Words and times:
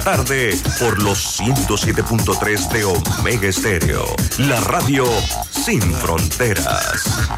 tarde 0.00 0.56
por 0.78 1.02
los 1.02 1.40
107.3 1.40 2.68
de 2.70 2.84
Omega 2.84 3.48
Estéreo, 3.48 4.04
la 4.38 4.60
radio 4.60 5.04
sin 5.50 5.82
fronteras. 5.82 7.28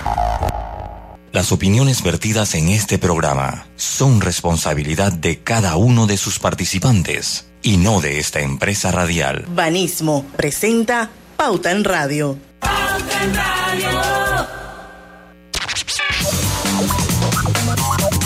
Las 1.33 1.51
opiniones 1.51 2.03
vertidas 2.03 2.55
en 2.55 2.69
este 2.69 2.99
programa 2.99 3.67
son 3.77 4.21
responsabilidad 4.21 5.13
de 5.13 5.41
cada 5.41 5.77
uno 5.77 6.07
de 6.07 6.17
sus 6.17 6.39
participantes 6.39 7.47
y 7.63 7.79
no 7.79 8.01
de 8.01 8.19
esta 8.19 8.41
empresa 8.41 8.93
radial. 8.93 9.45
Banismo 9.49 10.25
presenta 10.37 11.11
Pauta 11.37 11.73
en 11.73 11.85
Radio. 11.85 12.39
Pauta 12.61 13.25
en 13.25 13.35
Radio. 13.35 13.91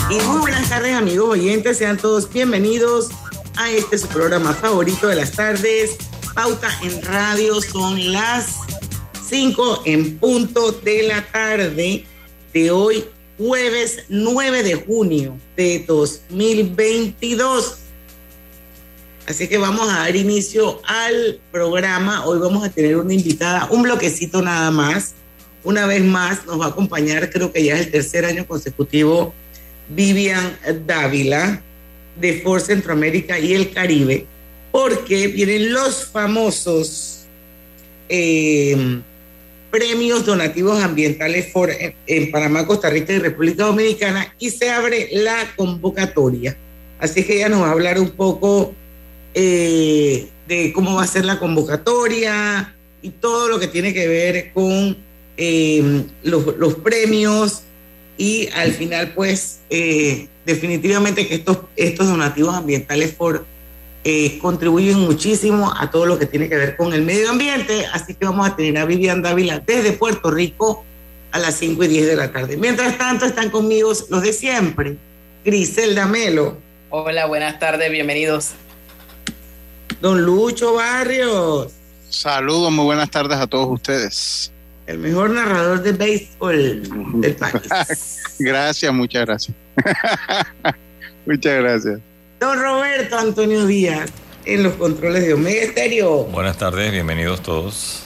Y 0.09 0.21
muy 0.25 0.39
buenas 0.39 0.69
tardes 0.69 0.95
amigos 0.95 1.29
oyentes, 1.29 1.77
sean 1.77 1.97
todos 1.97 2.31
bienvenidos 2.31 3.09
a 3.57 3.71
este 3.71 3.97
su 3.97 4.07
programa 4.07 4.53
favorito 4.53 5.07
de 5.07 5.15
las 5.15 5.31
tardes, 5.31 5.97
Pauta 6.35 6.69
en 6.83 7.01
Radio. 7.01 7.59
Son 7.61 8.11
las 8.11 8.57
5 9.27 9.81
en 9.85 10.17
punto 10.19 10.71
de 10.71 11.03
la 11.03 11.25
tarde 11.25 12.05
de 12.53 12.71
hoy, 12.71 13.05
jueves 13.37 14.03
9 14.09 14.63
de 14.63 14.75
junio 14.75 15.37
de 15.55 15.83
2022. 15.87 17.77
Así 19.27 19.47
que 19.47 19.57
vamos 19.57 19.89
a 19.89 19.99
dar 19.99 20.15
inicio 20.15 20.79
al 20.85 21.39
programa. 21.51 22.25
Hoy 22.25 22.39
vamos 22.39 22.63
a 22.63 22.69
tener 22.69 22.95
una 22.97 23.13
invitada, 23.13 23.67
un 23.71 23.83
bloquecito 23.83 24.41
nada 24.41 24.71
más. 24.71 25.15
Una 25.63 25.85
vez 25.87 26.03
más 26.03 26.45
nos 26.45 26.61
va 26.61 26.65
a 26.65 26.69
acompañar, 26.69 27.29
creo 27.31 27.51
que 27.51 27.63
ya 27.63 27.75
es 27.75 27.87
el 27.87 27.91
tercer 27.91 28.23
año 28.23 28.47
consecutivo, 28.47 29.33
Vivian 29.89 30.57
Dávila 30.85 31.63
de 32.19 32.41
For 32.41 32.61
Centroamérica 32.61 33.39
y 33.39 33.53
el 33.53 33.71
Caribe, 33.71 34.25
porque 34.71 35.27
vienen 35.27 35.73
los 35.73 36.07
famosos 36.07 37.25
eh, 38.09 39.01
premios 39.71 40.25
donativos 40.25 40.81
ambientales 40.81 41.51
for, 41.51 41.69
en 42.07 42.31
Panamá, 42.31 42.65
Costa 42.65 42.89
Rica 42.89 43.13
y 43.13 43.19
República 43.19 43.65
Dominicana 43.65 44.33
y 44.39 44.49
se 44.49 44.69
abre 44.69 45.09
la 45.11 45.53
convocatoria. 45.55 46.57
Así 46.99 47.23
que 47.23 47.35
ella 47.35 47.49
nos 47.49 47.61
va 47.61 47.69
a 47.69 47.71
hablar 47.71 47.99
un 47.99 48.09
poco 48.11 48.73
eh, 49.33 50.29
de 50.47 50.73
cómo 50.73 50.95
va 50.95 51.03
a 51.03 51.07
ser 51.07 51.25
la 51.25 51.37
convocatoria 51.37 52.75
y 53.01 53.09
todo 53.09 53.49
lo 53.49 53.59
que 53.59 53.67
tiene 53.67 53.93
que 53.93 54.07
ver 54.07 54.51
con 54.53 54.97
eh, 55.37 56.03
los, 56.23 56.57
los, 56.57 56.75
premios 56.75 57.61
y 58.17 58.49
al 58.55 58.71
final 58.71 59.13
pues 59.13 59.59
eh, 59.69 60.27
definitivamente 60.47 61.27
que 61.27 61.35
estos, 61.35 61.59
estos 61.75 62.07
donativos 62.07 62.55
ambientales 62.55 63.13
for 63.13 63.45
eh, 64.05 64.39
contribuyen 64.39 64.97
muchísimo 64.97 65.73
a 65.77 65.91
todo 65.91 66.05
lo 66.05 66.17
que 66.17 66.25
tiene 66.25 66.47
que 66.47 66.55
ver 66.55 66.77
con 66.77 66.93
el 66.93 67.01
medio 67.01 67.29
ambiente, 67.29 67.85
así 67.91 68.15
que 68.15 68.25
vamos 68.25 68.47
a 68.47 68.55
tener 68.55 68.77
a 68.77 68.85
Vivian 68.85 69.21
Dávila 69.21 69.59
desde 69.59 69.91
Puerto 69.91 70.31
Rico 70.31 70.85
a 71.31 71.39
las 71.39 71.55
5 71.55 71.83
y 71.83 71.87
10 71.89 72.07
de 72.07 72.15
la 72.15 72.31
tarde. 72.31 72.55
Mientras 72.55 72.97
tanto, 72.97 73.25
están 73.25 73.49
conmigo 73.49 73.91
los 74.09 74.21
de 74.21 74.31
siempre, 74.31 74.95
Griselda 75.43 76.05
Melo. 76.05 76.57
Hola, 76.89 77.25
buenas 77.25 77.59
tardes, 77.59 77.91
bienvenidos. 77.91 78.51
Don 79.99 80.21
Lucho 80.21 80.75
Barrios. 80.75 81.73
Saludos, 82.07 82.71
muy 82.71 82.85
buenas 82.85 83.11
tardes 83.11 83.37
a 83.37 83.47
todos 83.47 83.67
ustedes. 83.69 84.53
El 84.85 84.99
mejor 84.99 85.31
narrador 85.31 85.83
de 85.83 85.91
béisbol 85.91 87.19
del 87.19 87.35
país. 87.35 88.21
gracias, 88.39 88.93
muchas 88.93 89.25
gracias. 89.25 89.66
muchas 91.25 91.61
gracias. 91.61 91.99
Don 92.39 92.59
Roberto 92.59 93.17
Antonio 93.17 93.65
Díaz, 93.65 94.11
en 94.45 94.63
los 94.63 94.73
controles 94.73 95.25
de 95.25 95.33
Omega 95.33 95.61
Estéreo. 95.61 96.25
Buenas 96.25 96.57
tardes, 96.57 96.91
bienvenidos 96.91 97.41
todos. 97.41 98.03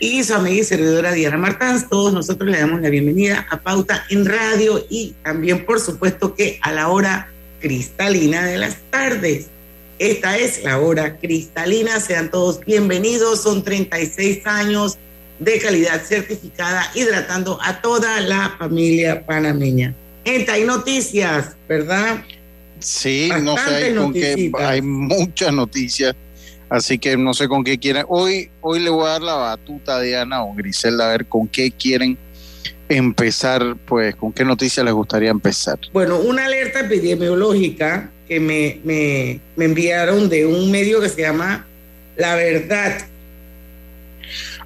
Y 0.00 0.22
su 0.24 0.34
amiga 0.34 0.60
y 0.60 0.64
servidora 0.64 1.12
Diana 1.12 1.38
Martans, 1.38 1.88
todos 1.88 2.12
nosotros 2.12 2.50
le 2.50 2.58
damos 2.58 2.80
la 2.82 2.90
bienvenida 2.90 3.46
a 3.50 3.60
Pauta 3.60 4.04
en 4.10 4.26
Radio 4.26 4.84
y 4.90 5.14
también, 5.22 5.64
por 5.64 5.80
supuesto, 5.80 6.34
que 6.34 6.58
a 6.62 6.72
la 6.72 6.88
hora 6.88 7.28
cristalina 7.60 8.44
de 8.44 8.58
las 8.58 8.76
tardes. 8.90 9.46
Esta 9.98 10.36
es 10.36 10.64
la 10.64 10.78
hora 10.78 11.16
cristalina, 11.18 12.00
sean 12.00 12.30
todos 12.30 12.60
bienvenidos, 12.60 13.42
son 13.42 13.62
36 13.62 14.46
años 14.46 14.98
de 15.38 15.58
calidad 15.58 16.02
certificada, 16.02 16.90
hidratando 16.94 17.58
a 17.62 17.80
toda 17.80 18.20
la 18.20 18.56
familia 18.58 19.24
panameña. 19.24 19.94
Gente, 20.24 20.50
hay 20.50 20.64
noticias, 20.64 21.56
¿verdad? 21.68 22.24
Sí, 22.78 23.30
no 23.42 23.56
sé, 23.56 23.74
hay, 23.74 23.94
con 23.94 24.12
qué, 24.12 24.50
hay 24.58 24.82
muchas 24.82 25.52
noticias, 25.52 26.14
así 26.68 26.98
que 26.98 27.16
no 27.16 27.34
sé 27.34 27.48
con 27.48 27.64
qué 27.64 27.78
quieren. 27.78 28.04
Hoy, 28.08 28.50
hoy 28.60 28.80
le 28.80 28.90
voy 28.90 29.06
a 29.06 29.10
dar 29.10 29.22
la 29.22 29.34
batuta 29.34 29.96
a 29.96 30.00
Diana 30.00 30.44
o 30.44 30.54
Griselda 30.54 31.06
a 31.06 31.10
ver 31.10 31.26
con 31.26 31.46
qué 31.48 31.70
quieren 31.70 32.18
empezar, 32.88 33.76
pues, 33.86 34.14
con 34.16 34.32
qué 34.32 34.44
noticias 34.44 34.84
les 34.84 34.94
gustaría 34.94 35.30
empezar. 35.30 35.78
Bueno, 35.92 36.18
una 36.18 36.46
alerta 36.46 36.80
epidemiológica 36.80 38.10
que 38.28 38.40
me, 38.40 38.80
me, 38.84 39.40
me 39.56 39.66
enviaron 39.66 40.28
de 40.28 40.46
un 40.46 40.70
medio 40.70 41.00
que 41.00 41.08
se 41.08 41.22
llama 41.22 41.66
La 42.16 42.34
Verdad. 42.34 43.06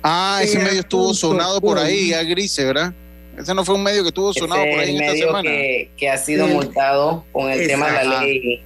Ah, 0.02 0.40
ese 0.42 0.58
medio 0.58 0.80
estuvo 0.80 1.12
sonado 1.14 1.60
por 1.60 1.78
ahí, 1.78 2.12
a 2.12 2.22
Grise, 2.22 2.64
¿verdad? 2.64 2.94
Ese 3.38 3.54
no 3.54 3.64
fue 3.64 3.74
un 3.76 3.82
medio 3.82 4.02
que 4.02 4.08
estuvo 4.08 4.32
sonado 4.32 4.62
Ese 4.62 4.70
por 4.72 4.80
ahí 4.80 4.90
el 4.90 4.96
en 4.96 5.00
esta 5.02 5.12
medio 5.12 5.26
semana. 5.26 5.50
Que, 5.50 5.90
que 5.96 6.08
ha 6.10 6.18
sido 6.18 6.46
multado 6.48 7.24
con 7.32 7.50
el 7.50 7.66
tema 7.66 7.86
de 7.86 8.04
la 8.04 8.20
ley 8.22 8.62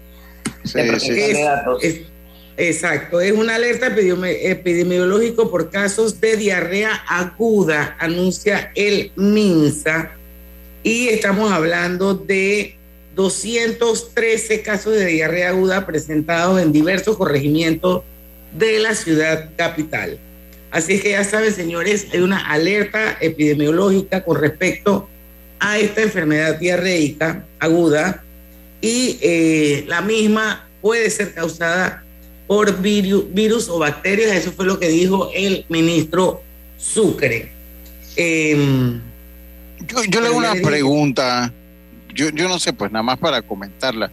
Sí, 0.64 0.72
de 0.74 0.82
sí, 0.82 0.88
protección 0.88 1.16
sí. 1.16 1.32
de 1.34 1.42
datos. 1.42 1.84
Es- 1.84 2.00
exacto, 2.56 3.20
es 3.20 3.32
una 3.32 3.54
alerta 3.56 3.88
epidemi- 3.94 4.36
epidemiológico 4.42 5.50
por 5.50 5.70
casos 5.70 6.20
de 6.20 6.36
diarrea 6.36 6.92
aguda, 7.08 7.96
anuncia 7.98 8.70
el 8.74 9.10
MINSA. 9.16 10.12
Y 10.84 11.08
estamos 11.08 11.50
hablando 11.52 12.14
de 12.14 12.76
213 13.14 14.62
casos 14.62 14.94
de 14.94 15.06
diarrea 15.06 15.50
aguda 15.50 15.86
presentados 15.86 16.60
en 16.60 16.72
diversos 16.72 17.16
corregimientos 17.16 18.02
de 18.52 18.78
la 18.80 18.94
ciudad 18.94 19.50
capital. 19.56 20.18
Así 20.72 20.94
es 20.94 21.02
que 21.02 21.10
ya 21.10 21.22
saben, 21.22 21.52
señores, 21.54 22.06
hay 22.12 22.20
una 22.20 22.38
alerta 22.50 23.16
epidemiológica 23.20 24.24
con 24.24 24.40
respecto 24.40 25.08
a 25.60 25.78
esta 25.78 26.02
enfermedad 26.02 26.58
diarreica 26.58 27.44
aguda 27.60 28.24
y 28.80 29.18
eh, 29.20 29.84
la 29.86 30.00
misma 30.00 30.66
puede 30.80 31.08
ser 31.10 31.34
causada 31.34 32.02
por 32.48 32.82
viru- 32.82 33.26
virus 33.32 33.68
o 33.68 33.78
bacterias. 33.78 34.32
Eso 34.34 34.50
fue 34.52 34.64
lo 34.66 34.80
que 34.80 34.88
dijo 34.88 35.30
el 35.34 35.64
ministro 35.68 36.42
Sucre. 36.78 37.52
Em, 38.16 39.00
Yo, 39.86 40.02
yo 40.08 40.20
le 40.20 40.26
hago 40.28 40.38
una 40.38 40.54
pregunta, 40.54 41.52
yo, 42.14 42.30
yo 42.30 42.48
no 42.48 42.58
sé, 42.58 42.72
pues 42.72 42.90
nada 42.90 43.02
más 43.02 43.18
para 43.18 43.42
comentarla. 43.42 44.10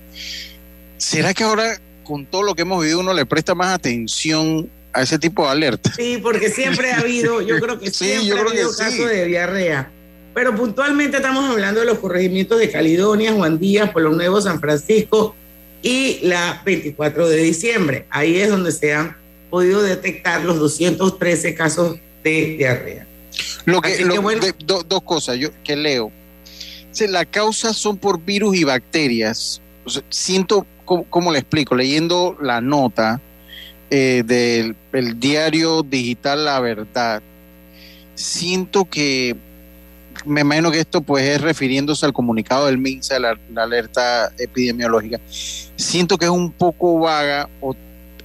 ¿Será 0.98 1.34
que 1.34 1.44
ahora, 1.44 1.80
con 2.03 2.25
todo 2.25 2.44
lo 2.44 2.53
que 2.53 2.62
hemos 2.64 2.81
vivido, 2.81 3.00
uno 3.00 3.14
le 3.14 3.25
presta 3.25 3.56
más 3.56 3.74
atención 3.74 4.69
a 4.94 5.01
ese 5.03 5.19
tipo 5.19 5.44
de 5.45 5.51
alerta? 5.51 5.91
Sí, 5.95 6.19
porque 6.22 6.50
siempre 6.50 6.91
ha 6.91 7.00
habido, 7.00 7.41
yo 7.41 7.59
creo 7.59 7.79
que 7.79 7.89
Sí, 7.91 8.05
siempre 8.05 8.39
ha 8.39 8.44
que 8.45 8.50
habido 8.51 8.72
sí. 8.73 8.83
casos 8.83 9.09
de 9.09 9.25
diarrea. 9.25 9.91
Pero 10.33 10.55
puntualmente 10.55 11.17
estamos 11.17 11.50
hablando 11.50 11.79
de 11.81 11.85
los 11.85 12.00
corregimientos 12.00 12.59
de 12.59 12.69
Caledonia, 12.72 13.33
Juan 13.33 13.59
Díaz, 13.59 13.91
Pueblo 13.91 14.11
Nuevo, 14.11 14.39
San 14.41 14.59
Francisco 14.59 15.35
y 15.81 16.19
la 16.23 16.61
24 16.66 17.27
de 17.27 17.38
diciembre. 17.38 18.05
Ahí 18.09 18.38
es 18.38 18.50
donde 18.50 18.72
se 18.72 18.94
han 18.94 19.17
podido 19.50 19.81
detectar 19.81 20.44
los 20.45 20.59
213 20.59 21.56
casos 21.56 21.97
de 22.23 22.56
diarrea. 22.57 23.07
Lo 23.66 23.81
que, 23.81 24.00
lo- 24.06 24.13
que 24.13 24.19
bueno. 24.19 24.45
de- 24.45 24.53
do- 24.63 24.83
dos 24.83 25.01
cosas 25.03 25.38
yo 25.38 25.50
que 25.63 25.75
leo. 25.75 26.11
Si 26.91 27.07
la 27.07 27.25
causa 27.25 27.73
son 27.73 27.97
por 27.97 28.23
virus 28.23 28.56
y 28.56 28.63
bacterias. 28.63 29.61
O 29.85 29.89
sea, 29.89 30.03
siento, 30.09 30.66
¿cómo, 30.85 31.06
cómo 31.09 31.31
le 31.31 31.39
explico? 31.39 31.75
Leyendo 31.75 32.38
la 32.41 32.61
nota 32.61 33.19
eh, 33.89 34.24
del 34.25 34.75
el 34.94 35.19
diario 35.19 35.83
digital 35.83 36.45
La 36.45 36.59
Verdad, 36.59 37.21
siento 38.15 38.86
que, 38.86 39.36
me 40.25 40.41
imagino 40.41 40.71
que 40.71 40.80
esto 40.80 41.01
pues 41.01 41.25
es 41.25 41.41
refiriéndose 41.41 42.06
al 42.06 42.13
comunicado 42.13 42.68
del 42.68 42.77
MINSA, 42.77 43.19
la, 43.19 43.39
alerta 43.56 44.31
epidemiológica, 44.38 45.19
siento 45.30 46.18
que 46.18 46.25
es 46.25 46.31
un 46.31 46.51
poco 46.51 47.00
vaga 47.00 47.50
o 47.62 47.75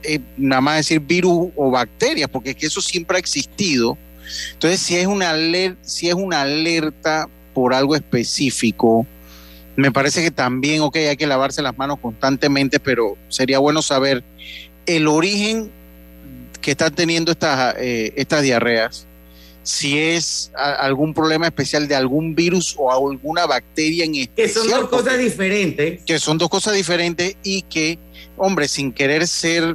eh, 0.02 0.20
nada 0.36 0.60
más 0.60 0.76
decir 0.76 1.00
virus 1.00 1.50
o 1.56 1.70
bacterias, 1.70 2.28
porque 2.28 2.50
es 2.50 2.56
que 2.56 2.66
eso 2.66 2.80
siempre 2.80 3.16
ha 3.16 3.20
existido. 3.20 3.96
Entonces, 4.52 4.80
si 4.80 4.96
es 4.96 5.06
una 5.06 5.30
alerta, 5.30 5.78
si 5.82 6.08
es 6.08 6.14
una 6.14 6.42
alerta 6.42 7.28
por 7.54 7.72
algo 7.72 7.94
específico, 7.94 9.06
me 9.76 9.90
parece 9.90 10.22
que 10.22 10.30
también, 10.30 10.82
ok, 10.82 10.96
hay 10.96 11.16
que 11.16 11.26
lavarse 11.26 11.62
las 11.62 11.76
manos 11.76 11.98
constantemente, 12.00 12.78
pero 12.78 13.16
sería 13.28 13.58
bueno 13.58 13.82
saber 13.82 14.22
el 14.86 15.08
origen 15.08 15.70
que 16.60 16.72
están 16.72 16.94
teniendo 16.94 17.32
estas, 17.32 17.74
eh, 17.78 18.12
estas 18.16 18.42
diarreas 18.42 19.06
si 19.64 19.98
es 19.98 20.52
algún 20.54 21.14
problema 21.14 21.46
especial 21.46 21.88
de 21.88 21.94
algún 21.94 22.34
virus 22.34 22.76
o 22.78 22.92
alguna 22.92 23.46
bacteria 23.46 24.04
en 24.04 24.14
especial. 24.14 24.46
Que 24.46 24.48
son 24.52 24.68
dos 24.68 24.88
cosas 24.90 25.18
diferentes. 25.18 26.04
Que 26.04 26.18
son 26.18 26.38
dos 26.38 26.50
cosas 26.50 26.74
diferentes 26.74 27.36
y 27.42 27.62
que, 27.62 27.98
hombre, 28.36 28.68
sin 28.68 28.92
querer 28.92 29.26
ser, 29.26 29.74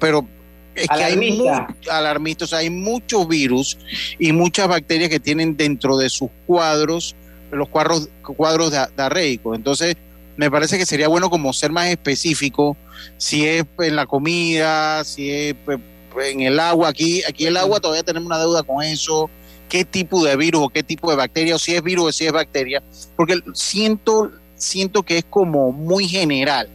pero 0.00 0.26
es 0.74 0.88
que 0.88 1.04
hay 1.04 1.42
alarmistas, 1.90 2.54
hay 2.54 2.70
muchos 2.70 3.28
virus 3.28 3.78
y 4.18 4.32
muchas 4.32 4.68
bacterias 4.68 5.10
que 5.10 5.20
tienen 5.20 5.54
dentro 5.54 5.98
de 5.98 6.08
sus 6.08 6.30
cuadros, 6.46 7.14
los 7.52 7.68
cuadros, 7.68 8.08
cuadros 8.22 8.72
de, 8.72 8.78
de 8.78 9.40
Entonces, 9.54 9.96
me 10.36 10.50
parece 10.50 10.78
que 10.78 10.86
sería 10.86 11.08
bueno 11.08 11.30
como 11.30 11.52
ser 11.52 11.70
más 11.70 11.86
específico, 11.88 12.76
si 13.16 13.46
es 13.46 13.64
en 13.78 13.96
la 13.96 14.06
comida, 14.06 15.04
si 15.04 15.30
es 15.30 15.54
pues, 15.64 15.78
en 16.26 16.42
el 16.42 16.60
agua, 16.60 16.88
aquí, 16.88 17.22
aquí 17.28 17.46
el 17.46 17.56
agua 17.56 17.80
todavía 17.80 18.02
tenemos 18.02 18.26
una 18.26 18.38
deuda 18.38 18.62
con 18.62 18.82
eso, 18.82 19.30
qué 19.68 19.84
tipo 19.84 20.24
de 20.24 20.36
virus 20.36 20.62
o 20.64 20.68
qué 20.68 20.82
tipo 20.82 21.10
de 21.10 21.16
bacteria, 21.16 21.56
o 21.56 21.58
si 21.58 21.74
es 21.74 21.82
virus 21.82 22.08
o 22.08 22.12
si 22.12 22.26
es 22.26 22.32
bacteria, 22.32 22.82
porque 23.16 23.40
siento, 23.54 24.30
siento 24.56 25.02
que 25.02 25.18
es 25.18 25.24
como 25.28 25.72
muy 25.72 26.08
general 26.08 26.68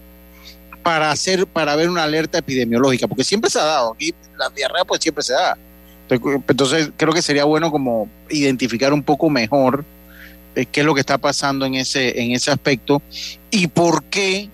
para 0.84 1.12
hacer, 1.12 1.46
para 1.48 1.76
ver 1.76 1.90
una 1.90 2.04
alerta 2.04 2.38
epidemiológica, 2.40 3.08
porque 3.08 3.24
siempre 3.24 3.50
se 3.50 3.60
ha 3.60 3.66
dado, 3.66 3.94
aquí 3.94 4.14
la 4.38 4.50
diarrea 4.50 4.86
pues 4.86 5.02
siempre 5.02 5.24
se 5.24 5.34
da. 5.34 5.58
Entonces 6.10 6.90
creo 6.98 7.14
que 7.14 7.22
sería 7.22 7.44
bueno 7.44 7.72
como 7.72 8.10
identificar 8.30 8.94
un 8.94 9.04
poco 9.04 9.30
mejor 9.30 9.86
qué 10.54 10.80
es 10.80 10.86
lo 10.86 10.94
que 10.94 11.00
está 11.00 11.18
pasando 11.18 11.66
en 11.66 11.76
ese, 11.76 12.22
en 12.22 12.32
ese 12.32 12.52
aspecto 12.52 13.02
y 13.52 13.68
por 13.68 14.04
qué 14.06 14.50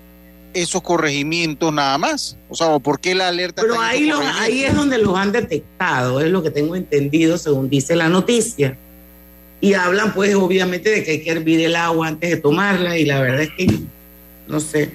esos 0.55 0.81
corregimientos 0.81 1.71
nada 1.73 1.97
más. 1.97 2.37
O 2.49 2.55
sea, 2.55 2.79
¿por 2.79 2.99
qué 2.99 3.13
la 3.13 3.27
alerta? 3.27 3.61
Pero 3.61 3.79
ahí, 3.79 4.09
ahí 4.39 4.63
es 4.63 4.73
donde 4.73 4.97
los 4.97 5.15
han 5.17 5.31
detectado, 5.31 6.21
es 6.21 6.31
lo 6.31 6.41
que 6.41 6.49
tengo 6.49 6.75
entendido 6.75 7.37
según 7.37 7.69
dice 7.69 7.95
la 7.95 8.09
noticia. 8.09 8.77
Y 9.61 9.73
hablan 9.73 10.13
pues 10.13 10.33
obviamente 10.35 10.89
de 10.89 11.03
que 11.03 11.11
hay 11.11 11.23
que 11.23 11.31
hervir 11.31 11.61
el 11.61 11.75
agua 11.75 12.07
antes 12.07 12.29
de 12.29 12.37
tomarla 12.37 12.97
y 12.97 13.05
la 13.05 13.19
verdad 13.19 13.41
es 13.41 13.49
que, 13.57 13.79
no 14.47 14.59
sé, 14.59 14.91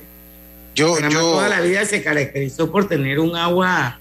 yo, 0.75 0.99
yo 1.01 1.21
toda 1.21 1.49
la 1.49 1.61
vida 1.61 1.85
se 1.85 2.03
caracterizó 2.03 2.71
por 2.71 2.89
tener 2.89 3.19
un 3.19 3.37
agua 3.37 3.99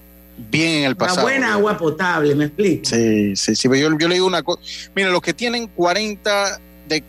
bien 0.50 0.78
en 0.78 0.84
el 0.84 0.96
pasado. 0.96 1.26
Una 1.26 1.32
buena 1.32 1.52
agua 1.54 1.76
potable, 1.76 2.34
¿me 2.34 2.46
explico? 2.46 2.84
Sí, 2.84 3.36
sí, 3.36 3.54
sí. 3.54 3.68
Yo, 3.68 3.98
yo 3.98 4.08
le 4.08 4.14
digo 4.14 4.26
una 4.26 4.42
cosa. 4.42 4.62
Mira, 4.94 5.10
los 5.10 5.20
que 5.20 5.34
tienen 5.34 5.66
40 5.66 6.60
de, 6.90 7.04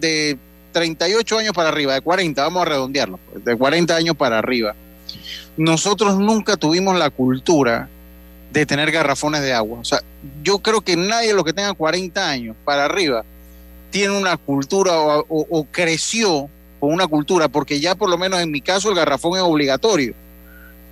de 0.00 0.38
38 0.72 1.38
años 1.38 1.52
para 1.54 1.70
arriba, 1.70 1.94
de 1.94 2.02
40, 2.02 2.42
vamos 2.42 2.62
a 2.62 2.64
redondearlo, 2.66 3.18
pues, 3.30 3.44
de 3.44 3.56
40 3.56 3.96
años 3.96 4.16
para 4.16 4.38
arriba, 4.38 4.74
nosotros 5.56 6.18
nunca 6.18 6.56
tuvimos 6.56 6.98
la 6.98 7.10
cultura 7.10 7.88
de 8.52 8.66
tener 8.66 8.90
garrafones 8.92 9.42
de 9.42 9.52
agua. 9.52 9.78
O 9.80 9.84
sea, 9.84 10.00
yo 10.42 10.58
creo 10.60 10.80
que 10.80 10.96
nadie 10.96 11.28
de 11.28 11.34
los 11.34 11.44
que 11.44 11.52
tenga 11.52 11.74
40 11.74 12.28
años 12.28 12.56
para 12.64 12.84
arriba 12.84 13.24
tiene 13.90 14.16
una 14.16 14.36
cultura 14.36 14.92
o, 14.96 15.66
creció 15.70 16.48
con 16.80 16.92
una 16.92 17.06
cultura, 17.06 17.48
porque 17.48 17.80
ya 17.80 17.94
por 17.94 18.10
lo 18.10 18.18
menos 18.18 18.40
en 18.40 18.50
mi 18.50 18.60
caso 18.60 18.90
el 18.90 18.96
garrafón 18.96 19.36
es 19.36 19.42
obligatorio. 19.42 20.14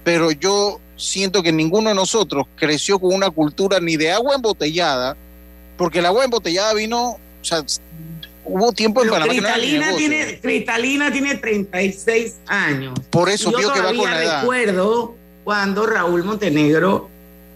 Pero 0.04 0.30
yo 0.32 0.80
siento 0.96 1.42
que 1.42 1.52
ninguno 1.52 1.88
de 1.88 1.94
nosotros 1.94 2.46
creció 2.56 2.98
con 2.98 3.14
una 3.14 3.30
cultura 3.30 3.80
ni 3.80 3.96
de 3.96 4.12
agua 4.12 4.36
embotellada, 4.36 5.16
porque 5.76 5.98
el 5.98 6.06
agua 6.06 6.24
embotellada 6.24 6.74
vino, 6.74 7.10
o 7.10 7.44
sea, 7.44 7.64
hubo 8.44 8.72
tiempo 8.72 9.02
en 9.02 9.10
Panamá 9.10 9.32
Cristalina 9.32 9.96
tiene 9.96 10.40
Cristalina 10.40 11.12
tiene 11.12 11.34
36 11.36 12.36
años. 12.46 12.98
Por 13.10 13.28
eso 13.28 13.50
vio 13.50 13.72
que 13.72 13.80
va 13.80 13.94
con 13.94 14.10
la 14.10 14.22
edad. 14.22 14.40
recuerdo 14.40 15.14
cuando 15.44 15.86
Raúl 15.86 16.24
Montenegro 16.24 17.10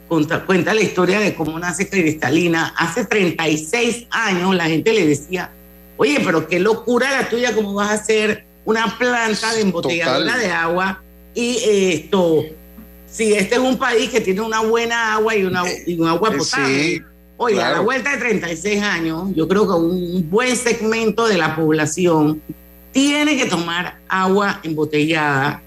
cuenta, 0.09 0.75
la 0.75 0.81
historia 0.81 1.21
de 1.21 1.35
cómo 1.35 1.59
nace 1.59 1.89
Cristalina. 1.89 2.75
Hace 2.77 3.05
36 3.05 4.07
años 4.11 4.55
la 4.55 4.67
gente 4.67 4.93
le 4.93 5.07
decía, 5.07 5.51
oye, 5.97 6.21
pero 6.25 6.47
qué 6.47 6.61
locura 6.61 7.11
la 7.11 7.29
tuya, 7.29 7.55
cómo 7.55 7.75
vas 7.75 7.91
a 7.91 7.95
hacer 7.95 8.45
una 8.65 8.99
planta 8.99 9.55
de 9.55 9.63
embotelladora 9.63 10.37
de 10.37 10.51
agua 10.51 11.03
y 11.35 11.59
esto, 11.63 12.45
si 13.07 13.35
este 13.35 13.57
es 13.57 13.61
un 13.61 13.77
país 13.79 14.11
que 14.11 14.21
tiene 14.21 14.41
una 14.41 14.61
buena 14.61 15.15
agua 15.15 15.37
y, 15.37 15.45
una, 15.45 15.63
y 15.87 15.99
un 15.99 16.09
agua 16.09 16.33
potable. 16.33 17.05
Oye, 17.39 17.63
a 17.63 17.71
la 17.71 17.81
vuelta 17.81 18.13
de 18.13 18.17
36 18.17 18.83
años, 18.83 19.31
yo 19.35 19.47
creo 19.47 19.67
que 19.67 19.75
un 19.75 20.31
buen 20.31 20.57
segmento 20.57 21.27
de 21.27 21.37
la 21.37 21.55
población 21.55 22.43
tiene 22.93 23.37
que 23.37 23.45
tomar 23.45 23.99
agua 24.09 24.61
embotellada 24.63 25.63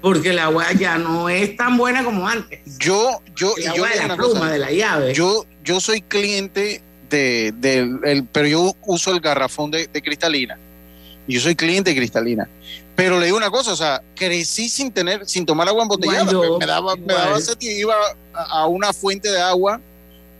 porque 0.00 0.30
el 0.30 0.38
agua 0.38 0.72
ya 0.72 0.98
no 0.98 1.28
es 1.28 1.56
tan 1.56 1.76
buena 1.76 2.04
como 2.04 2.28
antes. 2.28 2.60
Yo, 2.78 3.20
yo, 3.34 3.54
el 3.56 3.68
agua 3.68 3.88
de 3.88 4.08
la 4.08 4.16
pluma, 4.16 4.52
de 4.52 4.58
la 4.58 4.70
llave. 4.70 5.14
Yo, 5.14 5.46
yo 5.64 5.80
soy 5.80 6.02
cliente 6.02 6.82
de, 7.10 7.48
el, 8.04 8.24
pero 8.30 8.46
yo 8.46 8.76
uso 8.86 9.10
el 9.10 9.20
garrafón 9.20 9.70
de, 9.70 9.88
cristalina. 9.88 10.58
Yo 11.26 11.40
soy 11.40 11.56
cliente 11.56 11.90
de 11.90 11.96
cristalina. 11.96 12.48
Pero 12.94 13.18
le 13.18 13.26
digo 13.26 13.36
una 13.36 13.50
cosa, 13.50 13.72
o 13.72 13.76
sea, 13.76 14.02
crecí 14.14 14.68
sin 14.68 14.92
tener, 14.92 15.26
sin 15.26 15.46
tomar 15.46 15.68
agua 15.68 15.82
embotellada. 15.82 16.24
me, 16.58 16.66
daba, 16.66 16.96
me 16.96 17.14
daba 17.14 17.38
iba 17.60 17.94
a 18.34 18.66
una 18.66 18.92
fuente 18.92 19.30
de 19.30 19.40
agua 19.40 19.80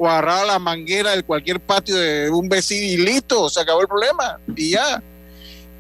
agarraba 0.06 0.44
la 0.44 0.58
manguera 0.58 1.16
de 1.16 1.22
cualquier 1.22 1.60
patio 1.60 1.96
de 1.96 2.30
un 2.30 2.48
vecino 2.48 2.86
y 2.86 2.96
listo, 2.96 3.48
se 3.48 3.60
acabó 3.60 3.80
el 3.80 3.88
problema 3.88 4.38
y 4.54 4.70
ya. 4.70 5.02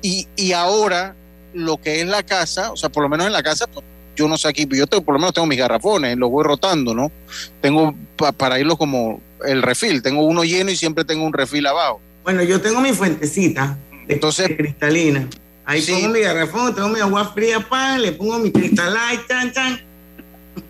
Y, 0.02 0.26
y 0.36 0.52
ahora 0.52 1.14
lo 1.52 1.76
que 1.78 2.00
es 2.00 2.06
la 2.06 2.22
casa, 2.22 2.72
o 2.72 2.76
sea, 2.76 2.88
por 2.88 3.02
lo 3.02 3.08
menos 3.08 3.26
en 3.26 3.32
la 3.32 3.42
casa, 3.42 3.66
pues, 3.66 3.84
yo 4.16 4.26
no 4.28 4.36
sé 4.36 4.48
aquí, 4.48 4.66
yo 4.70 4.86
tengo, 4.86 5.04
por 5.04 5.14
lo 5.14 5.20
menos 5.20 5.32
tengo 5.32 5.46
mis 5.46 5.58
garrafones, 5.58 6.16
los 6.16 6.30
voy 6.30 6.44
rotando, 6.44 6.94
¿no? 6.94 7.12
Tengo 7.60 7.94
para 8.36 8.58
irlos 8.58 8.76
como 8.76 9.20
el 9.46 9.62
refil, 9.62 10.02
tengo 10.02 10.22
uno 10.22 10.42
lleno 10.42 10.70
y 10.70 10.76
siempre 10.76 11.04
tengo 11.04 11.24
un 11.24 11.32
refil 11.32 11.66
abajo. 11.66 12.00
Bueno, 12.24 12.42
yo 12.42 12.60
tengo 12.60 12.80
mi 12.80 12.92
fuentecita 12.92 13.78
de, 14.06 14.14
Entonces, 14.14 14.48
cristalina. 14.56 15.28
Ahí 15.64 15.82
pongo 15.82 16.08
mi 16.08 16.20
garrafón, 16.20 16.74
tengo 16.74 16.88
mi 16.88 16.98
agua 16.98 17.32
fría, 17.32 17.60
pan, 17.60 18.02
le 18.02 18.12
pongo 18.12 18.38
mi 18.38 18.50
cristalay, 18.50 19.20
chan, 19.28 19.52
chan 19.52 19.87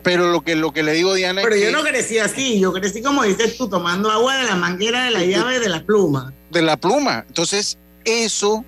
pero 0.03 0.29
lo 0.31 0.43
que, 0.43 0.57
lo 0.57 0.73
que 0.73 0.83
le 0.83 0.93
digo, 0.93 1.15
Diana. 1.15 1.43
Pero 1.43 1.57
yo 1.57 1.71
no 1.71 1.83
crecí 1.83 2.19
así, 2.19 2.61
yo 2.61 2.73
crecí 2.73 3.03
como 3.03 3.23
dices 3.25 3.57
tú, 3.57 3.69
tomando 3.69 4.11
agua 4.11 4.37
de 4.37 4.45
la 4.45 4.57
manguera, 4.57 5.05
de 5.05 5.11
la 5.11 5.25
llave, 5.25 5.61
de 5.61 5.69
la 5.69 5.85
pluma. 5.85 6.33
De 6.51 6.63
la 6.63 6.77
pluma. 6.77 7.25
Entonces, 7.29 7.79
eso 8.05 8.65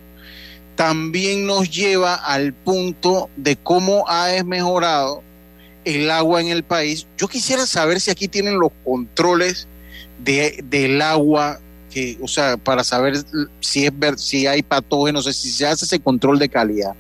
también 0.76 1.46
nos 1.46 1.70
lleva 1.70 2.14
al 2.14 2.54
punto 2.54 3.28
de 3.36 3.56
cómo 3.56 4.08
ha 4.08 4.28
mejorado 4.44 5.22
el 5.84 6.10
agua 6.10 6.40
en 6.40 6.48
el 6.48 6.62
país. 6.62 7.06
Yo 7.18 7.28
quisiera 7.28 7.66
saber 7.66 8.00
si 8.00 8.10
aquí 8.10 8.28
tienen 8.28 8.58
los 8.58 8.70
controles 8.84 9.66
de, 10.24 10.64
del 10.64 11.02
agua, 11.02 11.60
que, 11.90 12.18
o 12.22 12.28
sea, 12.28 12.56
para 12.56 12.84
saber 12.84 13.14
si, 13.60 13.86
es, 13.86 13.92
si 14.16 14.46
hay 14.46 14.62
patógenos, 14.62 15.24
si 15.24 15.50
se 15.50 15.66
hace 15.66 15.84
ese 15.84 16.00
control 16.00 16.38
de 16.38 16.48
calidad. 16.48 16.94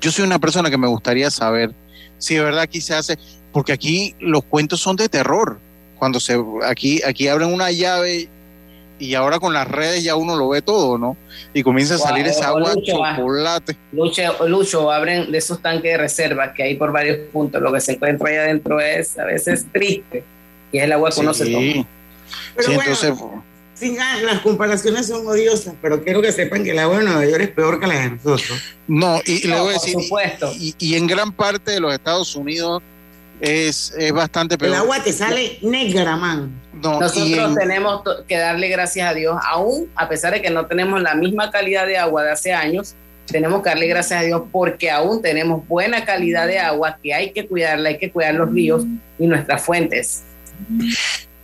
Yo 0.00 0.10
soy 0.10 0.24
una 0.24 0.38
persona 0.38 0.70
que 0.70 0.78
me 0.78 0.88
gustaría 0.88 1.30
saber 1.30 1.74
si 2.18 2.34
de 2.34 2.42
verdad 2.42 2.62
aquí 2.62 2.80
se 2.80 2.94
hace 2.94 3.18
porque 3.52 3.72
aquí 3.72 4.14
los 4.20 4.44
cuentos 4.44 4.80
son 4.80 4.96
de 4.96 5.08
terror. 5.08 5.58
Cuando 5.98 6.18
se 6.20 6.42
aquí 6.66 7.02
aquí 7.02 7.28
abren 7.28 7.52
una 7.52 7.70
llave 7.70 8.28
y 8.98 9.14
ahora 9.14 9.38
con 9.40 9.54
las 9.54 9.66
redes 9.66 10.04
ya 10.04 10.14
uno 10.14 10.36
lo 10.36 10.48
ve 10.50 10.62
todo, 10.62 10.98
¿no? 10.98 11.16
Y 11.54 11.62
comienza 11.62 11.94
a 11.94 11.98
salir 11.98 12.26
esa 12.26 12.48
agua 12.48 12.74
chocolate. 12.82 13.76
Lucho, 13.92 14.46
Lucho, 14.46 14.90
abren 14.92 15.32
de 15.32 15.38
esos 15.38 15.60
tanques 15.60 15.92
de 15.92 15.98
reserva 15.98 16.52
que 16.52 16.62
hay 16.62 16.76
por 16.76 16.92
varios 16.92 17.18
puntos. 17.32 17.60
Lo 17.60 17.72
que 17.72 17.80
se 17.80 17.92
encuentra 17.92 18.28
ahí 18.28 18.36
adentro 18.36 18.78
es 18.78 19.18
a 19.18 19.24
veces 19.24 19.66
triste 19.72 20.22
y 20.70 20.78
es 20.78 20.84
el 20.84 20.92
agua 20.92 21.10
que 21.10 21.20
uno 21.20 21.34
se 21.34 21.50
toma. 21.50 21.86
Pero 22.54 22.72
entonces, 22.72 23.14
las 24.22 24.40
comparaciones 24.40 25.06
son 25.06 25.26
odiosas, 25.26 25.74
pero 25.80 26.04
quiero 26.04 26.20
que 26.20 26.32
sepan 26.32 26.62
que 26.62 26.72
el 26.72 26.78
agua 26.78 26.98
de 26.98 27.04
Nueva 27.04 27.24
York 27.24 27.42
es 27.42 27.50
peor 27.50 27.80
que 27.80 27.86
la 27.86 28.00
de 28.00 28.10
nosotros. 28.10 28.62
No, 28.86 29.20
y, 29.24 29.46
le 29.46 29.58
voy 29.58 29.70
a 29.70 29.72
decir, 29.72 29.96
y, 30.58 30.74
y, 30.78 30.94
en 30.96 31.06
gran 31.06 31.32
parte 31.32 31.72
de 31.72 31.80
los 31.80 31.92
Estados 31.92 32.36
Unidos 32.36 32.82
es, 33.40 33.94
bastante 34.12 34.58
peor. 34.58 34.72
El 34.72 34.78
agua 34.78 35.02
te 35.02 35.12
sale 35.12 35.58
negra, 35.62 36.16
man. 36.16 36.60
Nosotros 36.74 37.54
tenemos 37.54 38.02
que 38.26 38.38
darle 38.38 38.68
gracias 38.68 39.08
a 39.08 39.14
Dios, 39.14 39.36
aún 39.46 39.90
a 39.96 40.08
pesar 40.08 40.32
de 40.32 40.40
que 40.40 40.50
no 40.50 40.66
tenemos 40.66 41.02
la 41.02 41.14
misma 41.14 41.50
calidad 41.50 41.86
de 41.86 41.98
agua 41.98 42.22
de 42.22 42.30
hace 42.32 42.52
años, 42.52 42.94
tenemos 43.26 43.62
que 43.62 43.68
darle 43.68 43.86
gracias 43.86 44.20
a 44.20 44.24
Dios 44.24 44.42
porque 44.50 44.90
aún 44.90 45.20
tenemos 45.20 45.66
buena 45.68 46.04
calidad 46.04 46.46
de 46.46 46.58
agua, 46.58 46.98
que 47.02 47.12
hay 47.12 47.32
que 47.32 47.46
cuidarla, 47.46 47.90
hay 47.90 47.98
que 47.98 48.10
cuidar 48.10 48.34
los 48.34 48.50
ríos 48.50 48.84
y 49.18 49.26
nuestras 49.26 49.62
fuentes. 49.62 50.22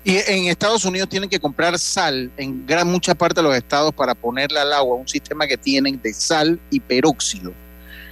Y 0.04 0.16
en 0.26 0.46
Estados 0.46 0.84
Unidos 0.84 1.08
tienen 1.08 1.28
que 1.28 1.38
comprar 1.38 1.78
sal 1.78 2.30
en 2.36 2.66
gran 2.66 2.86
mucha 2.86 3.14
parte 3.14 3.40
de 3.40 3.42
los 3.42 3.56
estados 3.56 3.92
para 3.92 4.14
ponerle 4.14 4.58
al 4.58 4.72
agua 4.72 4.96
un 4.96 5.08
sistema 5.08 5.46
que 5.46 5.56
tienen 5.56 6.00
de 6.00 6.14
sal 6.14 6.58
y 6.70 6.80
peróxido 6.80 7.52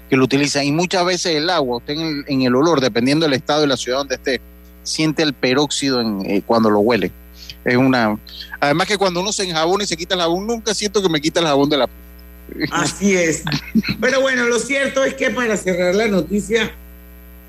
que 0.08 0.16
lo 0.16 0.24
utilizan. 0.24 0.64
Y 0.64 0.72
muchas 0.72 1.04
veces 1.04 1.36
el 1.36 1.50
agua, 1.50 1.78
usted 1.78 1.94
en 2.26 2.42
el, 2.42 2.54
olor, 2.54 2.80
dependiendo 2.80 3.26
del 3.26 3.34
estado 3.34 3.64
y 3.64 3.68
la 3.68 3.76
ciudad 3.76 3.98
donde 3.98 4.16
esté, 4.16 4.40
siente 4.82 5.22
el 5.22 5.32
peróxido 5.32 6.02
eh, 6.24 6.42
cuando 6.44 6.70
lo 6.70 6.80
huele. 6.80 7.10
Es 7.64 7.76
una. 7.76 8.18
Además 8.60 8.86
que 8.86 8.98
cuando 8.98 9.20
uno 9.20 9.32
se 9.32 9.44
enjabona 9.44 9.84
y 9.84 9.86
se 9.86 9.96
quita 9.96 10.14
el 10.14 10.20
jabón, 10.20 10.46
nunca 10.46 10.74
siento 10.74 11.02
que 11.02 11.08
me 11.08 11.20
quita 11.20 11.40
el 11.40 11.46
jabón 11.46 11.70
de 11.70 11.78
la. 11.78 11.88
Así 12.70 13.16
es. 13.16 13.42
Pero 14.00 14.20
bueno, 14.20 14.44
lo 14.44 14.58
cierto 14.58 15.02
es 15.04 15.14
que 15.14 15.30
para 15.30 15.56
cerrar 15.56 15.94
la 15.94 16.08
noticia 16.08 16.70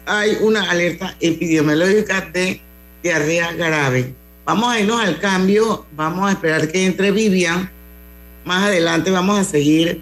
hay 0.05 0.37
una 0.41 0.69
alerta 0.69 1.15
epidemiológica 1.19 2.29
de 2.33 2.61
diarrea 3.03 3.51
grave. 3.53 4.13
Vamos 4.45 4.73
a 4.73 4.79
irnos 4.79 5.01
al 5.01 5.19
cambio, 5.19 5.85
vamos 5.95 6.29
a 6.29 6.33
esperar 6.33 6.71
que 6.71 6.85
entre 6.85 7.11
Vivian. 7.11 7.69
Más 8.45 8.65
adelante 8.65 9.09
vamos 9.09 9.39
a 9.39 9.43
seguir 9.43 10.01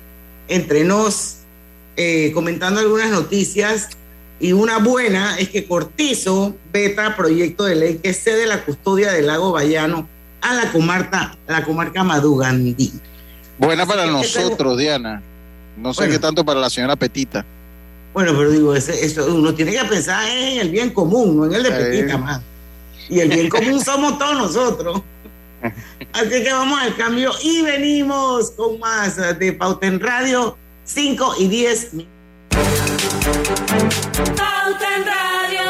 entre 0.49 0.83
nos 0.83 1.37
eh, 1.97 2.31
comentando 2.33 2.79
algunas 2.79 3.11
noticias. 3.11 3.89
Y 4.39 4.51
una 4.51 4.79
buena 4.79 5.37
es 5.37 5.49
que 5.49 5.65
Cortizo 5.65 6.55
veta 6.71 7.15
proyecto 7.15 7.63
de 7.63 7.75
ley 7.75 7.99
que 8.03 8.13
cede 8.13 8.45
la 8.45 8.63
custodia 8.65 9.11
del 9.11 9.27
lago 9.27 9.51
Bayano 9.51 10.07
a 10.41 10.53
la 10.53 10.71
comarca, 10.71 11.37
la 11.47 11.63
comarca 11.63 12.03
Madugandí. 12.03 12.91
Buena 13.57 13.85
para 13.85 14.05
nosotros, 14.07 14.77
Diana. 14.77 15.21
No 15.77 15.93
sé 15.93 16.09
qué 16.09 16.19
tanto 16.19 16.43
para 16.43 16.59
la 16.59 16.69
señora 16.69 16.95
Petita. 16.95 17.45
Bueno, 18.13 18.33
pero 18.37 18.51
digo, 18.51 18.75
eso, 18.75 19.25
uno 19.33 19.53
tiene 19.55 19.71
que 19.71 19.85
pensar 19.85 20.27
en 20.29 20.59
el 20.59 20.69
bien 20.69 20.91
común, 20.91 21.37
no 21.37 21.45
en 21.45 21.53
el 21.53 21.63
de 21.63 21.71
Petita 21.71 22.17
más. 22.17 22.41
Y 23.09 23.19
el 23.19 23.29
bien 23.29 23.49
común 23.49 23.79
somos 23.85 24.19
todos 24.19 24.35
nosotros. 24.35 25.01
Así 26.11 26.43
que 26.43 26.51
vamos 26.51 26.79
al 26.81 26.95
cambio 26.95 27.31
y 27.41 27.61
venimos 27.61 28.51
con 28.51 28.79
más 28.79 29.15
de 29.39 29.53
Pauta 29.53 29.87
en 29.87 29.99
Radio, 29.99 30.57
5 30.85 31.35
y 31.39 31.47
10 31.47 31.91
Pauta 34.35 34.95
en 34.97 35.05
Radio. 35.05 35.61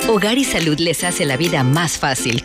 Hogar 0.09 0.39
y 0.39 0.45
Salud 0.45 0.79
les 0.79 1.05
hace 1.05 1.25
la 1.25 1.37
vida 1.37 1.65
más 1.65 1.99
fácil 1.99 2.45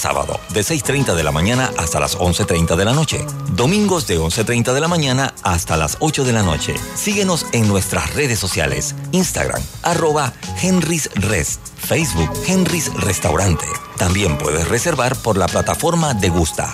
sábado, 0.01 0.39
de 0.49 0.61
6.30 0.61 1.15
de 1.15 1.23
la 1.23 1.31
mañana 1.31 1.71
hasta 1.77 1.99
las 1.99 2.17
11.30 2.17 2.75
de 2.75 2.85
la 2.85 2.93
noche. 2.93 3.25
Domingos 3.55 4.07
de 4.07 4.19
11.30 4.19 4.73
de 4.73 4.81
la 4.81 4.87
mañana 4.87 5.33
hasta 5.43 5.77
las 5.77 5.97
8 5.99 6.23
de 6.23 6.33
la 6.33 6.41
noche. 6.41 6.73
Síguenos 6.95 7.45
en 7.53 7.67
nuestras 7.67 8.13
redes 8.15 8.39
sociales, 8.39 8.95
Instagram, 9.11 9.61
arroba 9.83 10.33
Henry's 10.61 11.09
Rest, 11.13 11.61
Facebook 11.77 12.31
Henry's 12.47 12.91
Restaurante. 12.95 13.65
También 13.97 14.37
puedes 14.39 14.67
reservar 14.67 15.15
por 15.15 15.37
la 15.37 15.47
plataforma 15.47 16.15
de 16.15 16.29
Gusta. 16.29 16.73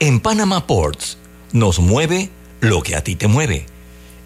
En 0.00 0.18
Panama 0.18 0.66
Ports, 0.66 1.18
nos 1.52 1.78
mueve 1.78 2.30
lo 2.60 2.82
que 2.82 2.96
a 2.96 3.04
ti 3.04 3.16
te 3.16 3.28
mueve. 3.28 3.66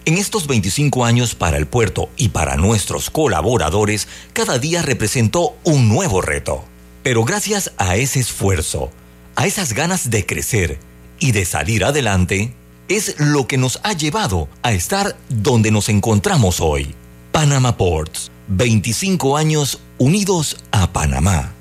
En 0.05 0.19
estos 0.19 0.47
25 0.47 1.05
años 1.05 1.35
para 1.35 1.57
el 1.57 1.67
puerto 1.67 2.11
y 2.17 2.29
para 2.29 2.57
nuestros 2.57 3.11
colaboradores, 3.11 4.07
cada 4.33 4.61
día 4.61 4.83
representó 4.83 5.57
un 5.65 5.89
nuevo 5.89 6.23
reto. 6.23 6.65
Pero 7.07 7.23
gracias 7.23 7.71
a 7.79 7.95
ese 7.95 8.19
esfuerzo, 8.19 8.91
a 9.37 9.47
esas 9.47 9.75
ganas 9.75 10.11
de 10.11 10.27
crecer 10.27 10.81
y 11.21 11.31
de 11.31 11.45
salir 11.45 11.85
adelante, 11.85 12.53
es 12.89 13.21
lo 13.21 13.47
que 13.47 13.59
nos 13.59 13.79
ha 13.85 13.93
llevado 13.93 14.49
a 14.65 14.73
estar 14.73 15.17
donde 15.29 15.71
nos 15.71 15.89
encontramos 15.89 16.61
hoy. 16.61 16.97
Panama 17.31 17.77
Ports, 17.77 18.33
25 18.49 19.37
años 19.37 19.79
unidos 19.99 20.57
a 20.73 20.93
Panamá. 20.93 21.53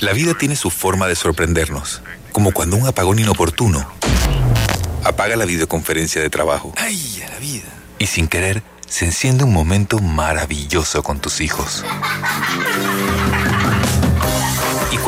La 0.00 0.14
vida 0.14 0.32
tiene 0.32 0.56
su 0.56 0.70
forma 0.70 1.06
de 1.08 1.14
sorprendernos, 1.14 2.00
como 2.32 2.52
cuando 2.52 2.76
un 2.76 2.86
apagón 2.86 3.18
inoportuno 3.18 3.86
apaga 5.04 5.36
la 5.36 5.44
videoconferencia 5.44 6.22
de 6.22 6.30
trabajo. 6.30 6.72
¡Ay, 6.78 7.22
a 7.22 7.28
la 7.32 7.38
vida! 7.38 7.68
Y 7.98 8.06
sin 8.06 8.28
querer, 8.28 8.62
se 8.88 9.04
enciende 9.04 9.44
un 9.44 9.52
momento 9.52 9.98
maravilloso 9.98 11.02
con 11.02 11.20
tus 11.20 11.42
hijos. 11.42 11.84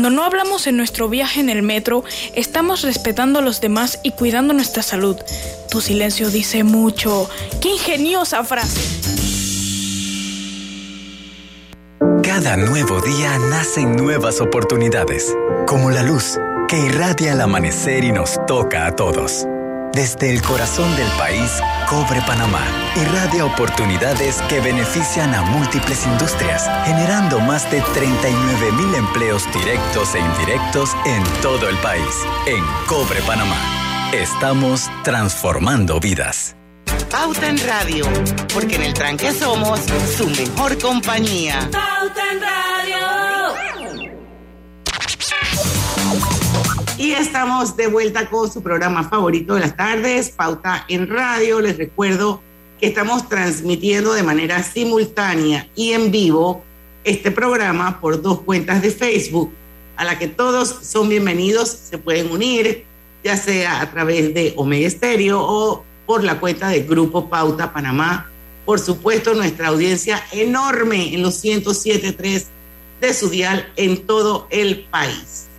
Cuando 0.00 0.16
no 0.16 0.24
hablamos 0.24 0.66
en 0.66 0.78
nuestro 0.78 1.10
viaje 1.10 1.40
en 1.40 1.50
el 1.50 1.62
metro, 1.62 2.04
estamos 2.34 2.80
respetando 2.80 3.40
a 3.40 3.42
los 3.42 3.60
demás 3.60 4.00
y 4.02 4.12
cuidando 4.12 4.54
nuestra 4.54 4.82
salud. 4.82 5.18
Tu 5.70 5.82
silencio 5.82 6.30
dice 6.30 6.64
mucho. 6.64 7.28
¡Qué 7.60 7.68
ingeniosa 7.68 8.42
frase! 8.42 8.80
Cada 12.22 12.56
nuevo 12.56 13.02
día 13.02 13.36
nacen 13.50 13.94
nuevas 13.94 14.40
oportunidades, 14.40 15.36
como 15.66 15.90
la 15.90 16.02
luz 16.02 16.38
que 16.66 16.78
irradia 16.78 17.32
al 17.32 17.42
amanecer 17.42 18.02
y 18.02 18.12
nos 18.12 18.40
toca 18.46 18.86
a 18.86 18.96
todos. 18.96 19.46
Desde 19.92 20.30
el 20.30 20.40
corazón 20.40 20.94
del 20.96 21.08
país, 21.18 21.50
Cobre 21.88 22.20
Panamá 22.22 22.64
irradia 22.94 23.44
oportunidades 23.44 24.40
que 24.42 24.60
benefician 24.60 25.34
a 25.34 25.42
múltiples 25.42 26.06
industrias, 26.06 26.70
generando 26.84 27.40
más 27.40 27.68
de 27.72 27.80
39 27.92 28.72
mil 28.72 28.94
empleos 28.94 29.52
directos 29.52 30.14
e 30.14 30.20
indirectos 30.20 30.90
en 31.06 31.24
todo 31.42 31.68
el 31.68 31.76
país. 31.78 32.14
En 32.46 32.62
Cobre 32.86 33.20
Panamá, 33.22 34.10
estamos 34.12 34.88
transformando 35.02 35.98
vidas. 35.98 36.54
Pauta 37.10 37.48
en 37.48 37.58
Radio, 37.66 38.06
porque 38.54 38.76
en 38.76 38.82
el 38.82 38.94
tranque 38.94 39.32
somos 39.32 39.80
su 40.16 40.28
mejor 40.30 40.78
compañía. 40.78 41.68
Pauta 41.72 42.32
en 42.32 42.40
Radio. 42.40 42.79
Y 47.00 47.12
estamos 47.12 47.78
de 47.78 47.86
vuelta 47.86 48.28
con 48.28 48.52
su 48.52 48.62
programa 48.62 49.08
favorito 49.08 49.54
de 49.54 49.60
las 49.60 49.74
tardes, 49.74 50.28
Pauta 50.28 50.84
en 50.86 51.08
Radio. 51.08 51.58
Les 51.58 51.78
recuerdo 51.78 52.42
que 52.78 52.88
estamos 52.88 53.26
transmitiendo 53.26 54.12
de 54.12 54.22
manera 54.22 54.62
simultánea 54.62 55.66
y 55.74 55.92
en 55.92 56.10
vivo 56.10 56.62
este 57.02 57.30
programa 57.30 58.02
por 58.02 58.20
dos 58.20 58.42
cuentas 58.42 58.82
de 58.82 58.90
Facebook 58.90 59.50
a 59.96 60.04
la 60.04 60.18
que 60.18 60.28
todos 60.28 60.76
son 60.82 61.08
bienvenidos, 61.08 61.70
se 61.70 61.96
pueden 61.96 62.30
unir, 62.30 62.84
ya 63.24 63.38
sea 63.38 63.80
a 63.80 63.90
través 63.90 64.34
de 64.34 64.52
Omega 64.58 64.86
Estéreo 64.86 65.40
o 65.40 65.82
por 66.04 66.22
la 66.22 66.38
cuenta 66.38 66.68
de 66.68 66.82
Grupo 66.82 67.30
Pauta 67.30 67.72
Panamá. 67.72 68.30
Por 68.66 68.78
supuesto, 68.78 69.32
nuestra 69.32 69.68
audiencia 69.68 70.22
enorme 70.32 71.14
en 71.14 71.22
los 71.22 71.42
107.3 71.42 72.44
de 73.00 73.14
su 73.14 73.30
dial 73.30 73.72
en 73.76 74.06
todo 74.06 74.48
el 74.50 74.80
país. 74.90 75.49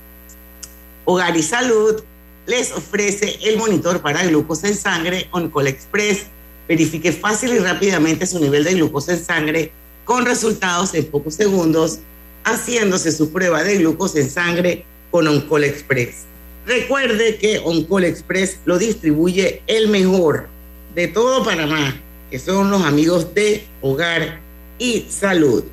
Hogar 1.11 1.35
y 1.35 1.43
Salud 1.43 2.01
les 2.47 2.71
ofrece 2.71 3.37
el 3.43 3.57
monitor 3.57 4.01
para 4.01 4.23
glucosa 4.23 4.69
en 4.69 4.75
sangre 4.75 5.27
OnCall 5.31 5.67
Express. 5.67 6.27
Verifique 6.69 7.11
fácil 7.11 7.53
y 7.53 7.59
rápidamente 7.59 8.25
su 8.25 8.39
nivel 8.39 8.63
de 8.63 8.75
glucosa 8.75 9.11
en 9.11 9.23
sangre 9.23 9.71
con 10.05 10.25
resultados 10.25 10.93
en 10.93 11.05
pocos 11.05 11.35
segundos, 11.35 11.99
haciéndose 12.45 13.11
su 13.11 13.29
prueba 13.29 13.61
de 13.61 13.79
glucosa 13.79 14.19
en 14.19 14.29
sangre 14.29 14.85
con 15.11 15.27
OnCall 15.27 15.65
Express. 15.65 16.23
Recuerde 16.65 17.35
que 17.35 17.59
OnCall 17.59 18.05
Express 18.05 18.59
lo 18.63 18.79
distribuye 18.79 19.63
el 19.67 19.89
mejor 19.89 20.47
de 20.95 21.09
todo 21.09 21.43
Panamá, 21.43 21.99
que 22.29 22.39
son 22.39 22.71
los 22.71 22.83
amigos 22.83 23.33
de 23.33 23.65
Hogar 23.81 24.39
y 24.79 25.07
Salud. 25.09 25.65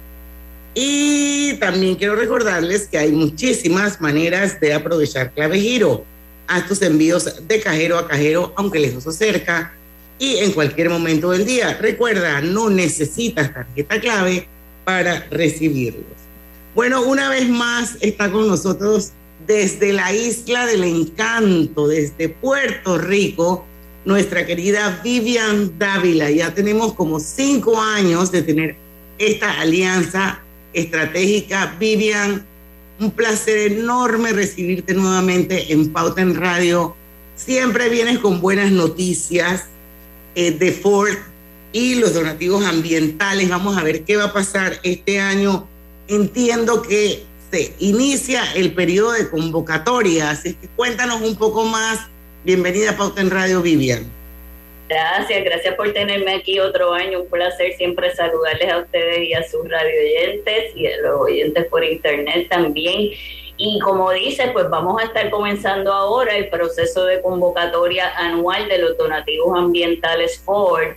Y 0.80 1.54
también 1.54 1.96
quiero 1.96 2.14
recordarles 2.14 2.86
que 2.86 2.98
hay 2.98 3.10
muchísimas 3.10 4.00
maneras 4.00 4.60
de 4.60 4.72
aprovechar 4.72 5.32
clave 5.32 5.58
giro. 5.58 6.04
Haz 6.46 6.68
tus 6.68 6.82
envíos 6.82 7.48
de 7.48 7.60
cajero 7.60 7.98
a 7.98 8.06
cajero, 8.06 8.52
aunque 8.54 8.78
lejos 8.78 9.04
o 9.04 9.10
cerca, 9.10 9.74
y 10.20 10.36
en 10.36 10.52
cualquier 10.52 10.88
momento 10.88 11.32
del 11.32 11.44
día. 11.44 11.76
Recuerda, 11.80 12.40
no 12.42 12.70
necesitas 12.70 13.52
tarjeta 13.52 14.00
clave 14.00 14.46
para 14.84 15.26
recibirlos. 15.32 16.04
Bueno, 16.76 17.02
una 17.02 17.28
vez 17.28 17.48
más 17.48 17.96
está 18.00 18.30
con 18.30 18.46
nosotros 18.46 19.10
desde 19.48 19.92
la 19.92 20.12
isla 20.12 20.64
del 20.64 20.84
encanto, 20.84 21.88
desde 21.88 22.28
Puerto 22.28 22.98
Rico, 22.98 23.66
nuestra 24.04 24.46
querida 24.46 25.00
Vivian 25.02 25.76
Dávila. 25.76 26.30
Ya 26.30 26.54
tenemos 26.54 26.92
como 26.92 27.18
cinco 27.18 27.80
años 27.80 28.30
de 28.30 28.42
tener 28.42 28.76
esta 29.18 29.60
alianza 29.60 30.44
estratégica. 30.78 31.76
Vivian, 31.78 32.46
un 33.00 33.10
placer 33.10 33.72
enorme 33.72 34.32
recibirte 34.32 34.94
nuevamente 34.94 35.72
en 35.72 35.92
Pauta 35.92 36.20
en 36.20 36.34
Radio. 36.34 36.96
Siempre 37.36 37.88
vienes 37.88 38.18
con 38.18 38.40
buenas 38.40 38.72
noticias 38.72 39.66
eh, 40.34 40.50
de 40.50 40.72
Ford 40.72 41.16
y 41.72 41.94
los 41.96 42.14
donativos 42.14 42.64
ambientales. 42.64 43.48
Vamos 43.48 43.76
a 43.76 43.84
ver 43.84 44.04
qué 44.04 44.16
va 44.16 44.24
a 44.24 44.32
pasar 44.32 44.80
este 44.82 45.20
año. 45.20 45.68
Entiendo 46.08 46.82
que 46.82 47.24
se 47.50 47.74
inicia 47.78 48.52
el 48.54 48.74
periodo 48.74 49.12
de 49.12 49.30
convocatoria, 49.30 50.30
así 50.30 50.54
que 50.54 50.68
cuéntanos 50.68 51.20
un 51.22 51.36
poco 51.36 51.64
más. 51.64 52.00
Bienvenida 52.44 52.90
a 52.90 52.96
Pauta 52.96 53.20
en 53.20 53.30
Radio, 53.30 53.62
Vivian. 53.62 54.17
Gracias, 54.88 55.44
gracias 55.44 55.74
por 55.74 55.92
tenerme 55.92 56.32
aquí 56.32 56.58
otro 56.58 56.94
año. 56.94 57.20
Un 57.20 57.28
placer 57.28 57.74
siempre 57.74 58.14
saludarles 58.14 58.72
a 58.72 58.78
ustedes 58.78 59.28
y 59.28 59.34
a 59.34 59.42
sus 59.42 59.68
radio 59.68 59.92
oyentes 60.00 60.74
y 60.74 60.86
a 60.86 60.96
los 61.02 61.20
oyentes 61.20 61.66
por 61.66 61.84
internet 61.84 62.48
también. 62.48 63.10
Y 63.58 63.78
como 63.80 64.10
dice, 64.12 64.48
pues 64.54 64.70
vamos 64.70 65.02
a 65.02 65.04
estar 65.04 65.28
comenzando 65.28 65.92
ahora 65.92 66.34
el 66.36 66.48
proceso 66.48 67.04
de 67.04 67.20
convocatoria 67.20 68.16
anual 68.16 68.66
de 68.68 68.78
los 68.78 68.96
donativos 68.96 69.58
ambientales 69.58 70.40
Ford. 70.42 70.94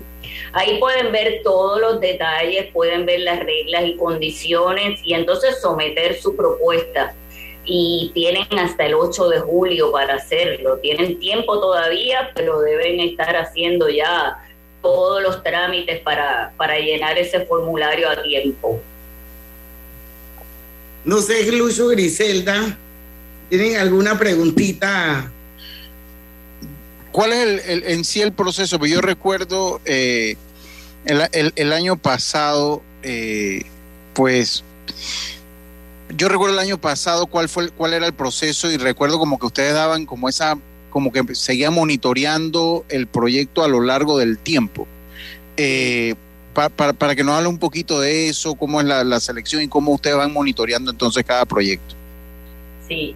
Ahí 0.53 0.79
pueden 0.79 1.11
ver 1.11 1.41
todos 1.43 1.81
los 1.81 1.99
detalles, 1.99 2.67
pueden 2.71 3.07
ver 3.07 3.21
las 3.21 3.39
reglas 3.39 3.83
y 3.83 3.97
condiciones 3.97 4.99
y 5.03 5.15
entonces 5.15 5.59
someter 5.59 6.21
su 6.21 6.35
propuesta. 6.35 7.15
Y 7.65 8.11
tienen 8.13 8.45
hasta 8.59 8.85
el 8.85 8.93
8 8.93 9.29
de 9.29 9.39
julio 9.39 9.91
para 9.91 10.13
hacerlo. 10.13 10.77
Tienen 10.77 11.19
tiempo 11.19 11.59
todavía, 11.59 12.29
pero 12.35 12.61
deben 12.61 12.99
estar 12.99 13.35
haciendo 13.35 13.89
ya 13.89 14.37
todos 14.83 15.23
los 15.23 15.41
trámites 15.41 15.99
para, 16.01 16.53
para 16.57 16.77
llenar 16.77 17.17
ese 17.17 17.43
formulario 17.47 18.07
a 18.07 18.21
tiempo. 18.21 18.79
No 21.05 21.17
sé, 21.17 21.51
Lucho 21.51 21.87
Griselda, 21.87 22.77
¿Tienen 23.51 23.75
alguna 23.75 24.17
preguntita? 24.17 25.29
¿Cuál 27.11 27.33
es 27.33 27.67
el, 27.67 27.83
en 27.83 28.05
sí 28.05 28.21
el 28.21 28.31
proceso? 28.31 28.79
Pues 28.79 28.89
yo 28.89 29.01
recuerdo 29.01 29.81
eh, 29.83 30.37
el, 31.03 31.73
año 31.73 31.97
pasado, 31.97 32.81
eh, 33.03 33.63
pues 34.13 34.63
yo 36.15 36.29
recuerdo 36.29 36.53
el 36.53 36.61
año 36.61 36.77
pasado 36.77 37.27
cuál 37.27 37.49
fue 37.49 37.71
cuál 37.71 37.91
era 37.91 38.07
el 38.07 38.13
proceso 38.13 38.71
y 38.71 38.77
recuerdo 38.77 39.19
como 39.19 39.37
que 39.37 39.47
ustedes 39.47 39.73
daban 39.73 40.05
como 40.05 40.29
esa 40.29 40.57
como 40.89 41.11
que 41.11 41.35
seguía 41.35 41.71
monitoreando 41.71 42.85
el 42.87 43.05
proyecto 43.05 43.65
a 43.65 43.67
lo 43.67 43.81
largo 43.81 44.17
del 44.17 44.37
tiempo. 44.37 44.87
Eh, 45.57 46.15
para 46.53 47.15
que 47.17 47.25
nos 47.25 47.35
hable 47.35 47.49
un 47.49 47.59
poquito 47.59 47.99
de 47.99 48.29
eso, 48.29 48.55
cómo 48.55 48.79
es 48.79 48.87
la, 48.87 49.03
la 49.03 49.19
selección 49.19 49.61
y 49.61 49.67
cómo 49.67 49.91
ustedes 49.91 50.15
van 50.15 50.31
monitoreando 50.31 50.89
entonces 50.89 51.25
cada 51.25 51.43
proyecto. 51.43 51.95
Sí, 52.87 53.15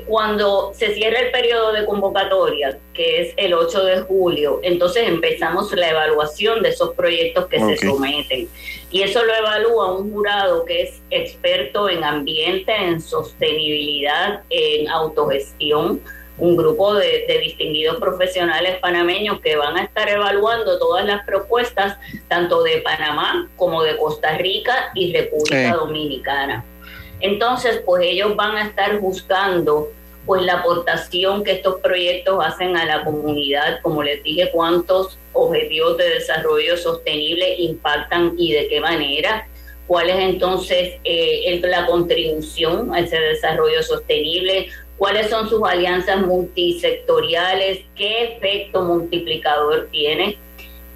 cuando 0.00 0.72
se 0.74 0.94
cierra 0.94 1.20
el 1.20 1.30
periodo 1.30 1.72
de 1.72 1.84
convocatoria, 1.84 2.78
que 2.94 3.22
es 3.22 3.34
el 3.36 3.54
8 3.54 3.84
de 3.84 4.00
julio, 4.00 4.60
entonces 4.62 5.08
empezamos 5.08 5.72
la 5.72 5.90
evaluación 5.90 6.62
de 6.62 6.70
esos 6.70 6.94
proyectos 6.94 7.46
que 7.46 7.60
se 7.60 7.76
someten. 7.76 8.48
Y 8.90 9.02
eso 9.02 9.24
lo 9.24 9.34
evalúa 9.34 9.94
un 9.94 10.12
jurado 10.12 10.64
que 10.64 10.82
es 10.82 11.02
experto 11.10 11.88
en 11.88 12.04
ambiente, 12.04 12.74
en 12.74 13.00
sostenibilidad, 13.00 14.42
en 14.50 14.88
autogestión, 14.88 16.00
un 16.38 16.56
grupo 16.56 16.94
de, 16.94 17.26
distinguidos 17.40 17.98
profesionales 17.98 18.78
panameños 18.80 19.40
que 19.40 19.56
van 19.56 19.76
a 19.76 19.84
estar 19.84 20.08
evaluando 20.08 20.78
todas 20.78 21.04
las 21.04 21.24
propuestas, 21.24 21.98
tanto 22.28 22.62
de 22.62 22.78
Panamá 22.78 23.48
como 23.56 23.82
de 23.82 23.96
Costa 23.96 24.36
Rica 24.38 24.90
y 24.94 25.12
República 25.12 25.76
Dominicana. 25.76 26.64
Entonces, 27.22 27.80
pues 27.86 28.04
ellos 28.04 28.36
van 28.36 28.56
a 28.56 28.64
estar 28.66 28.98
buscando 28.98 29.88
pues 30.26 30.42
la 30.42 30.54
aportación 30.54 31.42
que 31.42 31.52
estos 31.52 31.80
proyectos 31.80 32.44
hacen 32.44 32.76
a 32.76 32.84
la 32.84 33.04
comunidad, 33.04 33.80
como 33.82 34.02
les 34.02 34.22
dije, 34.22 34.50
cuántos 34.52 35.18
objetivos 35.32 35.96
de 35.96 36.10
desarrollo 36.10 36.76
sostenible 36.76 37.56
impactan 37.58 38.34
y 38.36 38.52
de 38.52 38.68
qué 38.68 38.80
manera, 38.80 39.48
cuál 39.86 40.10
es 40.10 40.18
entonces 40.18 40.94
eh, 41.04 41.60
la 41.64 41.86
contribución 41.86 42.94
a 42.94 43.00
ese 43.00 43.18
desarrollo 43.18 43.82
sostenible, 43.82 44.68
cuáles 44.96 45.28
son 45.30 45.48
sus 45.48 45.62
alianzas 45.68 46.20
multisectoriales, 46.20 47.80
qué 47.96 48.36
efecto 48.36 48.82
multiplicador 48.82 49.88
tiene 49.90 50.38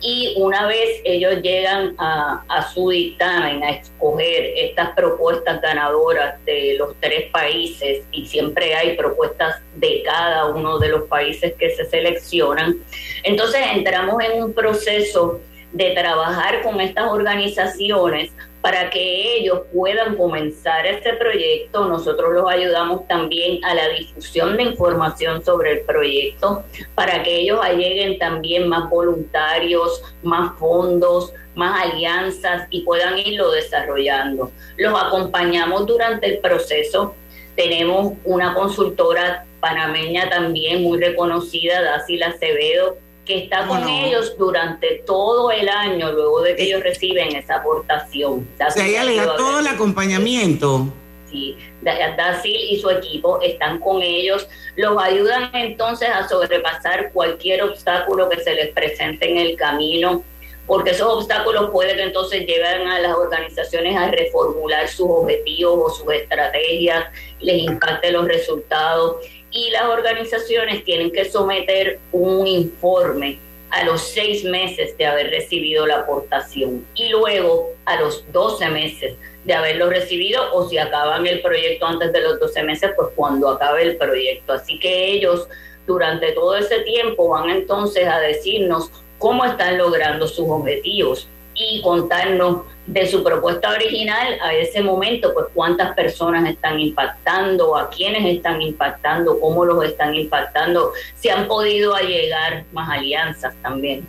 y 0.07 0.35
una 0.37 0.69
vez 0.69 1.01
ellos 1.03 1.43
llegan 1.43 1.97
a, 1.99 2.45
a, 2.49 2.73
su 2.73 2.91
dictamen 2.91 3.65
a 3.65 3.71
escoger 3.71 4.53
estas 4.57 4.95
propuestas 4.95 5.61
ganadoras 5.61 6.43
de 6.45 6.77
los 6.79 6.95
tres 7.01 7.29
países, 7.33 8.05
y 8.13 8.25
siempre 8.25 8.73
hay 8.73 8.97
propuestas 8.97 9.57
de 9.75 10.05
cada 10.05 10.47
uno 10.47 10.79
de 10.79 10.91
los 10.91 11.09
países 11.09 11.55
que 11.59 11.71
se 11.71 11.85
seleccionan, 11.87 12.77
entonces 13.25 13.61
entramos 13.73 14.23
en 14.23 14.45
un 14.45 14.53
proceso 14.53 15.41
de 15.77 15.91
trabajar 15.91 16.63
con 16.63 16.81
estas 16.81 17.11
organizaciones 17.11 18.33
para 18.63 18.89
que 18.89 19.37
ellos 19.37 19.61
puedan 19.73 20.17
comenzar 20.17 20.87
este 20.87 21.13
proyecto. 21.13 21.87
Nosotros 21.87 22.33
los 22.33 22.51
ayudamos 22.51 23.07
también 23.07 23.63
a 23.65 23.75
la 23.75 23.89
difusión 23.91 24.57
de 24.57 24.65
información 24.65 25.45
sobre 25.45 25.73
el 25.73 25.81
proyecto, 25.83 26.65
para 26.95 27.23
que 27.23 27.41
ellos 27.41 27.61
lleguen 27.77 28.19
también 28.19 28.69
más 28.69 28.89
voluntarios, 28.89 30.03
más 30.23 30.59
fondos, 30.59 31.33
más 31.55 31.85
alianzas 31.85 32.67
y 32.71 32.81
puedan 32.81 33.19
irlo 33.19 33.51
desarrollando. 33.51 34.51
Los 34.79 35.01
acompañamos 35.01 35.87
durante 35.87 36.27
el 36.27 36.39
proceso. 36.39 37.15
Tenemos 37.55 38.15
una 38.25 38.55
consultora 38.55 39.45
panameña 39.61 40.29
también 40.31 40.83
muy 40.83 40.99
reconocida, 40.99 41.83
Dacy 41.83 42.23
Acevedo, 42.23 42.99
que 43.27 43.39
está 43.39 43.67
con 43.67 43.87
ellos 43.89 44.37
durante 44.39 45.03
todo 45.05 45.51
el 45.51 45.69
año 45.69 46.13
luego 46.13 46.43
de 46.43 46.55
que 46.55 46.63
ellos 46.63 46.83
reciben 46.83 47.35
esa 47.35 47.57
aportación. 47.57 48.49
o 48.55 48.71
sea, 48.71 48.87
ella 48.87 49.05
le 49.05 49.17
da 49.17 49.37
todo 49.37 49.59
el 49.59 49.67
acompañamiento. 49.67 50.87
Sí, 51.29 51.57
Dasil 51.83 52.57
y 52.71 52.81
su 52.81 52.89
equipo 52.89 53.41
están 53.43 53.81
con 53.81 54.01
ellos, 54.01 54.49
los 54.77 54.97
ayudan 55.03 55.51
entonces 55.55 56.09
a 56.09 56.29
sobrepasar 56.29 57.13
cualquier 57.13 57.65
obstáculo 57.65 58.29
que 58.29 58.41
se 58.41 58.55
les 58.55 58.73
presente 58.73 59.29
en 59.29 59.39
el 59.39 59.57
camino, 59.57 60.23
porque 60.67 60.91
esos 60.91 61.13
obstáculos 61.13 61.71
pueden 61.71 61.99
entonces 61.99 62.47
llevar 62.47 62.81
a 62.81 63.01
las 63.01 63.15
organizaciones 63.15 63.97
a 63.97 64.09
reformular 64.09 64.89
sus 64.89 65.09
objetivos 65.11 65.79
o 65.79 65.95
sus 65.95 66.13
estrategias, 66.13 67.07
les 67.41 67.59
impacte 67.59 68.13
los 68.13 68.27
resultados 68.27 69.17
y 69.57 69.71
las 69.71 69.87
organizaciones 69.87 70.85
tienen 70.85 71.11
que 71.11 71.25
someter 71.25 71.99
un 72.13 72.47
informe 72.47 73.39
a 73.71 73.85
los 73.85 74.03
seis 74.03 74.45
meses 74.45 74.97
de 74.99 75.07
haber 75.07 75.31
recibido 75.31 75.87
la 75.87 76.01
aportación 76.01 76.87
y 76.95 77.09
luego 77.09 77.71
a 77.87 77.99
los 77.99 78.31
12 78.33 78.69
meses 78.69 79.15
de 79.45 79.55
haberlo 79.55 79.89
recibido 79.89 80.43
o 80.53 80.69
si 80.69 80.77
acaban 80.77 81.27
el 81.27 81.41
proyecto 81.41 81.87
antes 81.87 82.13
de 82.13 82.21
los 82.21 82.39
12 82.39 82.63
meses, 82.65 82.91
pues 82.97 83.09
cuando 83.17 83.49
acabe 83.49 83.83
el 83.83 83.97
proyecto. 83.97 84.53
Así 84.53 84.79
que 84.79 85.13
ellos 85.13 85.49
durante 85.87 86.33
todo 86.33 86.55
ese 86.57 86.81
tiempo 86.81 87.31
van 87.31 87.49
entonces 87.49 88.07
a 88.07 88.19
decirnos 88.19 88.91
cómo 89.19 89.43
están 89.47 89.79
logrando 89.79 90.29
sus 90.29 90.47
objetivos 90.51 91.29
y 91.57 91.81
contarnos 91.83 92.63
de 92.87 93.07
su 93.07 93.25
propuesta 93.25 93.71
original 93.71 94.39
a 94.43 94.55
ese 94.55 94.83
momento, 94.83 95.33
pues 95.35 95.47
cuántas 95.55 95.95
personas 95.95 96.49
están 96.49 96.79
impactando, 96.79 97.77
a 97.77 97.91
quiénes 97.91 98.37
están 98.37 98.63
impactando, 98.63 99.41
cómo 99.41 99.65
los 99.65 99.85
están 99.85 100.15
impactando, 100.15 100.93
si 101.17 101.29
han 101.29 101.49
podido 101.49 101.97
llegar 101.97 102.65
más 102.73 102.89
alianzas 102.91 103.55
también. 103.63 104.07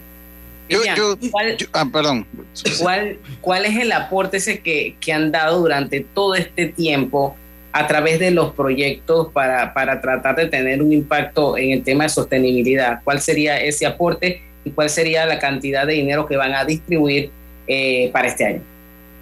¿cuál, 1.31 1.57
ah, 1.73 1.85
perdón. 1.91 2.27
¿cuál, 3.41 3.65
es 3.65 3.77
el 3.77 3.91
aporte 3.93 4.37
ese 4.37 4.59
que, 4.59 4.97
que, 4.99 5.13
han 5.13 5.31
dado 5.31 5.59
durante 5.59 6.01
todo 6.01 6.35
este 6.35 6.67
tiempo 6.67 7.37
a 7.71 7.87
través 7.87 8.19
de 8.19 8.31
los 8.31 8.53
proyectos 8.53 9.31
para, 9.31 9.73
para 9.73 10.01
tratar 10.01 10.35
de 10.35 10.47
tener 10.47 10.81
un 10.81 10.91
impacto 10.91 11.57
en 11.57 11.71
el 11.71 11.83
tema 11.83 12.03
de 12.03 12.09
sostenibilidad? 12.09 12.99
¿Cuál 13.03 13.21
sería 13.21 13.57
ese 13.57 13.85
aporte 13.85 14.41
cuál 14.71 14.89
sería 14.89 15.25
la 15.25 15.39
cantidad 15.39 15.85
de 15.85 15.93
dinero 15.93 16.25
que 16.25 16.37
van 16.37 16.53
a 16.53 16.65
distribuir 16.65 17.29
eh, 17.67 18.09
para 18.11 18.27
este 18.27 18.45
año? 18.45 18.61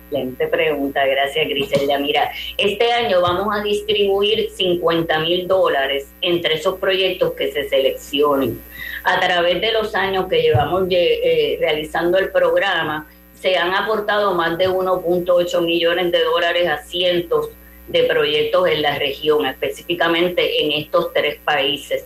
Excelente 0.06 0.48
pregunta, 0.48 1.06
gracias 1.06 1.48
Griselda. 1.48 1.98
Mira, 1.98 2.30
este 2.58 2.92
año 2.92 3.22
vamos 3.22 3.48
a 3.56 3.64
distribuir 3.64 4.50
50 4.52 5.20
mil 5.20 5.48
dólares 5.48 6.08
entre 6.22 6.56
esos 6.56 6.78
proyectos 6.80 7.34
que 7.34 7.52
se 7.52 7.68
seleccionen. 7.70 8.60
A 9.04 9.20
través 9.20 9.62
de 9.62 9.72
los 9.72 9.96
años 9.96 10.28
que 10.28 10.42
llevamos 10.42 10.88
eh, 10.92 11.58
realizando 11.60 12.18
el 12.18 12.30
programa, 12.30 13.08
se 13.40 13.58
han 13.58 13.74
aportado 13.74 14.34
más 14.34 14.58
de 14.58 14.70
1.8 14.70 15.62
millones 15.64 16.12
de 16.12 16.24
dólares 16.24 16.68
a 16.68 16.78
cientos 16.84 17.50
de 17.88 18.04
proyectos 18.04 18.68
en 18.68 18.82
la 18.82 18.98
región, 18.98 19.46
específicamente 19.46 20.64
en 20.64 20.72
estos 20.72 21.14
tres 21.14 21.38
países. 21.44 22.06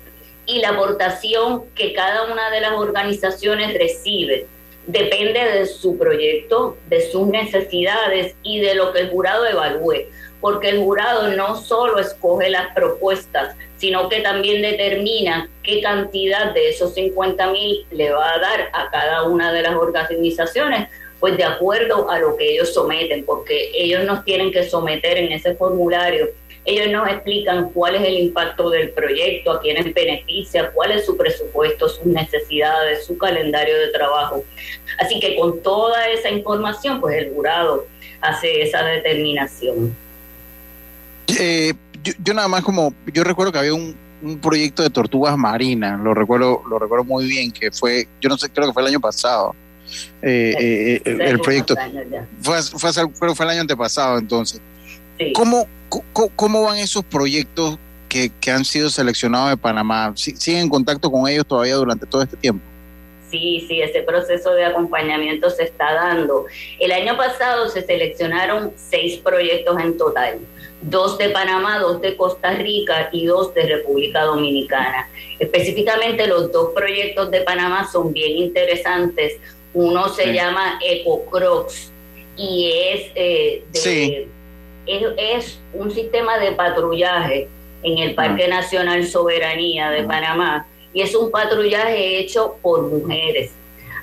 Y 0.49 0.59
la 0.59 0.69
aportación 0.69 1.65
que 1.75 1.93
cada 1.93 2.31
una 2.31 2.49
de 2.49 2.61
las 2.61 2.73
organizaciones 2.73 3.73
recibe 3.75 4.47
depende 4.87 5.39
de 5.39 5.67
su 5.67 5.97
proyecto, 5.97 6.75
de 6.87 7.11
sus 7.11 7.27
necesidades 7.27 8.35
y 8.41 8.59
de 8.59 8.73
lo 8.73 8.91
que 8.91 9.01
el 9.01 9.09
jurado 9.09 9.45
evalúe, 9.45 10.07
porque 10.41 10.69
el 10.69 10.79
jurado 10.79 11.27
no 11.35 11.55
solo 11.61 11.99
escoge 11.99 12.49
las 12.49 12.73
propuestas, 12.73 13.55
sino 13.77 14.09
que 14.09 14.21
también 14.21 14.63
determina 14.63 15.47
qué 15.61 15.81
cantidad 15.81 16.51
de 16.55 16.69
esos 16.69 16.95
50 16.95 17.51
mil 17.51 17.85
le 17.91 18.11
va 18.11 18.33
a 18.33 18.39
dar 18.39 18.69
a 18.73 18.89
cada 18.89 19.23
una 19.23 19.53
de 19.53 19.61
las 19.61 19.75
organizaciones, 19.75 20.89
pues 21.19 21.37
de 21.37 21.43
acuerdo 21.43 22.09
a 22.09 22.17
lo 22.17 22.35
que 22.35 22.53
ellos 22.53 22.73
someten, 22.73 23.23
porque 23.25 23.71
ellos 23.75 24.03
nos 24.05 24.25
tienen 24.25 24.51
que 24.51 24.67
someter 24.67 25.17
en 25.17 25.31
ese 25.31 25.53
formulario 25.53 26.29
ellos 26.69 26.91
nos 26.91 27.09
explican 27.09 27.69
cuál 27.71 27.95
es 27.95 28.03
el 28.03 28.19
impacto 28.19 28.69
del 28.69 28.91
proyecto, 28.91 29.51
a 29.51 29.61
quiénes 29.61 29.93
beneficia, 29.93 30.71
cuál 30.71 30.91
es 30.91 31.05
su 31.05 31.17
presupuesto, 31.17 31.89
sus 31.89 32.05
necesidades, 32.05 33.05
su 33.05 33.17
calendario 33.17 33.77
de 33.77 33.87
trabajo. 33.89 34.43
Así 34.99 35.19
que 35.19 35.35
con 35.35 35.61
toda 35.61 36.07
esa 36.09 36.29
información, 36.29 37.01
pues 37.01 37.17
el 37.17 37.33
jurado 37.33 37.87
hace 38.21 38.61
esa 38.61 38.83
determinación. 38.83 39.95
Eh, 41.39 41.73
yo, 42.23 42.33
nada 42.33 42.47
más 42.47 42.63
como, 42.63 42.93
yo 43.13 43.23
recuerdo 43.23 43.51
que 43.51 43.59
había 43.59 43.73
un, 43.73 43.95
proyecto 44.41 44.83
de 44.83 44.89
tortugas 44.89 45.37
marinas, 45.37 45.97
lo 46.01 46.13
recuerdo, 46.13 46.61
lo 46.69 46.77
recuerdo 46.77 47.05
muy 47.05 47.25
bien, 47.25 47.53
que 47.53 47.71
fue, 47.71 48.05
yo 48.19 48.27
no 48.27 48.37
sé, 48.37 48.49
creo 48.49 48.67
que 48.67 48.73
fue 48.73 48.81
el 48.81 48.89
año 48.89 48.99
pasado. 48.99 49.55
Eh, 50.21 50.53
eh, 50.59 51.01
el, 51.05 51.39
proyecto 51.39 51.73
fue, 52.41 52.61
fue, 52.61 53.33
fue 53.33 53.45
el 53.45 53.49
año 53.49 53.61
antepasado 53.61 54.19
entonces. 54.19 54.59
¿Cómo, 55.33 55.67
¿Cómo, 56.35 56.63
van 56.63 56.77
esos 56.77 57.03
proyectos 57.03 57.77
que, 58.07 58.31
han 58.51 58.65
sido 58.65 58.89
seleccionados 58.89 59.49
de 59.49 59.57
Panamá? 59.57 60.13
¿Siguen 60.15 60.63
en 60.63 60.69
contacto 60.69 61.11
con 61.11 61.27
ellos 61.27 61.45
todavía 61.45 61.75
durante 61.75 62.05
todo 62.05 62.21
este 62.21 62.37
tiempo? 62.37 62.63
Sí, 63.29 63.65
sí, 63.67 63.81
ese 63.81 64.01
proceso 64.01 64.53
de 64.53 64.65
acompañamiento 64.65 65.49
se 65.51 65.63
está 65.63 65.93
dando. 65.93 66.45
El 66.79 66.91
año 66.91 67.15
pasado 67.15 67.69
se 67.69 67.83
seleccionaron 67.83 68.71
seis 68.75 69.17
proyectos 69.17 69.79
en 69.79 69.97
total, 69.97 70.39
dos 70.81 71.17
de 71.19 71.29
Panamá, 71.29 71.77
dos 71.77 72.01
de 72.01 72.17
Costa 72.17 72.53
Rica 72.53 73.09
y 73.11 73.27
dos 73.27 73.53
de 73.53 73.67
República 73.67 74.23
Dominicana. 74.23 75.07
Específicamente 75.37 76.25
los 76.25 76.51
dos 76.51 76.71
proyectos 76.73 77.29
de 77.29 77.41
Panamá 77.41 77.87
son 77.91 78.13
bien 78.13 78.37
interesantes. 78.37 79.33
Uno 79.75 80.09
se 80.09 80.33
llama 80.33 80.79
EcoCrocs 80.83 81.91
y 82.35 82.71
es 82.71 83.11
eh, 83.13 83.63
de 83.71 84.27
es, 85.17 85.59
un 85.73 85.91
sistema 85.91 86.37
de 86.39 86.53
patrullaje 86.53 87.47
en 87.83 87.97
el 87.97 88.15
Parque 88.15 88.47
Nacional 88.47 89.05
Soberanía 89.05 89.89
de 89.91 90.03
Panamá 90.03 90.65
y 90.93 91.01
es 91.01 91.15
un 91.15 91.31
patrullaje 91.31 92.19
hecho 92.19 92.57
por 92.61 92.81
mujeres. 92.81 93.53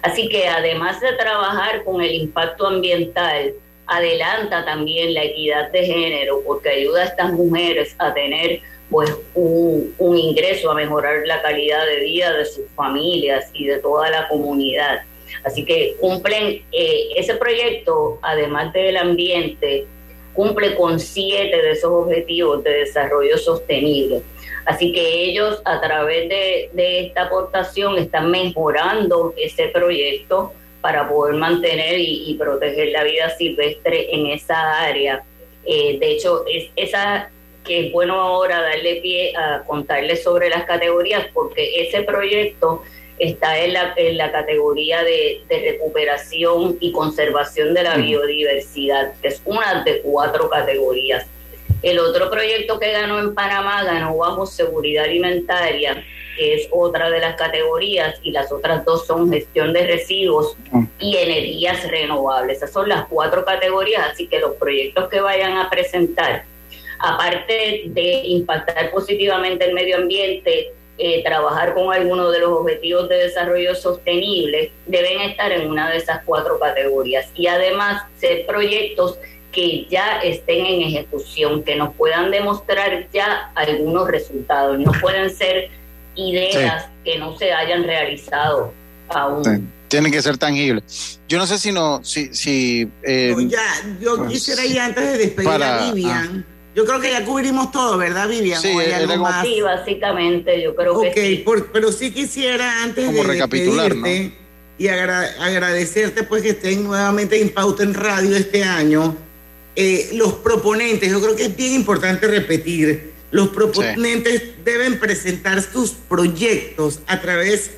Así 0.02 0.28
que 0.28 0.46
además 0.48 1.00
de 1.00 1.12
trabajar 1.14 1.82
con 1.84 2.00
el 2.00 2.14
impacto 2.14 2.66
ambiental, 2.66 3.54
adelanta 3.86 4.64
también 4.64 5.14
la 5.14 5.24
equidad 5.24 5.70
de 5.70 5.84
género 5.84 6.42
porque 6.44 6.70
ayuda 6.70 7.02
a 7.02 7.04
estas 7.06 7.32
mujeres 7.32 7.94
a 7.98 8.12
tener 8.14 8.60
pues 8.90 9.12
un, 9.34 10.16
ingreso, 10.16 10.70
a 10.70 10.74
mejorar 10.74 11.26
la 11.26 11.42
calidad 11.42 11.84
de 11.86 12.00
vida 12.00 12.32
de 12.32 12.44
sus 12.44 12.64
familias 12.76 13.50
y 13.52 13.66
de 13.66 13.78
toda 13.78 14.10
la 14.10 14.28
comunidad. 14.28 15.02
Así 15.44 15.64
que 15.64 15.96
cumplen 16.00 16.62
eh, 16.72 17.08
ese 17.16 17.34
proyecto, 17.34 18.18
además 18.22 18.72
del 18.72 18.96
ambiente, 18.96 19.86
cumple 20.36 20.76
con 20.76 21.00
siete 21.00 21.56
de 21.60 21.72
esos 21.72 21.90
objetivos 21.90 22.62
de 22.62 22.70
desarrollo 22.70 23.36
sostenible. 23.38 24.20
Así 24.66 24.92
que 24.92 25.24
ellos 25.24 25.60
a 25.64 25.80
través 25.80 26.28
de, 26.28 26.70
esta 27.06 27.22
aportación 27.22 27.98
están 27.98 28.30
mejorando 28.30 29.32
ese 29.36 29.68
proyecto 29.68 30.52
para 30.80 31.08
poder 31.08 31.34
mantener 31.34 31.98
y, 31.98 32.36
proteger 32.38 32.90
la 32.90 33.02
vida 33.02 33.30
silvestre 33.30 34.14
en 34.14 34.26
esa 34.26 34.82
área. 34.82 35.24
Eh, 35.64 35.98
de 35.98 36.12
hecho, 36.12 36.44
es 36.46 36.70
esa 36.76 37.30
que 37.64 37.86
es 37.86 37.92
bueno 37.92 38.20
ahora 38.20 38.62
darle 38.62 38.96
pie 38.96 39.36
a 39.36 39.64
contarles 39.66 40.22
sobre 40.22 40.48
las 40.48 40.64
categorías 40.64 41.26
porque 41.34 41.82
ese 41.82 42.02
proyecto 42.02 42.82
está 43.18 43.58
en 43.58 43.72
la, 43.72 43.94
en 43.96 44.16
la 44.16 44.30
categoría 44.30 45.02
de, 45.02 45.42
recuperación 45.48 46.76
y 46.80 46.92
conservación 46.92 47.74
de 47.74 47.82
la 47.82 47.96
biodiversidad, 47.96 49.14
que 49.20 49.28
es 49.28 49.42
una 49.44 49.82
de 49.84 50.00
cuatro 50.02 50.50
categorías. 50.50 51.26
El 51.82 51.98
otro 51.98 52.30
proyecto 52.30 52.78
que 52.78 52.92
ganó 52.92 53.18
en 53.18 53.34
Panamá 53.34 53.84
ganó 53.84 54.16
bajo 54.16 54.46
seguridad 54.46 55.04
alimentaria, 55.04 56.04
que 56.36 56.54
es 56.54 56.68
otra 56.70 57.10
de 57.10 57.20
las 57.20 57.36
categorías, 57.36 58.18
y 58.22 58.32
las 58.32 58.52
otras 58.52 58.84
dos 58.84 59.06
son 59.06 59.30
gestión 59.30 59.72
de 59.72 59.86
residuos 59.86 60.56
y 60.98 61.16
energías 61.16 61.88
renovables. 61.88 62.58
Esas 62.58 62.72
son 62.72 62.88
las 62.88 63.06
cuatro 63.06 63.44
categorías, 63.44 64.10
así 64.12 64.26
que 64.26 64.40
los 64.40 64.54
proyectos 64.56 65.08
que 65.08 65.20
vayan 65.20 65.56
a 65.56 65.70
presentar, 65.70 66.44
aparte 66.98 67.84
de 67.86 68.20
impactar 68.24 68.90
positivamente 68.90 69.64
el 69.64 69.74
medio 69.74 69.96
ambiente, 69.96 70.72
eh, 70.98 71.22
trabajar 71.22 71.74
con 71.74 71.92
algunos 71.92 72.32
de 72.32 72.40
los 72.40 72.50
objetivos 72.50 73.08
de 73.08 73.16
desarrollo 73.16 73.74
sostenible, 73.74 74.72
deben 74.86 75.20
estar 75.22 75.52
en 75.52 75.68
una 75.70 75.90
de 75.90 75.98
esas 75.98 76.22
cuatro 76.24 76.58
categorías. 76.58 77.26
Y 77.34 77.46
además 77.48 78.02
ser 78.18 78.46
proyectos 78.46 79.18
que 79.52 79.86
ya 79.90 80.20
estén 80.22 80.66
en 80.66 80.82
ejecución, 80.82 81.62
que 81.62 81.76
nos 81.76 81.94
puedan 81.94 82.30
demostrar 82.30 83.06
ya 83.12 83.50
algunos 83.54 84.08
resultados. 84.08 84.78
No 84.78 84.92
pueden 85.00 85.30
ser 85.30 85.70
ideas 86.14 86.86
que 87.04 87.18
no 87.18 87.36
se 87.38 87.52
hayan 87.52 87.84
realizado 87.84 88.72
aún. 89.08 89.70
Tienen 89.88 90.10
que 90.10 90.20
ser 90.20 90.36
tangibles. 90.36 91.20
Yo 91.28 91.38
no 91.38 91.46
sé 91.46 91.58
si 91.58 91.72
no, 91.72 92.02
si, 92.04 92.34
si 92.34 92.88
eh, 93.02 93.34
ya, 93.48 93.62
yo 94.00 94.16
pues, 94.16 94.30
quisiera 94.32 94.64
ya 94.64 94.86
antes 94.86 95.04
de 95.12 95.18
despedir 95.18 95.48
para- 95.48 95.88
a 95.88 95.92
Vivian. 95.92 96.44
Yo 96.76 96.84
creo 96.84 97.00
que 97.00 97.10
ya 97.10 97.24
cubrimos 97.24 97.72
todo, 97.72 97.96
¿verdad, 97.96 98.28
Vivian? 98.28 98.60
Sí, 98.60 98.68
¿O 98.74 98.78
hay 98.78 98.88
era 98.88 98.98
algo 98.98 99.12
como- 99.14 99.24
más? 99.24 99.46
Sí, 99.46 99.62
básicamente, 99.62 100.62
yo 100.62 100.76
creo 100.76 101.00
que 101.00 101.08
Ok, 101.08 101.14
sí. 101.16 101.36
por- 101.44 101.72
pero 101.72 101.90
sí 101.90 102.10
quisiera 102.12 102.82
antes 102.82 103.06
Como 103.06 103.22
de 103.22 103.28
recapitular, 103.28 103.94
despedirte 103.94 104.36
y 104.78 104.88
agra- 104.88 105.34
agradecerte 105.40 106.22
pues 106.24 106.42
que 106.42 106.50
estén 106.50 106.84
nuevamente 106.84 107.40
en 107.40 107.48
Pauta 107.48 107.82
en 107.82 107.94
Radio 107.94 108.36
este 108.36 108.62
año. 108.62 109.16
Eh, 109.74 110.10
los 110.12 110.34
proponentes, 110.34 111.10
yo 111.10 111.20
creo 111.22 111.34
que 111.34 111.46
es 111.46 111.56
bien 111.56 111.72
importante 111.72 112.26
repetir, 112.26 113.12
los 113.30 113.48
proponentes 113.48 114.42
deben 114.62 114.98
presentar 115.00 115.62
sus 115.62 115.92
proyectos 115.92 117.00
a 117.06 117.20
través 117.22 117.70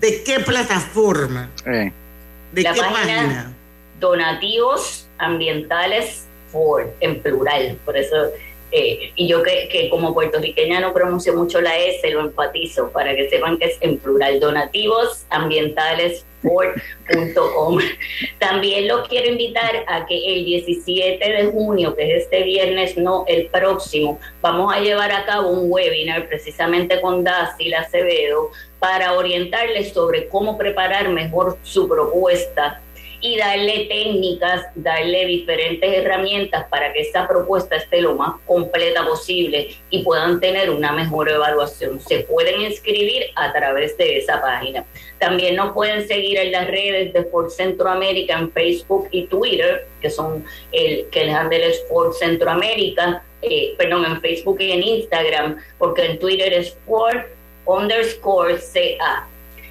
de 0.00 0.22
qué 0.22 0.40
plataforma, 0.40 1.50
eh, 1.66 1.92
de 2.52 2.62
La 2.62 2.72
qué 2.72 2.80
página- 2.80 3.00
página. 3.00 3.52
donativos 4.00 5.06
ambientales 5.18 6.22
Ford 6.52 6.86
en 7.00 7.20
plural, 7.20 7.76
por 7.84 7.96
eso 7.96 8.14
eh, 8.72 9.12
y 9.14 9.28
yo 9.28 9.42
que, 9.42 9.68
que 9.68 9.88
como 9.88 10.12
puertorriqueña 10.12 10.80
no 10.80 10.92
pronuncio 10.92 11.34
mucho 11.34 11.60
la 11.60 11.76
S, 11.78 12.10
lo 12.10 12.20
enfatizo 12.20 12.90
para 12.90 13.14
que 13.14 13.28
sepan 13.30 13.58
que 13.58 13.66
es 13.66 13.78
en 13.80 13.98
plural, 13.98 14.40
donativos 14.40 15.24
ambientales 15.30 16.26
Ford.com. 16.42 17.78
También 18.38 18.88
los 18.88 19.08
quiero 19.08 19.28
invitar 19.30 19.84
a 19.88 20.06
que 20.06 20.34
el 20.34 20.44
17 20.44 21.32
de 21.32 21.46
junio, 21.46 21.94
que 21.94 22.16
es 22.16 22.24
este 22.24 22.42
viernes, 22.42 22.96
no 22.96 23.24
el 23.26 23.46
próximo, 23.46 24.18
vamos 24.40 24.72
a 24.72 24.80
llevar 24.80 25.12
a 25.12 25.24
cabo 25.24 25.50
un 25.50 25.70
webinar 25.70 26.28
precisamente 26.28 27.00
con 27.00 27.24
Dasil 27.24 27.74
Acevedo 27.74 28.50
para 28.78 29.14
orientarles 29.14 29.92
sobre 29.92 30.28
cómo 30.28 30.56
preparar 30.56 31.08
mejor 31.08 31.58
su 31.62 31.88
propuesta 31.88 32.82
y 33.20 33.36
darle 33.36 33.86
técnicas, 33.86 34.66
darle 34.74 35.26
diferentes 35.26 35.92
herramientas 35.92 36.66
para 36.68 36.92
que 36.92 37.00
esa 37.00 37.26
propuesta 37.26 37.76
esté 37.76 38.00
lo 38.00 38.14
más 38.14 38.40
completa 38.46 39.04
posible 39.04 39.76
y 39.90 40.02
puedan 40.02 40.40
tener 40.40 40.70
una 40.70 40.92
mejor 40.92 41.28
evaluación. 41.28 42.00
Se 42.00 42.20
pueden 42.20 42.60
inscribir 42.62 43.24
a 43.34 43.52
través 43.52 43.96
de 43.96 44.18
esa 44.18 44.40
página. 44.40 44.84
También 45.18 45.56
nos 45.56 45.72
pueden 45.72 46.06
seguir 46.06 46.38
en 46.38 46.52
las 46.52 46.66
redes 46.66 47.12
de 47.12 47.24
Ford 47.24 47.50
Centroamérica 47.50 48.38
en 48.38 48.52
Facebook 48.52 49.08
y 49.10 49.26
Twitter, 49.26 49.86
que 50.00 50.10
son 50.10 50.44
el 50.72 51.08
que 51.10 51.22
el 51.22 51.30
handle 51.30 51.66
es 51.66 51.84
Ford 51.88 52.12
Centroamérica, 52.12 53.22
eh, 53.42 53.74
perdón, 53.78 54.04
en 54.04 54.20
Facebook 54.20 54.60
y 54.60 54.72
en 54.72 54.82
Instagram, 54.82 55.58
porque 55.78 56.04
en 56.04 56.18
Twitter 56.18 56.52
es 56.52 56.76
Ford 56.86 57.22
underscore 57.64 58.58
CA. 58.58 59.28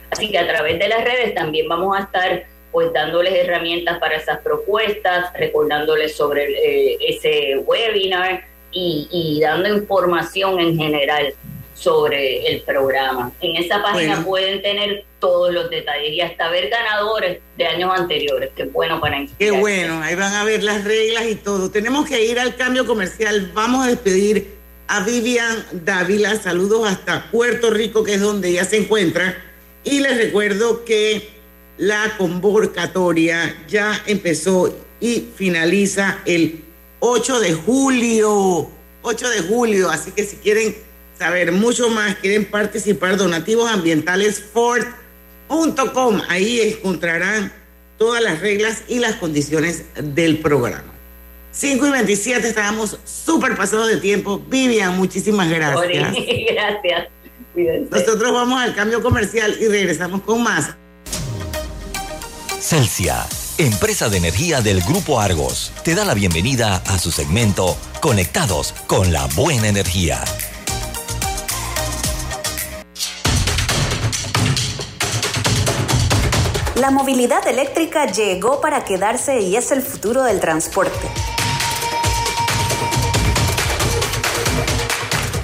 Así 0.10 0.32
que 0.32 0.38
a 0.38 0.48
través 0.48 0.80
de 0.80 0.88
las 0.88 1.04
redes 1.04 1.34
también 1.34 1.68
vamos 1.68 1.98
a 1.98 2.04
estar 2.04 2.46
pues 2.76 2.92
dándoles 2.92 3.34
herramientas 3.34 4.00
para 4.00 4.18
esas 4.18 4.40
propuestas, 4.42 5.32
recordándoles 5.34 6.14
sobre 6.14 6.44
eh, 6.44 6.98
ese 7.08 7.56
webinar 7.60 8.44
y, 8.70 9.08
y 9.10 9.40
dando 9.40 9.70
información 9.70 10.60
en 10.60 10.78
general 10.78 11.34
sobre 11.74 12.46
el 12.52 12.64
programa. 12.64 13.32
En 13.40 13.56
esa 13.56 13.82
página 13.82 14.16
Bueno. 14.16 14.26
pueden 14.28 14.62
tener 14.62 15.06
todos 15.22 15.54
los 15.54 15.70
detalles 15.70 16.12
y 16.12 16.20
hasta 16.20 16.50
ver 16.50 16.68
ganadores 16.68 17.40
de 17.58 17.66
años 17.66 17.98
anteriores, 17.98 18.50
que 18.54 18.64
es 18.64 18.74
bueno 18.74 19.00
para 19.00 19.16
Qué 19.16 19.22
inspirarse. 19.22 19.60
bueno, 19.62 20.02
ahí 20.04 20.16
van 20.16 20.34
a 20.34 20.44
ver 20.44 20.62
las 20.62 20.84
reglas 20.84 21.28
y 21.30 21.36
todo. 21.36 21.72
Tenemos 21.72 22.06
que 22.06 22.26
ir 22.26 22.38
al 22.42 22.58
cambio 22.58 22.86
comercial. 22.86 23.52
Vamos 23.54 23.86
a 23.86 23.88
despedir 23.88 24.50
a 24.90 25.00
Vivian 25.06 25.66
Dávila. 25.72 26.36
Saludos 26.36 26.86
hasta 26.90 27.32
Puerto 27.32 27.70
Rico, 27.70 28.04
que 28.04 28.16
es 28.16 28.22
donde 28.22 28.50
ella 28.50 28.66
se 28.66 28.76
encuentra. 28.76 29.42
Y 29.86 30.02
les 30.02 30.18
recuerdo 30.18 30.84
que 30.84 31.35
la 31.78 32.16
convocatoria 32.18 33.56
ya 33.68 34.02
empezó 34.08 34.76
y 35.00 35.30
finaliza 35.36 36.20
el 36.26 36.64
8 37.00 37.40
de 37.40 37.54
julio. 37.54 38.70
8 39.02 39.30
de 39.30 39.42
julio. 39.42 39.90
Así 39.90 40.12
que 40.12 40.24
si 40.24 40.38
quieren 40.38 40.76
saber 41.18 41.52
mucho 41.52 41.90
más, 41.90 42.16
quieren 42.16 42.46
participar, 42.46 43.18
donativos 43.18 43.70
ambientales 43.70 44.42
Ford.com. 44.54 46.22
Ahí 46.30 46.62
encontrarán 46.62 47.52
todas 47.98 48.22
las 48.22 48.40
reglas 48.42 48.84
y 48.88 49.00
las 49.00 49.16
condiciones 49.16 49.86
del 49.96 50.40
programa. 50.40 50.94
5 51.52 51.88
y 51.88 51.92
27, 51.92 52.48
estábamos 52.50 53.00
súper 53.06 53.56
pasados 53.56 53.88
de 53.88 53.98
tiempo. 53.98 54.40
Vivian, 54.50 54.98
muchísimas 54.98 55.50
gracias. 55.50 56.12
Gracias. 56.52 57.08
Cuídense. 57.54 57.90
Nosotros 57.90 58.34
vamos 58.34 58.60
al 58.62 58.76
cambio 58.76 59.02
comercial 59.02 59.56
y 59.62 59.68
regresamos 59.68 60.22
con 60.22 60.44
más. 60.44 60.76
Celsia, 62.66 63.28
empresa 63.60 64.10
de 64.10 64.18
energía 64.18 64.60
del 64.60 64.82
Grupo 64.82 65.20
Argos, 65.20 65.72
te 65.84 65.94
da 65.94 66.04
la 66.04 66.16
bienvenida 66.16 66.78
a 66.88 66.98
su 66.98 67.12
segmento 67.12 67.78
Conectados 68.02 68.74
con 68.88 69.14
la 69.14 69.28
Buena 69.36 69.68
Energía. 69.68 70.24
La 76.74 76.90
movilidad 76.90 77.48
eléctrica 77.48 78.08
llegó 78.12 78.60
para 78.62 78.84
quedarse 78.84 79.42
y 79.42 79.56
es 79.56 79.72
el 79.72 79.84
futuro 79.84 80.24
del 80.24 80.40
transporte. 80.40 81.08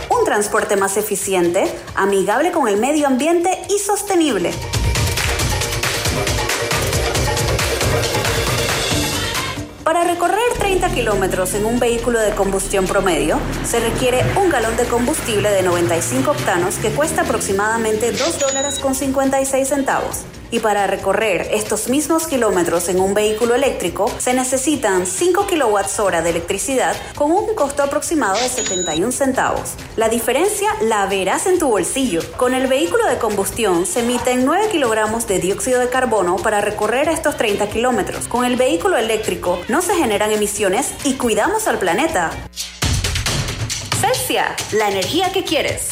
Un 0.09 0.25
transporte 0.25 0.75
más 0.75 0.97
eficiente, 0.97 1.71
amigable 1.93 2.51
con 2.51 2.67
el 2.67 2.77
medio 2.77 3.05
ambiente 3.05 3.61
y 3.69 3.77
sostenible. 3.77 4.51
Para 10.01 10.13
recorrer 10.15 10.39
30 10.57 10.95
kilómetros 10.95 11.53
en 11.53 11.63
un 11.63 11.79
vehículo 11.79 12.19
de 12.19 12.31
combustión 12.31 12.87
promedio, 12.87 13.37
se 13.63 13.79
requiere 13.79 14.23
un 14.35 14.49
galón 14.49 14.75
de 14.75 14.85
combustible 14.85 15.51
de 15.51 15.61
95 15.61 16.31
octanos 16.31 16.77
que 16.77 16.89
cuesta 16.89 17.21
aproximadamente 17.21 18.11
2 18.11 18.39
dólares 18.39 18.79
con 18.79 18.95
56 18.95 19.67
centavos. 19.67 20.25
Y 20.51 20.59
para 20.59 20.85
recorrer 20.85 21.47
estos 21.51 21.87
mismos 21.87 22.27
kilómetros 22.27 22.89
en 22.89 22.99
un 22.99 23.13
vehículo 23.13 23.55
eléctrico, 23.55 24.11
se 24.19 24.33
necesitan 24.33 25.07
5 25.07 25.47
kilowatts 25.47 25.99
hora 25.99 26.21
de 26.21 26.31
electricidad 26.31 26.95
con 27.15 27.31
un 27.31 27.55
costo 27.55 27.83
aproximado 27.83 28.35
de 28.35 28.49
71 28.49 29.11
centavos. 29.13 29.75
La 29.95 30.09
diferencia 30.09 30.69
la 30.81 31.05
verás 31.05 31.47
en 31.47 31.57
tu 31.57 31.69
bolsillo. 31.69 32.21
Con 32.35 32.53
el 32.53 32.67
vehículo 32.67 33.05
de 33.07 33.17
combustión 33.17 33.85
se 33.85 34.01
emiten 34.01 34.43
9 34.45 34.67
kilogramos 34.69 35.25
de 35.27 35.39
dióxido 35.39 35.79
de 35.79 35.89
carbono 35.89 36.35
para 36.35 36.59
recorrer 36.59 37.07
estos 37.07 37.37
30 37.37 37.69
kilómetros. 37.69 38.27
Con 38.27 38.43
el 38.43 38.57
vehículo 38.57 38.97
eléctrico 38.97 39.61
no 39.69 39.81
se 39.81 39.95
generan 39.95 40.31
emisiones 40.31 40.93
y 41.05 41.13
cuidamos 41.13 41.67
al 41.67 41.79
planeta. 41.79 42.31
Celsia, 44.01 44.55
la 44.73 44.89
energía 44.89 45.31
que 45.31 45.43
quieres. 45.43 45.91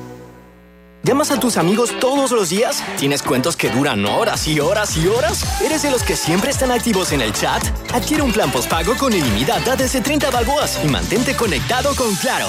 ¿Llamas 1.03 1.31
a 1.31 1.39
tus 1.39 1.57
amigos 1.57 1.93
todos 1.99 2.29
los 2.31 2.49
días? 2.49 2.83
¿Tienes 2.97 3.23
cuentos 3.23 3.55
que 3.55 3.69
duran 3.71 4.05
horas 4.05 4.47
y 4.47 4.59
horas 4.59 4.95
y 4.97 5.07
horas? 5.07 5.59
¿Eres 5.59 5.81
de 5.81 5.89
los 5.89 6.03
que 6.03 6.15
siempre 6.15 6.51
están 6.51 6.69
activos 6.71 7.11
en 7.11 7.21
el 7.21 7.33
chat? 7.33 7.63
Adquiere 7.91 8.21
un 8.21 8.31
plan 8.31 8.51
postpago 8.51 8.95
con 8.95 9.11
ilimitada 9.11 9.75
desde 9.75 9.99
30 9.99 10.29
balboas 10.29 10.79
y 10.83 10.87
mantente 10.87 11.35
conectado 11.35 11.95
con 11.95 12.13
Claro. 12.15 12.47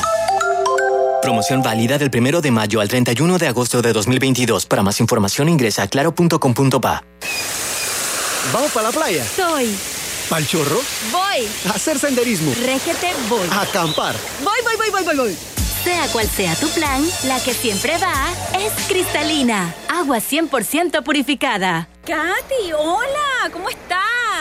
Promoción 1.23 1.63
válida 1.63 1.97
del 1.97 2.11
1 2.15 2.43
de 2.43 2.51
mayo 2.51 2.81
al 2.81 2.89
31 2.89 3.39
de 3.39 3.47
agosto 3.47 3.81
de 3.81 3.93
2022. 3.95 4.67
Para 4.67 4.83
más 4.83 5.01
información 5.01 5.49
ingresa 5.49 5.85
a 5.85 5.89
claro.com.pa. 5.89 7.05
¿Vamos 8.53 8.71
para 8.73 8.89
la 8.89 8.93
playa? 8.93 9.25
Soy. 9.25 9.75
¿Pal 10.29 10.47
chorro? 10.47 10.81
Voy. 11.11 11.49
A 11.69 11.77
hacer 11.77 11.99
senderismo. 11.99 12.53
Régete, 12.61 13.13
voy. 13.31 13.49
A 13.51 13.63
acampar. 13.63 14.15
Voy, 14.45 14.59
voy, 14.65 14.77
voy, 14.77 14.91
voy, 14.91 15.05
voy, 15.05 15.17
voy. 15.17 15.52
Sea 15.85 16.07
cual 16.13 16.29
sea 16.29 16.55
tu 16.55 16.69
plan, 16.69 17.03
la 17.25 17.43
que 17.43 17.53
siempre 17.53 17.99
va 17.99 18.15
es 18.57 18.73
cristalina. 18.87 19.75
Agua 19.89 20.19
100% 20.19 21.03
purificada. 21.03 21.89
Katy, 22.07 22.73
hola, 22.73 23.51
¿cómo 23.53 23.69
estás? 23.69 24.22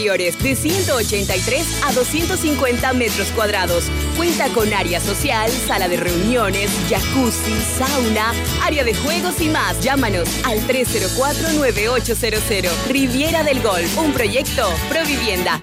de 0.00 0.56
183 0.56 1.84
a 1.84 1.92
250 1.92 2.94
metros 2.94 3.28
cuadrados. 3.32 3.84
Cuenta 4.16 4.48
con 4.48 4.72
área 4.72 4.98
social, 4.98 5.50
sala 5.50 5.88
de 5.88 5.98
reuniones, 5.98 6.70
jacuzzi, 6.88 7.52
sauna, 7.76 8.32
área 8.64 8.82
de 8.82 8.94
juegos 8.94 9.42
y 9.42 9.50
más. 9.50 9.78
Llámanos 9.80 10.26
al 10.44 10.66
304-9800. 10.66 12.70
Riviera 12.88 13.44
del 13.44 13.60
Golf, 13.60 13.98
un 13.98 14.14
proyecto 14.14 14.72
Provivienda. 14.88 15.62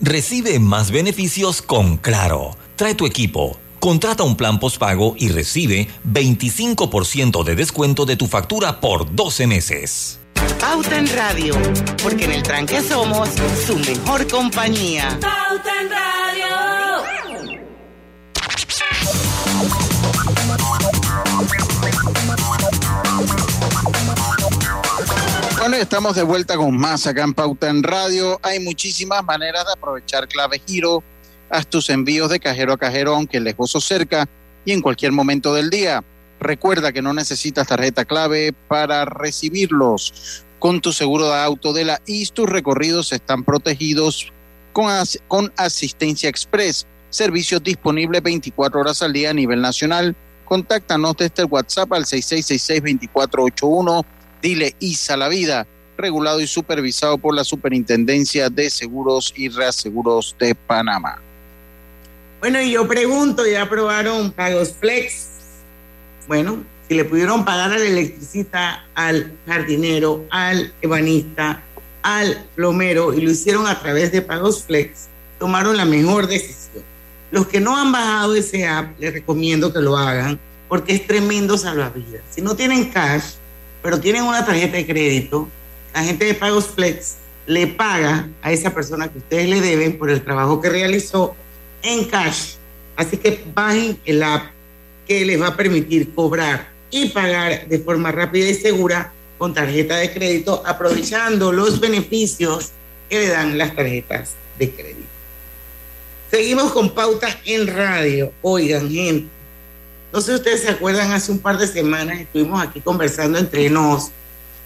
Recibe 0.00 0.60
más 0.60 0.90
beneficios 0.92 1.60
con 1.60 1.96
Claro. 1.96 2.56
Trae 2.76 2.94
tu 2.94 3.04
equipo. 3.04 3.58
Contrata 3.80 4.22
un 4.22 4.36
plan 4.36 4.60
postpago 4.60 5.14
y 5.18 5.28
recibe 5.30 5.88
25% 6.04 7.42
de 7.42 7.54
descuento 7.56 8.06
de 8.06 8.16
tu 8.16 8.28
factura 8.28 8.80
por 8.80 9.14
12 9.14 9.46
meses. 9.48 10.20
Pauta 10.60 10.98
en 10.98 11.08
Radio, 11.16 11.54
porque 12.02 12.24
en 12.24 12.32
el 12.32 12.42
tranque 12.42 12.80
somos 12.80 13.28
su 13.66 13.76
mejor 13.78 14.28
compañía. 14.28 15.18
Pauta 15.20 15.80
en 15.80 15.90
Radio. 15.90 16.17
Bueno, 25.68 25.82
estamos 25.82 26.16
de 26.16 26.22
vuelta 26.22 26.56
con 26.56 26.78
más 26.78 27.06
acá 27.06 27.24
en 27.24 27.34
Pauta 27.34 27.68
en 27.68 27.82
Radio. 27.82 28.40
Hay 28.42 28.58
muchísimas 28.58 29.22
maneras 29.22 29.66
de 29.66 29.72
aprovechar 29.72 30.26
clave 30.26 30.62
giro. 30.66 31.02
Haz 31.50 31.66
tus 31.66 31.90
envíos 31.90 32.30
de 32.30 32.40
cajero 32.40 32.72
a 32.72 32.78
cajero, 32.78 33.14
aunque 33.14 33.38
lejos 33.38 33.76
o 33.76 33.80
cerca, 33.82 34.26
y 34.64 34.72
en 34.72 34.80
cualquier 34.80 35.12
momento 35.12 35.52
del 35.52 35.68
día. 35.68 36.02
Recuerda 36.40 36.90
que 36.90 37.02
no 37.02 37.12
necesitas 37.12 37.66
tarjeta 37.66 38.06
clave 38.06 38.54
para 38.66 39.04
recibirlos. 39.04 40.46
Con 40.58 40.80
tu 40.80 40.90
seguro 40.90 41.28
de 41.28 41.38
auto 41.38 41.74
de 41.74 41.84
la 41.84 42.00
IS, 42.06 42.32
tus 42.32 42.48
recorridos 42.48 43.12
están 43.12 43.44
protegidos 43.44 44.32
con, 44.72 44.88
as 44.88 45.18
con 45.28 45.52
asistencia 45.58 46.30
express. 46.30 46.86
Servicios 47.10 47.62
disponibles 47.62 48.22
24 48.22 48.80
horas 48.80 49.02
al 49.02 49.12
día 49.12 49.28
a 49.28 49.34
nivel 49.34 49.60
nacional. 49.60 50.16
Contáctanos 50.46 51.14
desde 51.18 51.42
el 51.42 51.48
WhatsApp 51.50 51.92
al 51.92 52.06
6666-2481. 52.06 54.06
Dile 54.42 54.74
ISA 54.78 55.16
la 55.16 55.28
vida, 55.28 55.66
regulado 55.96 56.40
y 56.40 56.46
supervisado 56.46 57.18
por 57.18 57.34
la 57.34 57.44
Superintendencia 57.44 58.48
de 58.48 58.70
Seguros 58.70 59.32
y 59.36 59.48
Reaseguros 59.48 60.36
de 60.38 60.54
Panamá. 60.54 61.20
Bueno, 62.40 62.60
y 62.60 62.72
yo 62.72 62.86
pregunto, 62.86 63.44
¿ya 63.46 63.62
aprobaron 63.62 64.30
pagos 64.30 64.72
flex? 64.78 65.26
Bueno, 66.28 66.62
si 66.86 66.94
le 66.94 67.04
pudieron 67.04 67.44
pagar 67.44 67.72
al 67.72 67.82
electricista, 67.82 68.86
al 68.94 69.32
jardinero, 69.46 70.24
al 70.30 70.72
ebanista, 70.80 71.62
al 72.02 72.46
plomero 72.54 73.12
y 73.12 73.20
lo 73.20 73.30
hicieron 73.30 73.66
a 73.66 73.80
través 73.80 74.12
de 74.12 74.22
pagos 74.22 74.62
flex, 74.62 75.08
tomaron 75.38 75.76
la 75.76 75.84
mejor 75.84 76.28
decisión. 76.28 76.84
Los 77.30 77.48
que 77.48 77.60
no 77.60 77.76
han 77.76 77.92
bajado 77.92 78.34
ese 78.36 78.66
app, 78.66 78.98
les 78.98 79.12
recomiendo 79.12 79.72
que 79.72 79.80
lo 79.80 79.96
hagan 79.96 80.38
porque 80.68 80.94
es 80.94 81.06
tremendo 81.06 81.58
salvavidas. 81.58 82.22
Si 82.30 82.40
no 82.40 82.54
tienen 82.54 82.90
cash, 82.90 83.34
pero 83.82 84.00
tienen 84.00 84.24
una 84.24 84.44
tarjeta 84.44 84.76
de 84.76 84.86
crédito, 84.86 85.48
la 85.94 86.04
gente 86.04 86.24
de 86.24 86.34
Pagos 86.34 86.66
Flex 86.68 87.16
le 87.46 87.66
paga 87.66 88.28
a 88.42 88.52
esa 88.52 88.74
persona 88.74 89.08
que 89.08 89.18
ustedes 89.18 89.48
le 89.48 89.60
deben 89.60 89.98
por 89.98 90.10
el 90.10 90.22
trabajo 90.22 90.60
que 90.60 90.68
realizó 90.68 91.34
en 91.82 92.04
cash. 92.04 92.54
Así 92.96 93.16
que 93.16 93.42
bajen 93.54 93.98
el 94.04 94.22
app 94.22 94.50
que 95.06 95.24
les 95.24 95.40
va 95.40 95.48
a 95.48 95.56
permitir 95.56 96.14
cobrar 96.14 96.68
y 96.90 97.08
pagar 97.08 97.66
de 97.66 97.78
forma 97.78 98.12
rápida 98.12 98.48
y 98.48 98.54
segura 98.54 99.12
con 99.38 99.54
tarjeta 99.54 99.96
de 99.96 100.12
crédito, 100.12 100.62
aprovechando 100.66 101.52
los 101.52 101.80
beneficios 101.80 102.70
que 103.08 103.20
le 103.20 103.28
dan 103.28 103.56
las 103.56 103.74
tarjetas 103.74 104.34
de 104.58 104.70
crédito. 104.70 105.08
Seguimos 106.30 106.72
con 106.72 106.90
pautas 106.90 107.38
en 107.46 107.66
radio. 107.68 108.32
Oigan, 108.42 108.90
gente, 108.90 109.28
no 110.12 110.20
sé 110.20 110.32
si 110.32 110.34
ustedes 110.36 110.62
se 110.62 110.70
acuerdan, 110.70 111.12
hace 111.12 111.30
un 111.32 111.38
par 111.38 111.58
de 111.58 111.66
semanas 111.66 112.20
estuvimos 112.20 112.62
aquí 112.62 112.80
conversando 112.80 113.38
entre 113.38 113.68
nos 113.70 114.10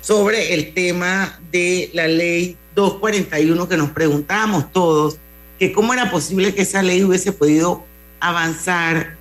sobre 0.01 0.55
el 0.55 0.75
tema 0.75 1.41
de 1.51 1.91
la 1.93 2.09
ley 2.09 2.57
241 2.75 3.69
que 3.69 3.77
nos 3.77 3.91
preguntábamos 3.91 4.73
todos, 4.73 5.17
que 5.59 5.73
cómo 5.73 5.93
era 5.93 6.11
posible 6.11 6.55
que 6.55 6.63
esa 6.63 6.83
ley 6.83 7.03
hubiese 7.05 7.33
podido 7.33 7.85
avanzar 8.21 9.17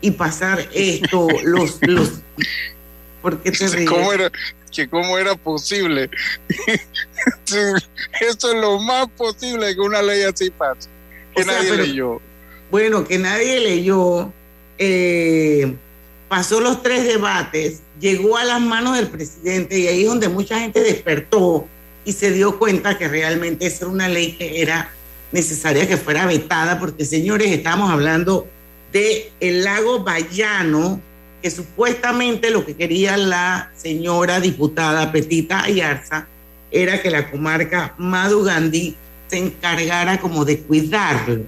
y 0.00 0.10
pasar 0.12 0.68
esto, 0.72 1.28
los, 1.44 1.78
los 1.82 2.10
¿Por 3.22 3.40
qué 3.40 3.50
te 3.52 3.66
ríes? 3.68 3.88
¿Cómo 3.88 4.12
era, 4.12 4.30
que 4.70 4.86
cómo 4.88 5.16
era 5.16 5.34
posible? 5.34 6.10
Esto 8.20 8.52
es 8.52 8.60
lo 8.60 8.78
más 8.80 9.08
posible 9.16 9.74
que 9.74 9.80
una 9.80 10.02
ley 10.02 10.22
así 10.22 10.50
pase. 10.50 10.88
Que 11.34 11.42
O 11.42 11.44
sea, 11.44 11.54
nadie 11.54 11.70
pero- 11.70 11.82
leyó. 11.84 12.20
Bueno, 12.70 13.04
que 13.06 13.18
nadie 13.18 13.60
leyó, 13.60 14.32
eh, 14.78 15.74
pasó 16.28 16.60
los 16.60 16.82
tres 16.82 17.04
debates, 17.04 17.82
llegó 18.00 18.36
a 18.36 18.44
las 18.44 18.60
manos 18.60 18.96
del 18.96 19.08
presidente 19.08 19.78
y 19.78 19.86
ahí 19.86 20.02
es 20.02 20.08
donde 20.08 20.28
mucha 20.28 20.58
gente 20.58 20.80
despertó 20.80 21.66
y 22.04 22.12
se 22.12 22.32
dio 22.32 22.58
cuenta 22.58 22.98
que 22.98 23.08
realmente 23.08 23.66
esa 23.66 23.84
era 23.84 23.92
una 23.92 24.08
ley 24.08 24.32
que 24.32 24.60
era 24.60 24.90
necesaria 25.32 25.88
que 25.88 25.96
fuera 25.96 26.26
vetada, 26.26 26.78
porque 26.78 27.04
señores, 27.04 27.50
estamos 27.50 27.90
hablando 27.90 28.46
de 28.92 29.32
el 29.40 29.64
lago 29.64 30.04
Bayano, 30.04 31.00
que 31.42 31.50
supuestamente 31.50 32.50
lo 32.50 32.64
que 32.64 32.74
quería 32.74 33.16
la 33.16 33.70
señora 33.76 34.40
diputada 34.40 35.12
Petita 35.12 35.64
Ayarza 35.64 36.26
era 36.70 37.02
que 37.02 37.10
la 37.10 37.30
comarca 37.30 37.94
Madugandí 37.98 38.96
se 39.28 39.38
encargara 39.38 40.18
como 40.18 40.44
de 40.44 40.60
cuidarlo 40.60 41.44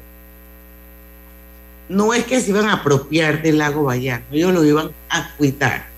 no 1.89 2.13
es 2.15 2.25
que 2.25 2.41
se 2.41 2.51
iban 2.51 2.67
a 2.67 2.75
apropiar 2.75 3.43
del 3.43 3.59
lago 3.59 3.85
Bayano, 3.85 4.25
ellos 4.33 4.53
lo 4.53 4.65
iban 4.65 4.91
a 5.09 5.35
cuidar. 5.37 5.89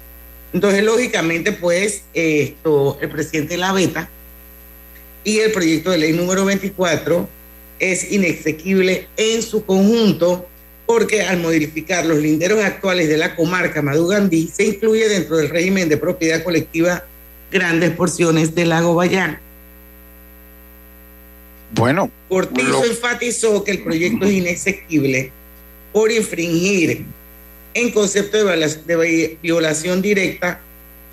Entonces, 0.53 0.83
lógicamente, 0.83 1.53
pues, 1.53 2.03
esto, 2.15 2.99
el 3.01 3.09
presidente 3.11 3.57
la 3.57 3.73
veta 3.73 4.09
y 5.25 5.39
el 5.41 5.53
proyecto 5.53 5.91
de 5.91 5.99
ley 5.99 6.13
número 6.13 6.45
24 6.45 7.29
es 7.79 8.11
inexequible 8.13 9.09
en 9.17 9.43
su 9.43 9.65
conjunto 9.65 10.49
porque 10.87 11.23
al 11.23 11.39
modificar 11.41 12.07
los 12.07 12.19
linderos 12.19 12.65
actuales 12.65 13.09
de 13.09 13.19
la 13.19 13.37
comarca 13.37 13.83
Madugandí 13.83 14.49
se 14.49 14.65
incluye 14.65 15.07
dentro 15.09 15.37
del 15.37 15.51
régimen 15.51 15.89
de 15.89 15.99
propiedad 15.99 16.43
colectiva 16.43 17.05
grandes 17.53 17.91
porciones 17.91 18.55
del 18.55 18.71
lago 18.71 18.95
Bayano. 18.95 19.37
Bueno, 21.73 22.11
Cortizo 22.29 22.69
lo- 22.69 22.85
enfatizó 22.85 23.63
que 23.63 23.73
el 23.73 23.83
proyecto 23.83 24.25
es 24.25 24.33
inexequible 24.33 25.31
por 25.93 26.11
infringir 26.13 27.05
en 27.75 27.91
concepto 27.93 28.37
de, 28.39 28.45
viola- 28.45 28.87
de 28.87 28.97
vi- 28.97 29.39
violación 29.43 30.03
directa 30.03 30.61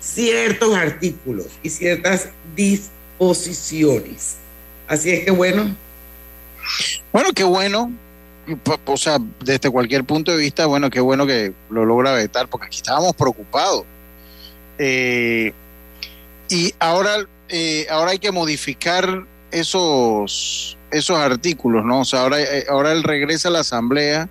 ciertos 0.00 0.74
artículos 0.74 1.46
y 1.62 1.70
ciertas 1.70 2.28
disposiciones. 2.54 4.36
Así 4.88 5.10
es 5.10 5.24
que 5.24 5.30
bueno, 5.30 5.74
Bueno, 7.12 7.30
qué 7.34 7.44
bueno. 7.44 7.92
O 8.84 8.96
sea, 8.96 9.18
desde 9.44 9.70
cualquier 9.70 10.04
punto 10.04 10.30
de 10.30 10.38
vista, 10.38 10.66
bueno, 10.66 10.88
qué 10.90 11.00
bueno 11.00 11.26
que 11.26 11.52
lo 11.70 11.84
logra 11.84 12.12
vetar, 12.12 12.46
porque 12.48 12.66
aquí 12.66 12.76
estábamos 12.76 13.14
preocupados. 13.16 13.84
Eh, 14.78 15.52
y 16.48 16.72
ahora, 16.78 17.26
eh, 17.48 17.86
ahora 17.90 18.12
hay 18.12 18.18
que 18.20 18.30
modificar 18.30 19.24
esos, 19.50 20.76
esos 20.92 21.16
artículos, 21.18 21.84
¿no? 21.84 22.00
O 22.00 22.04
sea, 22.04 22.20
ahora, 22.20 22.40
eh, 22.40 22.66
ahora 22.68 22.92
él 22.92 23.02
regresa 23.02 23.48
a 23.48 23.52
la 23.52 23.60
asamblea, 23.60 24.28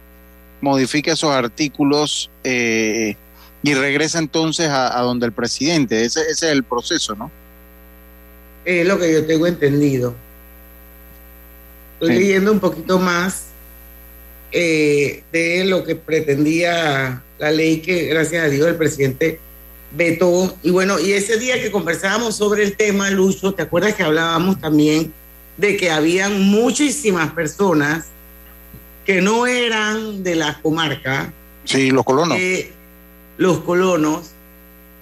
modifica 0.66 1.13
esos 1.13 1.30
artículos 1.32 2.30
eh, 2.43 3.16
y 3.63 3.74
regresa 3.76 4.18
entonces 4.20 4.68
a, 4.68 4.97
a 4.97 5.01
donde 5.03 5.26
el 5.28 5.32
presidente. 5.32 6.03
Ese, 6.03 6.22
ese 6.22 6.47
es 6.47 6.51
el 6.51 6.63
proceso, 6.63 7.16
¿no? 7.16 7.32
es 8.66 8.86
lo 8.88 8.97
que 8.97 9.13
yo 9.13 9.24
tengo 9.28 9.45
entendido. 9.45 10.16
Estoy 11.93 12.16
Sí. 12.16 12.20
leyendo 12.24 12.51
un 12.51 12.59
poquito 12.59 12.97
más 12.97 13.43
eh, 14.51 15.22
de 15.32 15.66
lo 15.66 15.84
que 15.84 15.95
pretendía 15.95 17.22
la 17.38 17.51
ley 17.51 17.82
que, 17.82 18.05
gracias 18.05 18.43
a 18.43 18.49
Dios, 18.49 18.68
el 18.68 18.76
presidente 18.76 19.39
vetó. 19.95 20.57
Y 20.63 20.72
bueno, 20.72 20.99
y 20.99 21.11
ese 21.13 21.38
día 21.38 21.61
que 21.61 21.70
conversábamos 21.72 22.36
sobre 22.38 22.63
el 22.63 22.76
tema, 22.76 23.09
Lucho, 23.11 23.53
¿te 23.53 23.61
acuerdas 23.61 23.93
que 23.93 24.01
hablábamos 24.03 24.59
también 24.59 25.13
de 25.57 25.78
que 25.78 25.91
habían 25.91 26.41
muchísimas 26.41 27.32
personas 27.34 28.07
que 29.06 29.22
no 29.22 29.47
eran 29.47 30.24
de 30.24 30.36
la 30.36 30.60
comarca, 30.62 31.32
Sí, 31.64 31.91
los 31.91 32.03
colonos. 32.03 32.38
eh, 32.38 32.72
los 33.38 33.60
colonos, 33.60 34.32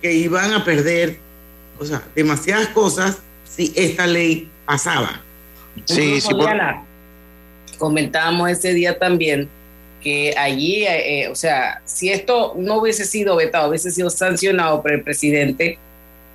que 0.01 0.13
iban 0.13 0.53
a 0.53 0.63
perder, 0.65 1.17
o 1.79 1.85
sea, 1.85 2.03
demasiadas 2.15 2.67
cosas 2.69 3.19
si 3.45 3.71
esta 3.75 4.05
ley 4.07 4.49
pasaba. 4.65 5.21
Incluso, 5.75 6.35
Diana, 6.37 6.83
comentábamos 7.77 8.49
ese 8.49 8.73
día 8.73 8.99
también 8.99 9.49
que 10.01 10.35
allí, 10.37 10.83
eh, 10.83 11.21
eh, 11.23 11.27
o 11.29 11.35
sea, 11.35 11.81
si 11.85 12.09
esto 12.09 12.53
no 12.57 12.79
hubiese 12.79 13.05
sido 13.05 13.37
vetado, 13.37 13.69
hubiese 13.69 13.89
sido 13.89 14.09
sancionado 14.09 14.81
por 14.81 14.91
el 14.91 15.01
presidente, 15.01 15.79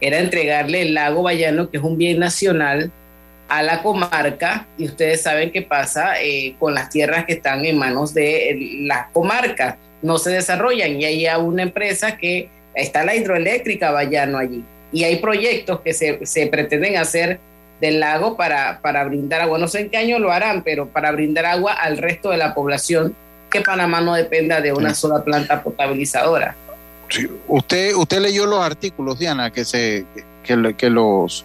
era 0.01 0.19
entregarle 0.19 0.83
el 0.83 0.95
lago 0.95 1.23
Bayano, 1.23 1.71
que 1.71 1.77
es 1.77 1.83
un 1.83 1.99
bien 1.99 2.19
nacional, 2.19 2.91
a 3.49 3.63
la 3.63 3.83
comarca, 3.83 4.67
y 4.77 4.85
ustedes 4.85 5.23
saben 5.23 5.51
qué 5.51 5.63
pasa 5.63 6.21
eh, 6.21 6.55
con 6.59 6.75
las 6.75 6.91
tierras 6.91 7.25
que 7.25 7.33
están 7.35 7.65
en 7.65 7.79
manos 7.79 8.13
de 8.13 8.51
eh, 8.51 8.59
las 8.83 9.11
comarcas, 9.13 9.77
no 10.03 10.19
se 10.19 10.31
desarrollan, 10.31 11.01
y 11.01 11.05
hay 11.05 11.27
una 11.41 11.63
empresa 11.63 12.17
que 12.17 12.51
está 12.75 13.05
la 13.05 13.15
hidroeléctrica 13.15 13.91
Bayano 13.91 14.39
allí, 14.39 14.63
y 14.93 15.05
hay 15.05 15.17
proyectos 15.17 15.81
que 15.81 15.93
se, 15.93 16.25
se 16.25 16.47
pretenden 16.47 16.97
hacer 16.97 17.41
del 17.81 18.01
lago 18.01 18.37
para, 18.37 18.81
para 18.81 19.05
brindar 19.05 19.41
agua. 19.41 19.59
No 19.59 19.69
sé 19.69 19.81
en 19.81 19.91
qué 19.91 19.99
año 19.99 20.19
lo 20.19 20.33
harán, 20.33 20.63
pero 20.63 20.89
para 20.89 21.13
brindar 21.13 21.47
agua 21.47 21.73
al 21.73 21.97
resto 21.97 22.31
de 22.31 22.37
la 22.37 22.55
población, 22.55 23.15
que 23.51 23.61
Panamá 23.61 24.01
no 24.01 24.15
dependa 24.15 24.61
de 24.61 24.73
una 24.73 24.95
sola 24.95 25.23
planta 25.25 25.63
potabilizadora. 25.63 26.55
Usted, 27.47 27.95
usted 27.95 28.19
leyó 28.19 28.47
los 28.47 28.61
artículos, 28.61 29.19
Diana, 29.19 29.51
que 29.51 29.65
se, 29.65 30.05
que, 30.45 30.75
que 30.75 30.91
los, 30.91 31.45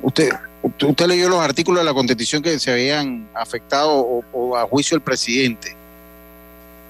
usted, 0.00 0.30
usted 0.62 1.06
leyó 1.06 1.28
los 1.28 1.40
artículos 1.40 1.80
de 1.80 1.84
la 1.84 1.94
constitución 1.94 2.42
que 2.42 2.58
se 2.58 2.72
habían 2.72 3.28
afectado 3.34 3.90
o, 3.96 4.24
o 4.32 4.56
a 4.56 4.64
juicio 4.66 4.96
del 4.96 5.02
presidente. 5.02 5.74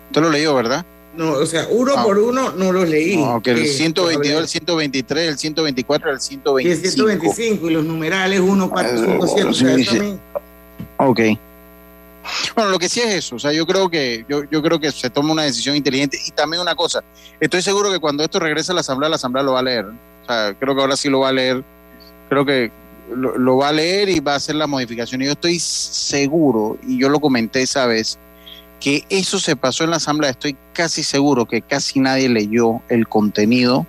Usted 0.08 0.20
lo 0.22 0.30
leyó, 0.30 0.54
¿verdad? 0.54 0.84
No, 1.14 1.32
o 1.32 1.46
sea, 1.46 1.66
uno 1.70 1.92
Ah. 1.96 2.04
por 2.04 2.18
uno 2.18 2.52
no 2.52 2.72
los 2.72 2.88
leí. 2.88 3.16
No, 3.16 3.42
que 3.42 3.50
el 3.50 3.58
Eh, 3.62 3.66
122, 3.66 4.40
el 4.42 4.48
123, 4.48 5.28
el 5.28 5.38
124, 5.38 6.10
el 6.10 6.14
Y 6.14 6.16
el 6.16 6.20
125. 6.20 6.90
125 6.94 7.70
y 7.70 7.74
los 7.74 7.84
numerales 7.84 8.40
1, 8.40 8.70
4, 8.70 8.98
5, 9.04 9.26
7. 9.26 9.44
O 9.48 9.52
sea, 9.54 9.74
sí, 9.74 9.82
eso 9.82 9.90
sí. 9.92 9.98
también- 9.98 10.20
Ok. 10.98 11.20
Bueno, 12.54 12.70
lo 12.70 12.78
que 12.78 12.88
sí 12.90 13.00
es 13.00 13.14
eso, 13.14 13.36
o 13.36 13.38
sea, 13.38 13.52
yo 13.52 13.66
creo 13.66 13.88
que 13.88 14.24
yo, 14.28 14.42
yo 14.50 14.60
creo 14.62 14.78
que 14.78 14.92
se 14.92 15.08
toma 15.08 15.32
una 15.32 15.44
decisión 15.44 15.74
inteligente 15.74 16.18
y 16.26 16.30
también 16.32 16.60
una 16.60 16.74
cosa, 16.74 17.02
estoy 17.40 17.62
seguro 17.62 17.90
que 17.90 17.98
cuando 17.98 18.22
esto 18.22 18.38
regrese 18.38 18.70
a 18.72 18.74
la 18.74 18.82
asamblea, 18.82 19.08
la 19.08 19.16
asamblea 19.16 19.42
lo 19.42 19.52
va 19.52 19.60
a 19.60 19.62
leer. 19.62 19.86
O 19.86 20.26
sea, 20.26 20.54
creo 20.58 20.74
que 20.74 20.80
ahora 20.82 20.96
sí 20.96 21.08
lo 21.08 21.20
va 21.20 21.30
a 21.30 21.32
leer. 21.32 21.64
Creo 22.28 22.44
que 22.44 22.70
lo, 23.14 23.56
va 23.56 23.68
a 23.68 23.72
leer 23.72 24.09
y 24.09 24.20
va 24.20 24.34
a 24.34 24.36
hacer 24.36 24.54
la 24.54 24.66
modificación. 24.66 25.22
Y 25.22 25.26
yo 25.26 25.32
estoy 25.32 25.59
seguro, 25.59 26.78
y 26.86 26.98
yo 26.98 27.09
lo 27.09 27.20
comenté 27.20 27.62
esa 27.62 27.86
vez, 27.86 28.18
que 28.80 29.04
eso 29.09 29.38
se 29.38 29.56
pasó 29.56 29.84
en 29.84 29.90
la 29.90 29.96
asamblea. 29.96 30.30
Estoy 30.30 30.56
casi 30.72 31.02
seguro 31.02 31.46
que 31.46 31.62
casi 31.62 32.00
nadie 32.00 32.28
leyó 32.28 32.80
el 32.88 33.09
contenido 33.09 33.86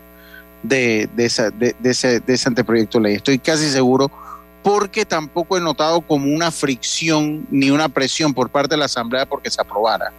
de, 0.63 1.09
ese, 1.17 2.21
anteproyecto 2.45 2.97
de 2.97 3.03
ley. 3.03 3.15
Estoy 3.15 3.39
casi 3.39 3.69
seguro 3.69 4.11
porque 4.63 5.05
tampoco 5.05 5.57
he 5.57 5.61
notado 5.61 6.01
como 6.01 6.33
una 6.33 6.51
fricción 6.51 7.47
ni 7.49 7.71
una 7.71 7.87
presión 7.87 8.33
por 8.33 8.49
parte 8.49 8.75
de 8.75 8.77
la 8.77 8.85
Asamblea 8.85 9.25
porque 9.25 9.49
se 9.49 9.61
aprobara. 9.61 10.11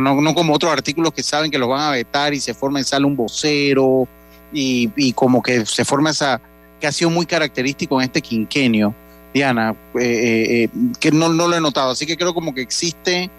No, 0.00 0.34
como 0.34 0.54
otros 0.54 0.72
artículos 0.72 1.12
que 1.12 1.22
saben 1.22 1.50
que 1.50 1.58
los 1.58 1.68
van 1.68 1.80
a 1.80 1.90
vetar 1.90 2.34
y 2.34 2.40
se 2.40 2.54
forma 2.54 2.78
en 2.78 2.84
sala 2.84 3.06
un 3.06 3.16
vocero 3.16 4.06
y, 4.52 4.90
y 4.96 5.12
como 5.12 5.42
que 5.42 5.64
se 5.64 5.84
forma 5.84 6.10
esa, 6.10 6.40
que 6.78 6.86
ha 6.86 6.92
sido 6.92 7.10
muy 7.10 7.26
característico 7.26 8.00
en 8.00 8.06
este 8.06 8.22
quinquenio, 8.22 8.94
Diana, 9.32 9.74
eh, 9.94 10.00
eh, 10.00 10.62
eh, 10.64 10.68
que 11.00 11.10
no, 11.12 11.28
no 11.28 11.48
lo 11.48 11.56
he 11.56 11.60
notado. 11.60 11.90
Así 11.90 12.06
que 12.06 12.16
creo 12.16 12.34
como 12.34 12.54
que 12.54 12.62
existe, 12.62 13.30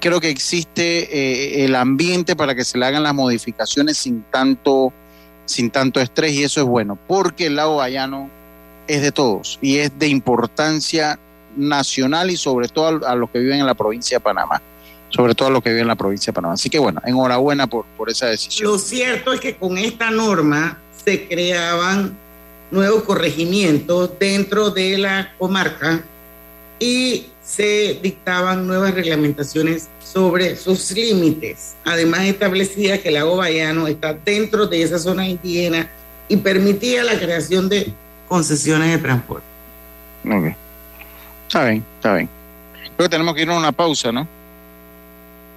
creo 0.00 0.20
que 0.20 0.30
existe 0.30 1.64
el 1.64 1.74
ambiente 1.76 2.34
para 2.34 2.54
que 2.54 2.64
se 2.64 2.78
le 2.78 2.86
hagan 2.86 3.02
las 3.02 3.14
modificaciones 3.14 3.98
sin 3.98 4.22
tanto, 4.22 4.92
sin 5.44 5.70
tanto 5.70 6.00
estrés 6.00 6.32
y 6.32 6.44
eso 6.44 6.60
es 6.60 6.66
bueno, 6.66 6.98
porque 7.06 7.46
el 7.46 7.56
lago 7.56 7.76
Bayano 7.76 8.28
es 8.88 9.02
de 9.02 9.12
todos 9.12 9.58
y 9.62 9.78
es 9.78 9.96
de 9.98 10.08
importancia 10.08 11.18
nacional 11.56 12.30
y 12.30 12.36
sobre 12.36 12.68
todo 12.68 13.06
a 13.06 13.14
los 13.14 13.30
que 13.30 13.38
viven 13.38 13.60
en 13.60 13.66
la 13.66 13.74
provincia 13.74 14.16
de 14.18 14.20
Panamá, 14.20 14.60
sobre 15.10 15.34
todo 15.34 15.48
a 15.48 15.50
los 15.52 15.62
que 15.62 15.68
viven 15.68 15.82
en 15.82 15.88
la 15.88 15.96
provincia 15.96 16.30
de 16.30 16.34
Panamá. 16.34 16.54
Así 16.54 16.68
que 16.68 16.78
bueno, 16.78 17.00
enhorabuena 17.04 17.66
por, 17.68 17.84
por 17.96 18.10
esa 18.10 18.26
decisión. 18.26 18.70
Lo 18.70 18.78
cierto 18.78 19.32
es 19.32 19.40
que 19.40 19.56
con 19.56 19.78
esta 19.78 20.10
norma 20.10 20.78
se 21.04 21.28
creaban 21.28 22.16
nuevos 22.72 23.04
corregimientos 23.04 24.10
dentro 24.18 24.70
de 24.70 24.98
la 24.98 25.32
comarca 25.38 26.02
y 26.80 27.26
se 27.44 28.00
dictaban 28.02 28.66
nuevas 28.66 28.94
reglamentaciones 28.94 29.88
sobre 30.02 30.56
sus 30.56 30.90
límites. 30.92 31.74
Además 31.84 32.22
establecía 32.22 33.00
que 33.00 33.08
el 33.08 33.14
lago 33.14 33.36
Bayano 33.36 33.86
está 33.86 34.14
dentro 34.14 34.66
de 34.66 34.82
esa 34.82 34.98
zona 34.98 35.28
indígena 35.28 35.88
y 36.28 36.36
permitía 36.38 37.04
la 37.04 37.18
creación 37.18 37.68
de 37.68 37.92
concesiones 38.26 38.90
de 38.90 38.98
transporte. 38.98 39.46
Ok. 40.24 40.56
Está 41.46 41.66
bien, 41.66 41.84
está 41.96 42.14
bien. 42.14 42.28
Creo 42.96 43.08
que 43.08 43.10
tenemos 43.10 43.34
que 43.34 43.42
ir 43.42 43.50
a 43.50 43.56
una 43.56 43.72
pausa, 43.72 44.10
¿no? 44.10 44.26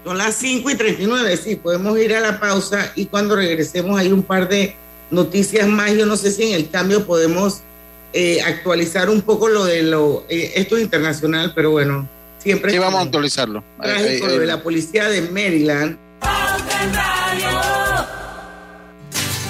Son 0.03 0.17
las 0.17 0.35
5 0.35 0.69
y 0.69 0.75
39, 0.75 1.37
sí, 1.37 1.55
podemos 1.55 1.97
ir 1.97 2.13
a 2.13 2.19
la 2.19 2.39
pausa 2.39 2.91
y 2.95 3.05
cuando 3.05 3.35
regresemos 3.35 3.97
hay 3.97 4.11
un 4.11 4.21
par 4.21 4.47
de 4.47 4.75
noticias 5.11 5.67
más. 5.67 5.93
Yo 5.93 6.05
no 6.05 6.17
sé 6.17 6.31
si 6.31 6.43
en 6.43 6.55
el 6.55 6.69
cambio 6.69 7.05
podemos 7.05 7.61
eh, 8.13 8.41
actualizar 8.41 9.09
un 9.09 9.21
poco 9.21 9.49
lo 9.49 9.65
de 9.65 9.83
lo, 9.83 10.25
eh, 10.29 10.53
esto 10.55 10.77
es 10.77 10.83
internacional, 10.83 11.51
pero 11.53 11.71
bueno, 11.71 12.07
siempre. 12.39 12.71
Sí, 12.71 12.77
vamos 12.77 13.01
a 13.01 13.03
actualizarlo. 13.03 13.63
Trágico 13.81 14.27
lo 14.27 14.39
de 14.39 14.45
la 14.45 14.63
policía 14.63 15.09
de 15.09 15.21
Maryland. 15.21 15.97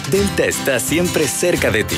Delta 0.09 0.45
está 0.45 0.79
siempre 0.79 1.27
cerca 1.27 1.71
de 1.71 1.83
ti, 1.83 1.97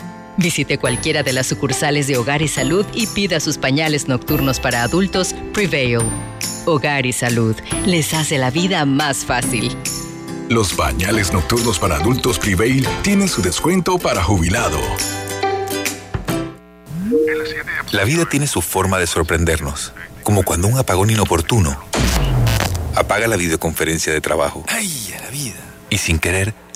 Visite 0.37 0.77
cualquiera 0.77 1.23
de 1.23 1.33
las 1.33 1.47
sucursales 1.47 2.07
de 2.07 2.17
Hogar 2.17 2.41
y 2.41 2.47
Salud 2.47 2.85
y 2.93 3.07
pida 3.07 3.39
sus 3.39 3.57
pañales 3.57 4.07
nocturnos 4.07 4.59
para 4.59 4.83
adultos 4.83 5.35
Prevail. 5.53 5.99
Hogar 6.65 7.05
y 7.05 7.13
Salud 7.13 7.55
les 7.85 8.13
hace 8.13 8.37
la 8.37 8.49
vida 8.49 8.85
más 8.85 9.25
fácil. 9.25 9.75
Los 10.49 10.75
bañales 10.75 11.33
nocturnos 11.33 11.79
para 11.79 11.95
adultos 11.95 12.39
Prevail 12.39 12.87
tienen 13.03 13.27
su 13.27 13.41
descuento 13.41 13.97
para 13.97 14.23
jubilado. 14.23 14.79
La 17.91 18.03
vida 18.05 18.25
tiene 18.25 18.47
su 18.47 18.61
forma 18.61 18.99
de 18.99 19.07
sorprendernos, 19.07 19.93
como 20.23 20.43
cuando 20.43 20.67
un 20.67 20.77
apagón 20.77 21.09
inoportuno 21.09 21.77
apaga 22.95 23.27
la 23.27 23.37
videoconferencia 23.37 24.13
de 24.13 24.21
trabajo. 24.21 24.63
¡Ay, 24.67 25.13
a 25.17 25.21
la 25.21 25.29
vida! 25.29 25.59
Y 25.89 25.97
sin 25.97 26.19
querer, 26.19 26.53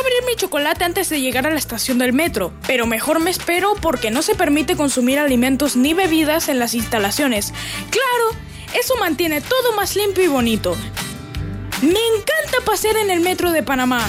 Abrir 0.00 0.24
mi 0.26 0.34
chocolate 0.36 0.84
antes 0.84 1.08
de 1.08 1.20
llegar 1.20 1.46
a 1.46 1.50
la 1.50 1.58
estación 1.58 1.98
del 1.98 2.12
metro, 2.12 2.52
pero 2.66 2.86
mejor 2.86 3.20
me 3.20 3.30
espero 3.30 3.74
porque 3.80 4.10
no 4.10 4.22
se 4.22 4.34
permite 4.34 4.76
consumir 4.76 5.18
alimentos 5.18 5.76
ni 5.76 5.94
bebidas 5.94 6.48
en 6.48 6.58
las 6.58 6.74
instalaciones. 6.74 7.52
Claro, 7.90 8.40
eso 8.78 8.96
mantiene 8.96 9.40
todo 9.40 9.72
más 9.76 9.96
limpio 9.96 10.24
y 10.24 10.28
bonito. 10.28 10.76
Me 11.82 11.88
encanta 11.88 12.64
pasear 12.64 12.96
en 12.96 13.10
el 13.10 13.20
metro 13.20 13.52
de 13.52 13.62
Panamá. 13.62 14.06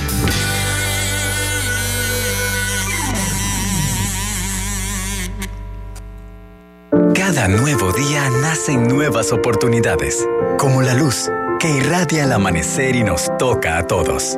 Cada 7.13 7.47
nuevo 7.47 7.91
día 7.93 8.29
nacen 8.41 8.87
nuevas 8.87 9.31
oportunidades, 9.31 10.27
como 10.57 10.81
la 10.81 10.93
luz 10.93 11.29
que 11.59 11.69
irradia 11.69 12.25
al 12.25 12.33
amanecer 12.33 12.95
y 12.95 13.03
nos 13.03 13.31
toca 13.37 13.77
a 13.77 13.87
todos. 13.87 14.37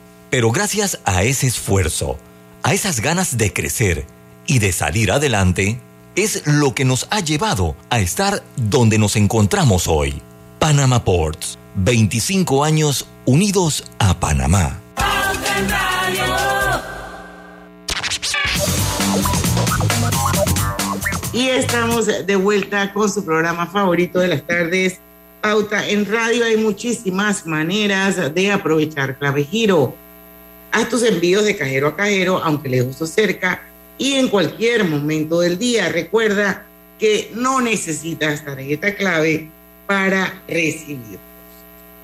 Pero 0.31 0.49
gracias 0.49 0.97
a 1.03 1.23
ese 1.23 1.47
esfuerzo, 1.47 2.17
a 2.63 2.73
esas 2.73 3.01
ganas 3.01 3.37
de 3.37 3.51
crecer 3.51 4.05
y 4.47 4.59
de 4.59 4.71
salir 4.71 5.11
adelante, 5.11 5.77
es 6.15 6.43
lo 6.47 6.73
que 6.73 6.85
nos 6.85 7.05
ha 7.11 7.19
llevado 7.19 7.75
a 7.89 7.99
estar 7.99 8.41
donde 8.55 8.97
nos 8.97 9.17
encontramos 9.17 9.89
hoy. 9.89 10.21
Panama 10.57 11.03
Ports, 11.03 11.59
25 11.75 12.63
años 12.63 13.09
unidos 13.25 13.83
a 13.99 14.17
Panamá. 14.21 14.79
Y 21.33 21.49
estamos 21.49 22.05
de 22.05 22.35
vuelta 22.37 22.93
con 22.93 23.11
su 23.11 23.25
programa 23.25 23.67
favorito 23.67 24.19
de 24.19 24.29
las 24.29 24.47
tardes, 24.47 25.01
Pauta 25.41 25.85
en 25.89 26.09
Radio. 26.09 26.45
Hay 26.45 26.55
muchísimas 26.55 27.45
maneras 27.45 28.33
de 28.33 28.49
aprovechar 28.49 29.19
Clave 29.19 29.43
Giro. 29.43 29.93
Haz 30.71 30.89
tus 30.89 31.03
envíos 31.03 31.43
de 31.43 31.57
cajero 31.57 31.87
a 31.87 31.95
cajero, 31.95 32.41
aunque 32.43 32.69
lejos 32.69 33.01
o 33.01 33.05
cerca, 33.05 33.61
y 33.97 34.13
en 34.13 34.29
cualquier 34.29 34.83
momento 34.85 35.41
del 35.41 35.57
día. 35.57 35.89
Recuerda 35.89 36.65
que 36.97 37.31
no 37.33 37.61
necesitas 37.61 38.45
tarjeta 38.45 38.95
clave 38.95 39.49
para 39.87 40.41
recibir. 40.47 41.19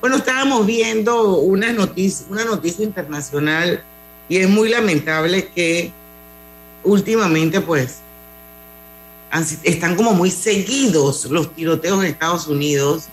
Bueno, 0.02 0.18
estábamos 0.18 0.66
viendo 0.66 1.38
una 1.38 1.72
noticia, 1.72 2.26
una 2.30 2.46
noticia 2.46 2.84
internacional 2.84 3.84
y 4.30 4.38
es 4.38 4.50
muy 4.50 4.70
lamentable 4.70 5.48
que 5.56 5.92
últimamente 6.84 7.62
pues 7.62 8.00
están 9.64 9.96
como 9.96 10.14
muy 10.14 10.32
seguidos 10.32 11.26
los 11.26 11.54
tiroteos 11.54 12.04
en 12.04 12.12
Estados 12.12 12.48
Unidos. 12.48 13.06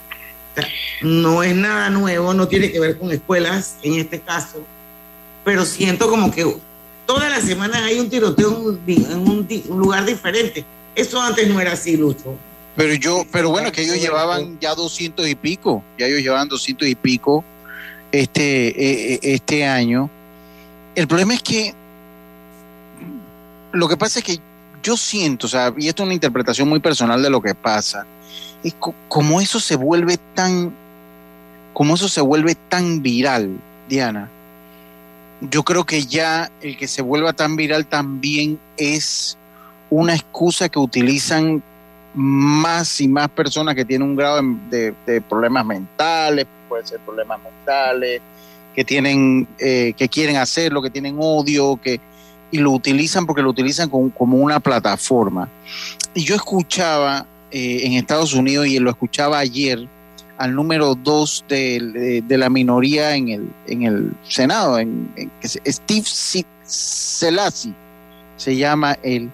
no 1.01 1.43
es 1.43 1.55
nada 1.55 1.89
nuevo, 1.89 2.33
no 2.33 2.47
tiene 2.47 2.71
que 2.71 2.79
ver 2.79 2.97
con 2.97 3.11
escuelas 3.11 3.77
en 3.83 3.95
este 3.95 4.19
caso, 4.19 4.63
pero 5.45 5.63
siento 5.63 6.09
como 6.09 6.31
que 6.31 6.57
todas 7.05 7.29
las 7.29 7.43
semanas 7.43 7.83
hay 7.83 7.99
un 7.99 8.09
tiroteo 8.09 8.77
en 8.87 9.19
un, 9.19 9.47
lugar 9.69 10.03
diferente. 10.03 10.65
Eso 10.95 11.21
antes 11.21 11.47
no 11.47 11.61
era 11.61 11.73
así, 11.73 11.95
Lucho. 11.95 12.35
Pero 12.75 12.93
yo, 12.95 13.25
pero 13.31 13.51
bueno, 13.51 13.71
que 13.71 13.83
ellos 13.83 14.01
llevaban 14.01 14.59
ya 14.59 14.75
doscientos 14.75 15.29
y 15.29 15.35
pico, 15.35 15.83
ya 15.97 16.07
ellos 16.07 16.19
llevaban 16.19 16.49
doscientos 16.49 16.87
y 16.87 16.95
pico 16.95 17.45
este, 18.11 18.67
eh, 18.69 19.13
eh, 19.13 19.19
este 19.21 19.65
año. 19.65 20.09
El 20.95 21.07
problema 21.07 21.35
es 21.35 21.43
que 21.43 21.73
lo 23.71 23.87
que 23.87 23.97
pasa 23.97 24.19
es 24.19 24.25
que 24.25 24.39
yo 24.81 24.97
siento, 24.97 25.47
o 25.47 25.49
sea, 25.49 25.73
y 25.77 25.87
esto 25.87 26.03
es 26.03 26.07
una 26.07 26.13
interpretación 26.13 26.67
muy 26.67 26.79
personal 26.79 27.21
de 27.21 27.29
lo 27.29 27.41
que 27.41 27.53
pasa, 27.53 28.05
es 28.63 28.75
como 29.07 29.41
eso 29.41 29.59
se 29.59 29.75
vuelve 29.75 30.17
tan, 30.33 30.73
como 31.73 31.95
eso 31.95 32.09
se 32.09 32.21
vuelve 32.21 32.55
tan 32.55 33.01
viral, 33.01 33.57
Diana, 33.87 34.29
yo 35.41 35.63
creo 35.63 35.83
que 35.83 36.05
ya 36.05 36.49
el 36.61 36.77
que 36.77 36.87
se 36.87 37.01
vuelva 37.01 37.33
tan 37.33 37.55
viral 37.55 37.85
también 37.85 38.59
es 38.77 39.37
una 39.89 40.15
excusa 40.15 40.69
que 40.69 40.79
utilizan 40.79 41.61
más 42.13 43.01
y 43.01 43.07
más 43.07 43.29
personas 43.29 43.75
que 43.75 43.83
tienen 43.83 44.09
un 44.09 44.15
grado 44.15 44.41
de, 44.69 45.21
problemas 45.27 45.65
mentales, 45.65 46.47
puede 46.69 46.85
ser 46.85 46.99
problemas 47.01 47.39
mentales, 47.43 48.21
que 48.73 48.85
tienen, 48.85 49.47
eh, 49.59 49.93
que 49.97 50.07
quieren 50.07 50.37
hacerlo, 50.37 50.81
que 50.81 50.89
tienen 50.89 51.17
odio, 51.19 51.79
que 51.81 51.99
y 52.51 52.57
lo 52.59 52.71
utilizan 52.71 53.25
porque 53.25 53.41
lo 53.41 53.49
utilizan 53.49 53.89
como, 53.89 54.37
una 54.37 54.59
plataforma. 54.59 55.49
Y 56.13 56.23
yo 56.23 56.35
escuchaba 56.35 57.25
eh, 57.51 57.81
en 57.83 57.93
Estados 57.93 58.33
Unidos 58.33 58.67
y 58.67 58.79
lo 58.79 58.89
escuchaba 58.89 59.39
ayer 59.39 59.87
al 60.37 60.55
número 60.55 60.95
dos 60.95 61.45
de, 61.47 62.23
la 62.27 62.49
minoría 62.49 63.15
en 63.15 63.29
el, 63.29 63.49
en 63.67 63.83
el 63.83 64.11
Senado, 64.27 64.79
en, 64.79 65.09
Steve 65.43 66.05
Selassie 66.63 67.73
se 68.37 68.55
llama 68.55 68.97
él, 69.03 69.29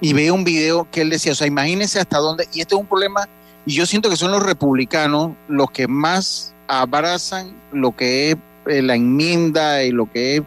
y 0.00 0.12
veo 0.12 0.34
un 0.34 0.44
video 0.44 0.86
que 0.90 1.00
él 1.00 1.10
decía, 1.10 1.32
o 1.32 1.34
sea, 1.34 1.46
imagínense 1.46 1.98
hasta 1.98 2.18
dónde, 2.18 2.46
y 2.52 2.60
este 2.60 2.74
es 2.74 2.80
un 2.80 2.86
problema, 2.86 3.28
y 3.64 3.72
yo 3.72 3.86
siento 3.86 4.10
que 4.10 4.16
son 4.16 4.30
los 4.30 4.42
republicanos 4.42 5.32
los 5.48 5.70
que 5.70 5.88
más 5.88 6.52
abrazan 6.66 7.52
lo 7.72 7.96
que 7.96 8.30
es 8.30 8.36
eh, 8.66 8.82
la 8.82 8.94
enmienda 8.94 9.82
y 9.82 9.90
lo 9.90 10.10
que 10.10 10.36
es 10.36 10.42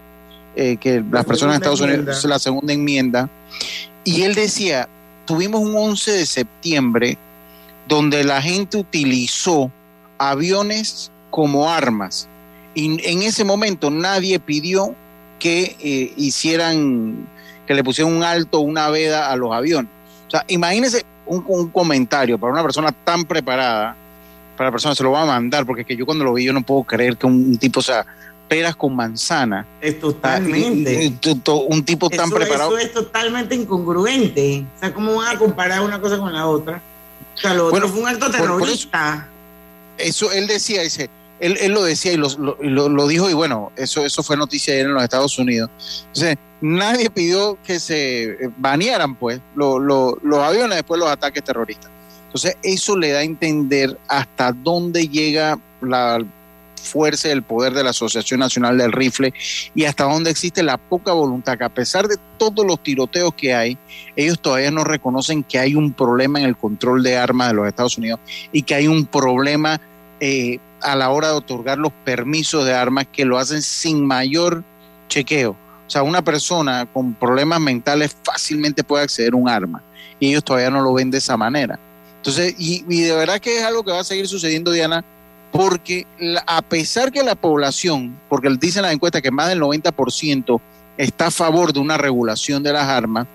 eh, 0.55 0.77
que 0.77 1.03
las 1.11 1.25
personas 1.25 1.55
de 1.55 1.57
Estados 1.57 1.81
Unidos, 1.81 2.23
la 2.25 2.39
segunda 2.39 2.73
enmienda, 2.73 3.29
y 4.03 4.23
él 4.23 4.35
decía, 4.35 4.87
tuvimos 5.25 5.61
un 5.61 5.75
11 5.75 6.11
de 6.11 6.25
septiembre 6.25 7.17
donde 7.91 8.23
la 8.23 8.41
gente 8.41 8.77
utilizó 8.77 9.69
aviones 10.17 11.11
como 11.29 11.69
armas. 11.69 12.29
Y 12.73 13.05
en 13.05 13.21
ese 13.21 13.43
momento 13.43 13.91
nadie 13.91 14.39
pidió 14.39 14.95
que 15.39 15.75
eh, 15.81 16.13
hicieran, 16.15 17.27
que 17.67 17.73
le 17.73 17.83
pusieran 17.83 18.15
un 18.15 18.23
alto, 18.23 18.61
una 18.61 18.89
veda 18.89 19.29
a 19.29 19.35
los 19.35 19.51
aviones. 19.53 19.91
O 20.27 20.31
sea, 20.31 20.45
imagínense 20.47 21.03
un, 21.25 21.67
comentario 21.69 22.37
para 22.37 22.53
una 22.53 22.61
persona 22.61 22.93
tan 22.93 23.25
preparada, 23.25 23.93
para 24.55 24.69
la 24.69 24.71
persona 24.71 24.95
se 24.95 25.03
lo 25.03 25.11
va 25.11 25.23
a 25.23 25.25
mandar, 25.25 25.65
porque 25.65 25.83
que 25.83 25.97
yo 25.97 26.05
cuando 26.05 26.23
lo 26.23 26.33
vi 26.33 26.45
yo 26.45 26.53
no 26.53 26.61
puedo 26.61 26.83
creer 26.83 27.17
que 27.17 27.25
un, 27.25 27.57
tipo, 27.57 27.81
o 27.81 27.83
sea, 27.83 28.05
peras 28.47 28.77
con 28.77 28.95
manzana. 28.95 29.65
Es 29.81 29.99
totalmente. 29.99 31.13
un 31.67 31.83
tipo 31.83 32.09
tan 32.09 32.29
preparado. 32.29 32.77
Eso 32.77 32.87
es 32.87 32.93
totalmente 32.93 33.53
incongruente. 33.53 34.63
O 34.77 34.79
sea, 34.79 34.93
¿cómo 34.93 35.15
van 35.15 35.35
a 35.35 35.37
comparar 35.37 35.81
una 35.81 35.99
cosa 35.99 36.17
con 36.17 36.31
la 36.31 36.47
otra? 36.47 36.81
O 37.35 37.37
sea, 37.37 37.53
lo 37.53 37.67
otro 37.67 37.87
fue 37.87 38.01
un 38.01 38.07
acto 38.07 38.29
terrorista. 38.29 39.27
Eso, 39.97 40.31
él 40.31 40.47
decía, 40.47 40.81
dice, 40.81 41.09
él, 41.39 41.57
él 41.59 41.71
lo 41.71 41.83
decía 41.83 42.13
y 42.13 42.17
lo, 42.17 42.29
lo, 42.59 43.07
dijo, 43.07 43.29
y 43.29 43.33
bueno, 43.33 43.71
eso, 43.75 44.05
eso 44.05 44.23
fue 44.23 44.37
noticia 44.37 44.73
ayer 44.73 44.85
en 44.85 44.93
los 44.93 45.03
Estados 45.03 45.37
Unidos. 45.39 45.69
Entonces, 46.07 46.37
nadie 46.61 47.09
pidió 47.09 47.57
que 47.63 47.79
se 47.79 48.37
banearan, 48.57 49.15
pues, 49.15 49.41
los 49.55 50.15
aviones 50.43 50.77
después 50.77 50.99
de 50.99 51.05
los 51.05 51.11
ataques 51.11 51.43
terroristas. 51.43 51.89
Entonces, 52.25 52.55
eso 52.63 52.95
le 52.95 53.11
da 53.11 53.19
a 53.19 53.23
entender 53.23 53.97
hasta 54.07 54.51
dónde 54.51 55.07
llega 55.07 55.59
la 55.81 56.19
fuerza 56.81 57.27
y 57.27 57.31
el 57.31 57.43
poder 57.43 57.73
de 57.73 57.83
la 57.83 57.91
Asociación 57.91 58.39
Nacional 58.39 58.77
del 58.77 58.91
Rifle 58.91 59.33
y 59.73 59.85
hasta 59.85 60.05
dónde 60.05 60.31
existe 60.31 60.63
la 60.63 60.77
poca 60.77 61.13
voluntad, 61.13 61.57
que 61.57 61.63
a 61.63 61.69
pesar 61.69 62.07
de 62.07 62.17
todos 62.37 62.65
los 62.65 62.81
tiroteos 62.81 63.33
que 63.35 63.53
hay, 63.53 63.77
ellos 64.15 64.41
todavía 64.41 64.71
no 64.71 64.83
reconocen 64.83 65.43
que 65.43 65.59
hay 65.59 65.75
un 65.75 65.93
problema 65.93 66.39
en 66.39 66.45
el 66.45 66.57
control 66.57 67.03
de 67.03 67.17
armas 67.17 67.49
de 67.49 67.53
los 67.53 67.67
Estados 67.67 67.97
Unidos 67.97 68.19
y 68.51 68.63
que 68.63 68.75
hay 68.75 68.87
un 68.87 69.05
problema 69.05 69.79
eh, 70.19 70.59
a 70.81 70.95
la 70.95 71.09
hora 71.11 71.29
de 71.29 71.35
otorgar 71.35 71.77
los 71.77 71.91
permisos 72.03 72.65
de 72.65 72.73
armas 72.73 73.07
que 73.11 73.25
lo 73.25 73.37
hacen 73.37 73.61
sin 73.61 74.05
mayor 74.05 74.63
chequeo. 75.07 75.51
O 75.51 75.89
sea, 75.89 76.03
una 76.03 76.21
persona 76.21 76.85
con 76.85 77.13
problemas 77.13 77.59
mentales 77.59 78.15
fácilmente 78.23 78.83
puede 78.83 79.03
acceder 79.03 79.33
a 79.33 79.35
un 79.35 79.49
arma 79.49 79.83
y 80.19 80.29
ellos 80.29 80.43
todavía 80.43 80.69
no 80.69 80.81
lo 80.81 80.93
ven 80.93 81.11
de 81.11 81.17
esa 81.17 81.37
manera. 81.37 81.79
Entonces, 82.17 82.55
y, 82.57 82.85
y 82.87 83.01
de 83.01 83.15
verdad 83.15 83.39
que 83.39 83.57
es 83.57 83.63
algo 83.63 83.83
que 83.83 83.91
va 83.91 83.99
a 83.99 84.03
seguir 84.03 84.27
sucediendo, 84.27 84.71
Diana, 84.71 85.03
porque 85.51 86.07
a 86.47 86.61
pesar 86.61 87.11
que 87.11 87.23
la 87.23 87.35
población, 87.35 88.17
porque 88.29 88.49
dicen 88.59 88.83
la 88.83 88.91
encuesta 88.91 89.21
que 89.21 89.31
más 89.31 89.49
del 89.49 89.59
90% 89.59 90.61
está 90.97 91.27
a 91.27 91.31
favor 91.31 91.73
de 91.73 91.79
una 91.79 91.97
regulación 91.97 92.63
de 92.63 92.73
las 92.73 92.87
armas, 92.87 93.27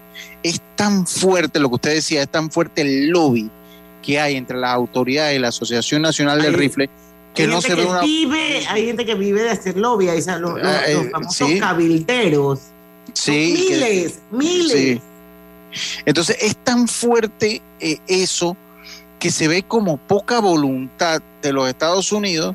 es 0.42 0.60
tan 0.76 1.06
fuerte, 1.06 1.58
lo 1.58 1.68
que 1.68 1.74
usted 1.74 1.94
decía, 1.94 2.22
es 2.22 2.28
tan 2.28 2.50
fuerte 2.50 2.82
el 2.82 3.08
lobby 3.10 3.50
que 4.02 4.18
hay 4.20 4.36
entre 4.36 4.56
las 4.56 4.70
autoridades 4.70 5.36
y 5.36 5.40
la 5.40 5.48
Asociación 5.48 6.02
Nacional 6.02 6.40
del 6.40 6.54
Rifle 6.54 6.88
que 7.34 7.46
no 7.46 7.60
se 7.60 7.74
ve 7.74 7.84
una... 7.84 8.00
Vive, 8.00 8.66
hay 8.68 8.86
gente 8.86 9.04
que 9.04 9.14
vive 9.14 9.42
de 9.42 9.50
hacer 9.50 9.76
lobby, 9.76 10.08
hay 10.08 10.22
los, 10.38 10.58
ah, 10.62 10.82
eh, 10.86 11.08
famosos 11.12 11.50
cabilderos. 11.60 12.60
Sí, 13.12 13.68
miles, 13.68 14.20
miles. 14.30 15.00
Entonces 16.06 16.38
es 16.40 16.56
tan 16.56 16.88
fuerte 16.88 17.60
eh, 17.78 17.98
eso 18.06 18.56
que 19.18 19.30
se 19.30 19.48
ve 19.48 19.62
como 19.62 19.96
poca 19.96 20.40
voluntad 20.40 21.22
de 21.42 21.52
los 21.52 21.68
Estados 21.68 22.12
Unidos 22.12 22.54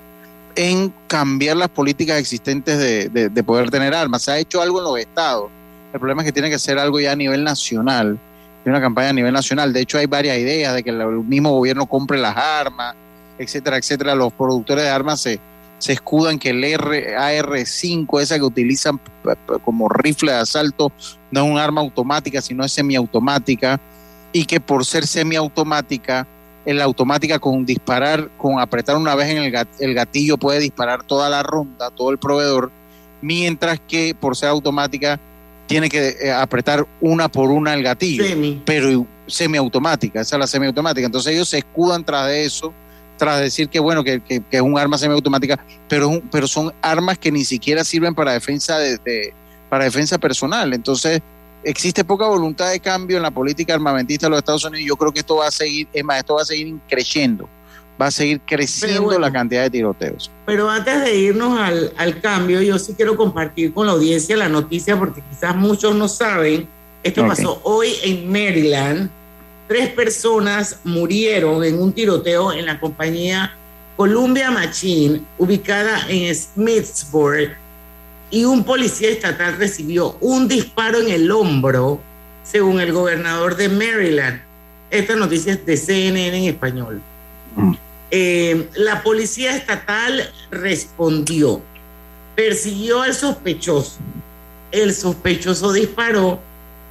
en 0.56 0.94
cambiar 1.08 1.58
las 1.58 1.70
políticas 1.70 2.18
existentes 2.18 2.78
de, 2.78 3.44
poder 3.44 3.70
tener 3.70 3.94
armas. 3.94 4.24
Se 4.24 4.32
ha 4.32 4.38
hecho 4.38 4.62
algo 4.62 4.80
en 4.80 4.86
los 4.86 5.00
estados. 5.00 5.50
El 5.94 6.00
problema 6.00 6.22
es 6.22 6.28
que 6.28 6.32
tiene 6.32 6.50
que 6.50 6.60
ser 6.60 6.80
algo 6.80 7.00
ya 7.00 7.12
a 7.12 7.16
nivel 7.16 7.44
nacional, 7.44 8.18
una 8.66 8.82
campaña 8.82 9.10
a 9.10 9.14
nivel 9.14 9.34
nacional. 9.34 9.74
De 9.74 9.82
hecho, 9.82 9.98
hay 9.98 10.06
varias 10.06 10.38
ideas 10.38 10.74
de 10.76 10.84
que 10.84 10.92
el 10.92 11.08
mismo 11.24 11.52
gobierno 11.52 11.86
compre 11.86 12.18
las 12.18 12.38
armas, 12.38 12.96
etcétera, 13.38 13.78
etcétera. 13.78 14.16
Los 14.16 14.32
productores 14.34 14.86
de 14.86 14.90
armas 14.90 15.22
se, 15.22 15.40
se 15.80 15.94
escudan 15.94 16.38
que 16.38 16.52
el 16.52 16.64
AR-5, 16.64 18.22
esa 18.22 18.36
que 18.36 18.44
utilizan 18.44 19.00
como 19.66 19.90
rifle 19.90 20.32
de 20.32 20.38
asalto, 20.38 20.92
no 21.32 21.44
es 21.44 21.52
un 21.52 21.58
arma 21.58 21.82
automática, 21.82 22.42
sino 22.42 22.64
es 22.64 22.72
semiautomática, 22.72 23.80
y 24.32 24.46
que 24.46 24.60
por 24.60 24.86
ser 24.86 25.08
semiautomática, 25.08 26.28
en 26.66 26.78
la 26.78 26.84
automática 26.84 27.40
con 27.40 27.66
disparar, 27.66 28.30
con 28.38 28.60
apretar 28.60 28.96
una 28.96 29.16
vez 29.16 29.30
en 29.30 29.38
el 29.80 29.94
gatillo 29.94 30.38
puede 30.38 30.60
disparar 30.60 31.04
toda 31.04 31.30
la 31.30 31.44
ronda, 31.44 31.90
todo 31.90 32.12
el 32.12 32.20
proveedor, 32.20 32.72
mientras 33.22 33.80
que 33.80 34.16
por 34.20 34.36
ser 34.36 34.50
automática 34.50 35.20
tiene 35.68 35.90
que 35.90 36.18
eh, 36.22 36.32
apretar 36.32 36.86
una 37.00 37.30
por 37.30 37.50
una 37.50 37.74
el 37.74 37.84
gatillo, 37.84 38.24
pero 38.66 39.06
semiautomática, 39.28 40.22
esa 40.22 40.36
es 40.36 40.40
la 40.40 40.48
semiautomática. 40.48 41.06
Entonces 41.06 41.34
ellos 41.34 41.50
se 41.50 41.60
escudan 41.60 42.04
tras 42.04 42.28
de 42.28 42.46
eso, 42.46 42.74
tras 43.18 43.40
decir 43.40 43.70
que 43.70 43.80
bueno, 43.80 44.04
que, 44.04 44.22
es 44.28 44.62
un 44.62 44.78
arma 44.78 44.98
semiautomática, 44.98 45.64
pero, 45.88 46.22
pero 46.32 46.48
son 46.48 46.74
armas 46.82 47.18
que 47.18 47.32
ni 47.32 47.46
siquiera 47.46 47.84
sirven 47.84 48.14
para 48.14 48.34
defensa 48.34 48.78
de 48.78 49.34
para 49.72 49.86
defensa 49.86 50.18
personal. 50.18 50.74
Entonces, 50.74 51.22
existe 51.64 52.04
poca 52.04 52.26
voluntad 52.28 52.72
de 52.72 52.80
cambio 52.80 53.18
en 53.18 53.24
la 53.24 53.32
política 53.32 53.74
armamentista 53.74 54.28
de 54.28 54.32
los 54.32 54.40
Estados 54.40 54.64
Unidos 54.66 54.86
yo 54.88 54.96
creo 54.96 55.12
que 55.12 55.20
esto 55.20 55.38
va 55.38 55.48
a 55.48 55.52
seguir, 55.52 55.88
es 55.94 56.04
más, 56.04 56.20
esto 56.20 56.36
va 56.36 56.42
a 56.42 56.46
seguir 56.46 56.76
creciendo, 56.88 57.48
va 58.02 58.08
a 58.08 58.12
seguir 58.12 58.42
creciendo 58.46 59.18
la 59.20 59.32
cantidad 59.32 59.64
de 59.64 59.70
tiroteos. 59.70 60.32
Pero 60.46 60.70
antes 60.70 61.02
de 61.04 61.16
irnos 61.16 61.60
al, 61.60 61.94
al, 61.98 62.20
cambio, 62.22 62.62
yo 62.62 62.80
sí 62.80 62.94
quiero 62.96 63.16
compartir 63.16 63.74
con 63.74 63.86
la 63.88 63.94
audiencia 63.94 64.36
la 64.38 64.50
noticia 64.50 64.98
porque 64.98 65.22
quizás 65.30 65.56
muchos 65.56 65.96
no 65.96 66.08
saben, 66.08 66.68
esto 67.04 67.26
pasó 67.28 67.60
hoy 67.64 67.96
en 68.04 68.32
Maryland, 68.32 69.10
tres 69.68 69.90
personas 69.90 70.80
murieron 70.84 71.64
en 71.64 71.80
un 71.80 71.94
tiroteo 71.94 72.52
en 72.54 72.66
la 72.66 72.80
compañía 72.80 73.56
Columbia 73.96 74.50
Machine, 74.52 75.22
ubicada 75.38 76.08
en 76.10 76.34
Smithsburg, 76.34 77.56
y 78.32 78.46
un 78.46 78.64
policía 78.64 79.10
estatal 79.10 79.58
recibió 79.58 80.18
un 80.22 80.48
disparo 80.48 81.00
en 81.00 81.10
el 81.10 81.30
hombro, 81.30 82.00
según 82.44 82.80
el 82.80 82.94
gobernador 82.94 83.58
de 83.58 83.68
Maryland. 83.70 84.42
Esta 84.90 85.16
noticia 85.16 85.54
es 85.54 85.66
de 85.66 85.78
CNN 85.78 86.38
en 86.38 86.44
español. 86.46 87.02
Eh, 88.10 88.68
la 88.76 89.04
policía 89.04 89.56
estatal 89.56 90.30
respondió, 90.50 91.62
persiguió 92.36 93.02
al 93.02 93.14
sospechoso. 93.14 93.98
El 94.72 94.94
sospechoso 94.94 95.74
disparó 95.74 96.40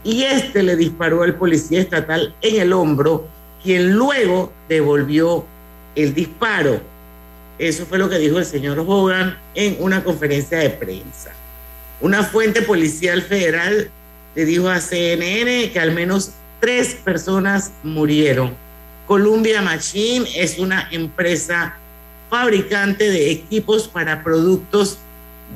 y 0.04 0.22
este 0.22 0.62
le 0.62 0.76
disparó 0.76 1.22
al 1.22 1.34
policía 1.34 1.80
estatal 1.80 2.34
en 2.42 2.60
el 2.60 2.72
hombro, 2.72 3.26
quien 3.62 3.92
luego 3.92 4.52
devolvió 4.68 5.44
el 5.94 6.14
disparo. 6.14 6.80
Eso 7.60 7.84
fue 7.84 7.98
lo 7.98 8.08
que 8.08 8.18
dijo 8.18 8.38
el 8.38 8.46
señor 8.46 8.78
Hogan 8.78 9.38
en 9.54 9.76
una 9.80 10.02
conferencia 10.02 10.60
de 10.60 10.70
prensa. 10.70 11.32
Una 12.00 12.24
fuente 12.24 12.62
policial 12.62 13.20
federal 13.20 13.90
le 14.34 14.44
dijo 14.46 14.70
a 14.70 14.80
CNN 14.80 15.70
que 15.70 15.78
al 15.78 15.92
menos 15.92 16.30
tres 16.58 16.94
personas 16.94 17.70
murieron. 17.82 18.56
Columbia 19.06 19.60
Machine 19.60 20.26
es 20.34 20.58
una 20.58 20.88
empresa 20.90 21.76
fabricante 22.30 23.10
de 23.10 23.30
equipos 23.30 23.86
para 23.86 24.24
productos 24.24 24.96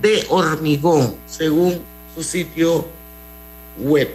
de 0.02 0.26
hormigón, 0.28 1.16
según 1.24 1.80
su 2.14 2.22
sitio 2.22 2.86
web. 3.78 4.10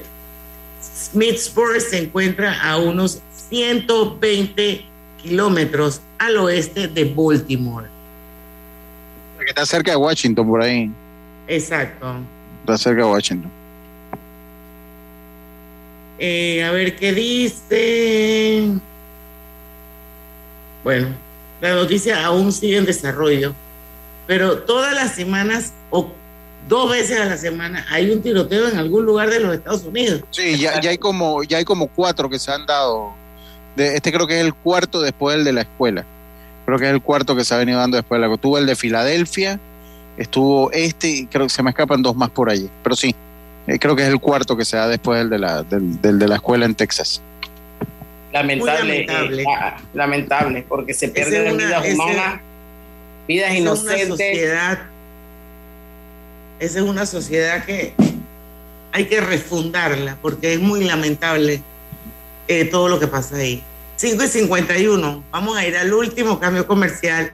Smithsburg 0.80 1.82
se 1.82 1.98
encuentra 1.98 2.62
a 2.62 2.78
unos 2.78 3.20
120 3.50 4.89
kilómetros 5.22 6.02
al 6.18 6.38
oeste 6.38 6.88
de 6.88 7.06
Baltimore. 7.06 7.88
Que 9.40 9.46
está 9.50 9.66
cerca 9.66 9.92
de 9.92 9.98
Washington, 9.98 10.48
por 10.48 10.62
ahí. 10.62 10.92
Exacto. 11.48 12.16
Está 12.62 12.78
cerca 12.78 13.04
de 13.04 13.12
Washington. 13.12 13.52
Eh, 16.20 16.64
a 16.64 16.72
ver 16.72 16.96
qué 16.98 17.14
dice. 17.14 18.68
Bueno, 20.84 21.08
la 21.62 21.76
noticia 21.76 22.26
aún 22.26 22.52
sigue 22.52 22.78
en 22.78 22.86
desarrollo, 22.86 23.54
pero 24.28 24.60
todas 24.60 24.94
las 24.94 25.16
semanas 25.16 25.74
o 25.90 26.12
dos 26.68 26.92
veces 26.92 27.20
a 27.20 27.26
la 27.26 27.38
semana 27.38 27.86
hay 27.90 28.12
un 28.12 28.22
tiroteo 28.22 28.68
en 28.68 28.78
algún 28.78 29.06
lugar 29.06 29.30
de 29.30 29.40
los 29.40 29.56
Estados 29.56 29.84
Unidos. 29.84 30.22
Sí, 30.32 30.58
ya, 30.58 30.80
ya 30.82 30.90
hay 30.90 30.98
como 30.98 31.44
ya 31.44 31.58
hay 31.58 31.66
como 31.66 31.88
cuatro 31.88 32.30
que 32.30 32.38
se 32.38 32.52
han 32.52 32.66
dado. 32.66 33.14
De, 33.80 33.96
este 33.96 34.12
creo 34.12 34.28
que 34.28 34.40
es 34.40 34.46
el 34.46 34.54
cuarto 34.54 35.02
después 35.02 35.36
del 35.36 35.46
de 35.46 35.54
la 35.54 35.62
escuela. 35.62 36.04
Creo 36.66 36.78
que 36.78 36.86
es 36.86 36.92
el 36.92 37.02
cuarto 37.02 37.36
que 37.36 37.44
se 37.44 37.54
ha 37.54 37.58
venido 37.58 37.80
dando 37.80 37.98
después 37.98 38.22
de 38.22 38.28
la 38.28 38.38
Tuvo 38.38 38.58
el 38.60 38.66
de 38.66 38.76
Filadelfia, 38.76 39.60
estuvo 40.18 40.72
este 40.72 41.08
y 41.10 41.26
creo 41.26 41.46
que 41.48 41.50
se 41.54 41.64
me 41.64 41.72
escapan 41.72 42.02
dos 42.02 42.16
más 42.16 42.30
por 42.30 42.50
allí. 42.50 42.70
Pero 42.84 42.96
sí, 42.96 43.16
eh, 43.68 43.80
creo 43.80 43.96
que 43.96 44.04
es 44.04 44.10
el 44.10 44.20
cuarto 44.20 44.56
que 44.58 44.66
se 44.66 44.78
da 44.78 44.88
después 44.88 45.18
del 45.20 45.30
de 45.30 45.40
la, 45.40 45.64
del, 45.64 46.00
del 46.02 46.20
de 46.20 46.28
la 46.28 46.36
escuela 46.36 46.66
en 46.66 46.76
Texas. 46.76 47.22
Lamentable, 48.32 49.06
lamentable. 49.06 49.42
eh, 49.42 49.46
ah, 49.60 49.78
lamentable, 49.96 50.66
porque 50.70 50.94
se 50.94 51.08
pierden 51.10 51.58
vidas 51.58 51.84
ese- 51.84 51.96
humanas, 51.96 52.40
vidas 53.28 53.50
Esa 53.52 53.58
es 53.58 53.62
una 53.62 53.72
inocentes. 53.72 54.08
sociedad, 54.10 54.80
esa 56.60 56.80
es 56.80 56.86
una 56.86 57.06
sociedad 57.06 57.66
que 57.66 57.94
hay 58.92 59.06
que 59.06 59.22
refundarla 59.22 60.18
porque 60.22 60.54
es 60.54 60.60
muy 60.60 60.84
lamentable 60.84 61.62
eh, 62.48 62.66
todo 62.66 62.88
lo 62.90 63.00
que 63.00 63.08
pasa 63.08 63.38
ahí. 63.38 63.64
5 64.00 64.24
y 64.24 64.28
51, 64.30 65.26
vamos 65.30 65.58
a 65.58 65.68
ir 65.68 65.76
al 65.76 65.94
último 65.94 66.40
cambio 66.40 66.66
comercial. 66.66 67.34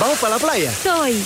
¿Vamos 0.00 0.18
para 0.18 0.36
la 0.36 0.40
playa? 0.40 0.72
Soy. 0.72 1.22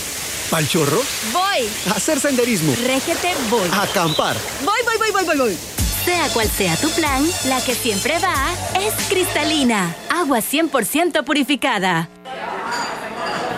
¿Pal 0.50 0.68
chorro? 0.68 1.00
Voy. 1.32 1.70
A 1.88 1.92
hacer 1.92 2.18
senderismo. 2.18 2.74
Régete, 2.84 3.32
voy. 3.48 3.68
A 3.72 3.82
acampar. 3.82 4.36
Voy, 4.64 4.80
voy, 4.84 4.96
voy, 4.98 5.10
voy, 5.12 5.24
voy, 5.24 5.38
voy. 5.38 5.58
Sea 6.04 6.28
cual 6.30 6.50
sea 6.50 6.76
tu 6.76 6.90
plan, 6.90 7.24
la 7.46 7.64
que 7.64 7.74
siempre 7.74 8.18
va 8.18 8.52
es 8.78 8.92
cristalina. 9.08 9.94
Agua 10.10 10.38
100% 10.40 11.24
purificada. 11.24 12.08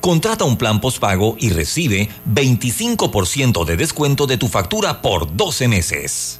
Contrata 0.00 0.44
un 0.44 0.56
plan 0.56 0.80
postpago 0.80 1.36
y 1.38 1.50
recibe 1.50 2.08
25% 2.32 3.64
de 3.64 3.76
descuento 3.76 4.26
de 4.26 4.38
tu 4.38 4.48
factura 4.48 5.02
por 5.02 5.36
12 5.36 5.68
meses. 5.68 6.39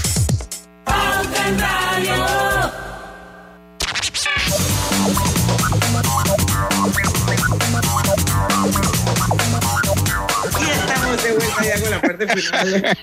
Y 10.59 10.69
estamos 10.69 11.23
de 11.23 11.31
vuelta 11.33 11.63
ya 11.63 11.81
con 11.81 11.91
la 11.91 12.01
parte 12.01 12.27
final 12.27 12.95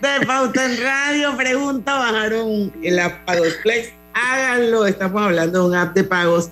de 0.00 0.26
Pauta 0.26 0.64
en 0.64 0.82
Radio. 0.82 1.36
Pregunta, 1.36 1.94
bajaron 1.94 2.72
el 2.82 2.98
app 2.98 3.24
Pagos 3.24 3.54
Flex. 3.62 3.92
Háganlo, 4.14 4.86
estamos 4.86 5.22
hablando 5.22 5.60
de 5.60 5.68
un 5.68 5.74
app 5.76 5.94
de 5.94 6.02
pagos 6.04 6.50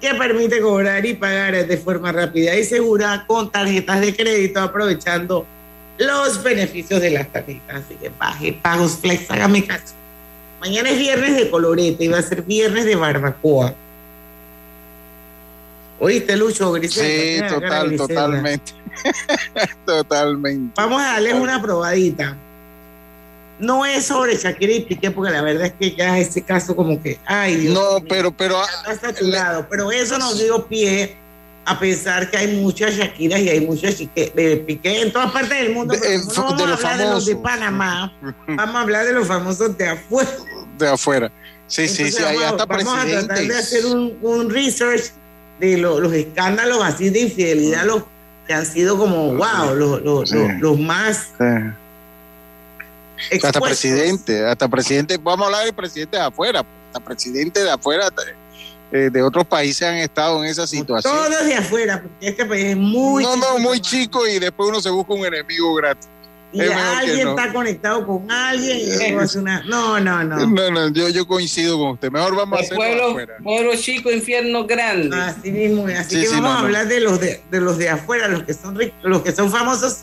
que 0.00 0.14
permite 0.14 0.60
cobrar 0.60 1.04
y 1.04 1.14
pagar 1.14 1.66
de 1.66 1.76
forma 1.76 2.12
rápida 2.12 2.56
y 2.56 2.62
segura 2.62 3.24
con 3.26 3.50
tarjetas 3.50 4.00
de 4.00 4.14
crédito, 4.14 4.60
aprovechando 4.60 5.44
los 5.98 6.42
beneficios 6.42 7.00
de 7.00 7.10
las 7.10 7.28
tarjetas. 7.28 7.84
Así 7.84 7.94
que 7.94 8.10
baje 8.10 8.52
Pagos 8.62 8.98
Flex, 9.00 9.30
hágame 9.30 9.66
caso. 9.66 9.94
Mañana 10.60 10.90
es 10.90 10.98
viernes 10.98 11.36
de 11.36 11.50
colorete 11.50 12.04
y 12.04 12.08
va 12.08 12.18
a 12.18 12.22
ser 12.22 12.42
viernes 12.42 12.84
de 12.84 12.96
barbacoa. 12.96 13.74
¿Oíste, 16.00 16.36
Lucho? 16.36 16.72
Griselda? 16.72 17.48
Sí, 17.48 17.54
total, 17.54 17.96
totalmente. 17.96 18.72
totalmente. 19.86 20.72
Vamos 20.76 21.00
a 21.02 21.06
darles 21.12 21.34
una 21.34 21.60
probadita. 21.60 22.36
No 23.58 23.84
es 23.84 24.06
sobre 24.06 24.36
Shakira 24.36 24.72
y 24.72 24.80
Piqué, 24.82 25.10
porque 25.10 25.32
la 25.32 25.42
verdad 25.42 25.66
es 25.66 25.72
que 25.72 25.96
ya 25.96 26.16
ese 26.18 26.42
caso 26.42 26.76
como 26.76 27.02
que, 27.02 27.18
ay 27.26 27.56
Dios 27.56 27.74
No, 27.74 27.98
mío, 27.98 28.06
pero, 28.08 28.30
pero 28.30 28.62
está 28.62 29.08
saturado. 29.08 29.66
Pero 29.68 29.90
eso 29.90 30.16
nos 30.18 30.38
dio 30.38 30.64
pie 30.66 31.16
a 31.70 31.78
pensar 31.78 32.30
que 32.30 32.36
hay 32.36 32.56
muchas 32.56 32.94
Shakiras 32.94 33.40
y 33.40 33.48
hay 33.48 33.60
muchas 33.60 33.98
de 33.98 34.64
Piqué 34.66 35.02
en 35.02 35.12
todas 35.12 35.30
partes 35.32 35.50
del 35.50 35.72
mundo. 35.72 35.94
De- 35.94 36.00
pero 36.00 36.12
eh, 36.14 36.20
como 36.34 36.50
no 36.50 36.56
vamos 36.56 36.58
de 36.58 36.64
a 36.64 36.74
hablar 36.90 36.98
de 36.98 37.04
los 37.14 37.26
de. 37.26 37.36
Panamá, 37.36 38.12
vamos 38.48 38.74
a 38.76 38.80
hablar 38.80 39.06
de 39.06 39.12
los 39.12 39.26
famosos 39.28 39.76
de 39.76 39.88
afuera. 39.88 40.30
de 40.78 40.88
afuera. 40.88 41.32
Sí, 41.66 41.86
sí, 41.86 42.02
Entonces 42.04 42.14
sí, 42.16 42.22
ahí 42.24 42.36
vamos, 42.36 42.50
a- 42.60 42.62
hasta 42.62 42.64
vamos 42.66 42.98
a 42.98 43.06
tratar 43.06 43.38
de 43.46 43.56
hacer 43.56 43.86
un, 43.86 44.16
un 44.22 44.50
research 44.50 45.12
de 45.60 45.76
lo- 45.76 46.00
los 46.00 46.12
escándalos 46.12 46.82
así 46.82 47.10
de 47.10 47.20
infidelidad, 47.20 47.84
los 47.84 48.02
que 48.46 48.54
han 48.54 48.64
sido 48.64 48.96
como, 48.96 49.34
wow, 49.34 49.74
los, 49.74 50.02
los, 50.02 50.30
Sí. 50.30 50.36
los, 50.36 50.60
los 50.60 50.78
más 50.80 51.28
Sí. 51.38 51.44
Hasta 53.42 53.60
presidente, 53.60 54.46
hasta 54.46 54.68
presidente, 54.68 55.18
vamos 55.20 55.42
a 55.42 55.46
hablar 55.46 55.64
de 55.66 55.72
presidente 55.72 56.16
de 56.16 56.22
afuera, 56.22 56.64
hasta 56.86 57.00
presidente 57.04 57.62
de 57.64 57.70
afuera, 57.70 58.08
eh, 58.92 59.10
de 59.12 59.22
otros 59.22 59.46
países 59.46 59.86
han 59.86 59.96
estado 59.96 60.42
en 60.42 60.50
esa 60.50 60.66
situación. 60.66 61.12
Todos 61.14 61.46
de 61.46 61.54
afuera, 61.54 62.00
porque 62.02 62.28
este 62.28 62.44
país 62.46 62.64
es 62.66 62.76
muy 62.76 63.22
no, 63.22 63.36
no, 63.36 63.42
chiquito, 63.42 63.58
muy 63.60 63.80
chico 63.80 64.26
y 64.26 64.38
después 64.38 64.68
uno 64.68 64.80
se 64.80 64.90
busca 64.90 65.12
un 65.14 65.26
enemigo 65.26 65.74
gratis. 65.74 66.08
y 66.52 66.62
es 66.62 66.70
alguien 66.72 67.24
no. 67.24 67.30
está 67.38 67.52
conectado 67.52 68.06
con 68.06 68.30
alguien 68.30 68.78
y 68.78 68.90
eso 68.90 69.20
hace 69.20 69.38
una... 69.38 69.62
No, 69.64 70.00
no, 70.00 70.24
no. 70.24 70.46
No, 70.46 70.70
no, 70.70 70.88
yo, 70.88 71.10
yo 71.10 71.26
coincido 71.26 71.78
con 71.78 71.90
usted. 71.90 72.10
Mejor 72.10 72.34
vamos 72.34 72.58
a 72.58 72.60
El 72.60 72.64
hacerlo 72.64 72.82
pueblo, 72.84 73.08
afuera. 73.10 73.34
pueblo 73.42 73.72
chico, 73.76 74.10
infierno 74.10 74.66
grande. 74.66 75.14
Así 75.16 75.50
mismo, 75.52 75.86
así 75.86 76.14
Sí, 76.16 76.20
que 76.22 76.26
sí, 76.28 76.34
vamos 76.36 76.42
no, 76.42 76.48
a 76.50 76.60
no. 76.60 76.66
hablar 76.66 76.88
de 76.88 77.00
los 77.00 77.20
de, 77.20 77.42
de 77.50 77.60
los 77.60 77.76
de 77.76 77.90
afuera, 77.90 78.28
los 78.28 78.44
que 78.44 78.54
son 78.54 78.74
ricos, 78.76 78.96
los 79.02 79.20
que 79.22 79.32
son 79.32 79.50
famosos 79.50 79.98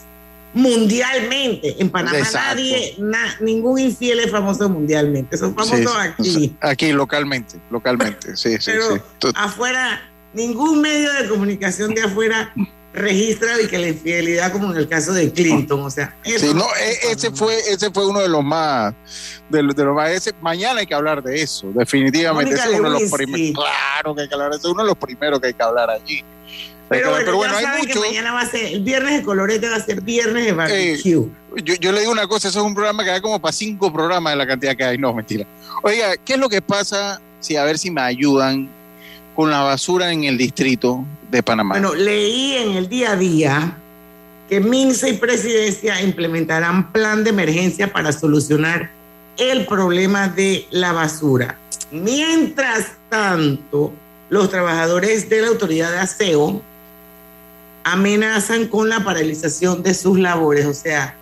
mundialmente. 0.54 1.76
En 1.78 1.90
Panamá 1.90 2.18
Exacto. 2.18 2.48
nadie, 2.48 2.94
na- 2.98 3.36
ningún 3.40 3.78
infiel 3.78 4.20
es 4.20 4.30
famoso 4.30 4.68
mundialmente, 4.68 5.36
son 5.36 5.54
famosos 5.54 5.78
Sí, 5.80 5.86
aquí. 5.98 6.56
Aquí, 6.60 6.92
localmente, 6.92 7.56
localmente, 7.70 8.36
sí, 8.36 8.56
sí, 8.58 8.70
Pero 8.72 8.96
sí. 8.96 9.28
Afuera, 9.34 10.00
ningún 10.32 10.80
medio 10.80 11.12
de 11.12 11.28
comunicación 11.28 11.94
de 11.94 12.02
afuera 12.02 12.52
registra 12.94 13.56
de 13.58 13.68
que 13.68 13.76
la 13.78 13.88
infidelidad, 13.88 14.50
como 14.52 14.70
en 14.72 14.78
el 14.78 14.88
caso 14.88 15.12
de 15.12 15.30
Clinton, 15.30 15.82
o 15.82 15.90
sea, 15.90 16.16
eso 16.24 16.46
Sí, 16.46 16.54
no, 16.54 16.64
e- 16.80 17.12
ese 17.12 17.30
fue, 17.30 17.54
ese 17.70 17.90
fue 17.90 18.06
uno 18.06 18.20
de 18.20 18.28
los 18.28 18.42
más, 18.42 18.94
de, 19.50 19.62
los- 19.62 19.76
de 19.76 19.84
los 19.84 19.94
más, 19.94 20.10
ese- 20.10 20.32
mañana 20.40 20.80
hay 20.80 20.86
que 20.86 20.94
hablar 20.94 21.22
de 21.22 21.42
eso, 21.42 21.70
definitivamente, 21.74 22.52
Mónica 22.54 22.70
es 22.72 22.78
uno 22.80 22.90
de 22.90 23.00
los 23.00 23.10
primeros, 23.12 23.54
claro 23.64 24.14
que 24.14 24.22
hay 24.22 24.28
que 24.28 24.34
hablar, 24.34 24.50
ese 24.52 24.58
es 24.60 24.64
uno 24.72 24.82
de 24.82 24.88
los 24.88 24.96
primeros 24.96 25.40
que 25.40 25.46
hay 25.48 25.54
que 25.54 25.62
hablar 25.62 25.90
allí. 25.90 26.24
Hay 26.88 27.00
que 27.00 27.06
Pero 27.24 27.36
bueno, 27.36 27.52
ya 27.52 27.58
hay 27.58 27.64
saben 27.64 27.80
mucho, 27.80 28.00
que 28.00 28.08
mañana 28.08 28.32
va 28.32 28.40
a 28.40 28.46
ser, 28.46 28.66
el 28.66 28.80
viernes 28.82 29.18
de 29.18 29.22
colorete 29.22 29.68
va 29.68 29.76
a 29.76 29.84
ser 29.84 30.00
viernes 30.00 30.44
de 30.44 30.52
barbecue. 30.52 31.28
yo, 31.56 31.74
yo 31.74 31.92
le 31.92 32.00
digo 32.00 32.12
una 32.12 32.28
cosa, 32.28 32.48
eso 32.48 32.60
es 32.60 32.64
un 32.64 32.74
programa 32.74 33.02
que 33.02 33.10
da 33.10 33.20
como 33.20 33.40
para 33.40 33.52
cinco 33.52 33.92
programas 33.92 34.32
de 34.32 34.36
la 34.36 34.46
cantidad 34.46 34.76
que 34.76 34.84
hay, 34.84 34.98
no, 34.98 35.12
mentira. 35.12 35.44
Oiga, 35.82 36.16
¿qué 36.16 36.34
es 36.34 36.38
lo 36.38 36.48
que 36.48 36.62
pasa, 36.62 37.20
si 37.40 37.56
a 37.56 37.64
ver 37.64 37.78
si 37.78 37.90
me 37.90 38.02
ayudan, 38.02 38.68
con 39.34 39.50
la 39.50 39.62
basura 39.62 40.12
en 40.12 40.24
el 40.24 40.38
distrito 40.38 41.04
de 41.30 41.42
Panamá? 41.42 41.74
Bueno, 41.74 41.94
leí 41.94 42.54
en 42.54 42.76
el 42.76 42.88
día 42.88 43.12
a 43.12 43.16
día 43.16 43.76
que 44.48 44.60
MINSA 44.60 45.08
y 45.08 45.12
Presidencia 45.14 46.00
implementarán 46.00 46.92
plan 46.92 47.24
de 47.24 47.30
emergencia 47.30 47.92
para 47.92 48.12
solucionar 48.12 48.90
el 49.36 49.66
problema 49.66 50.28
de 50.28 50.66
la 50.70 50.92
basura. 50.92 51.58
Mientras 51.90 52.92
tanto, 53.08 53.92
los 54.30 54.50
trabajadores 54.50 55.28
de 55.28 55.42
la 55.42 55.48
autoridad 55.48 55.90
de 55.92 55.98
aseo 55.98 56.62
amenazan 57.86 58.66
con 58.66 58.88
la 58.88 59.04
paralización 59.04 59.84
de 59.84 59.94
sus 59.94 60.18
labores. 60.18 60.66
O 60.66 60.74
sea, 60.74 61.14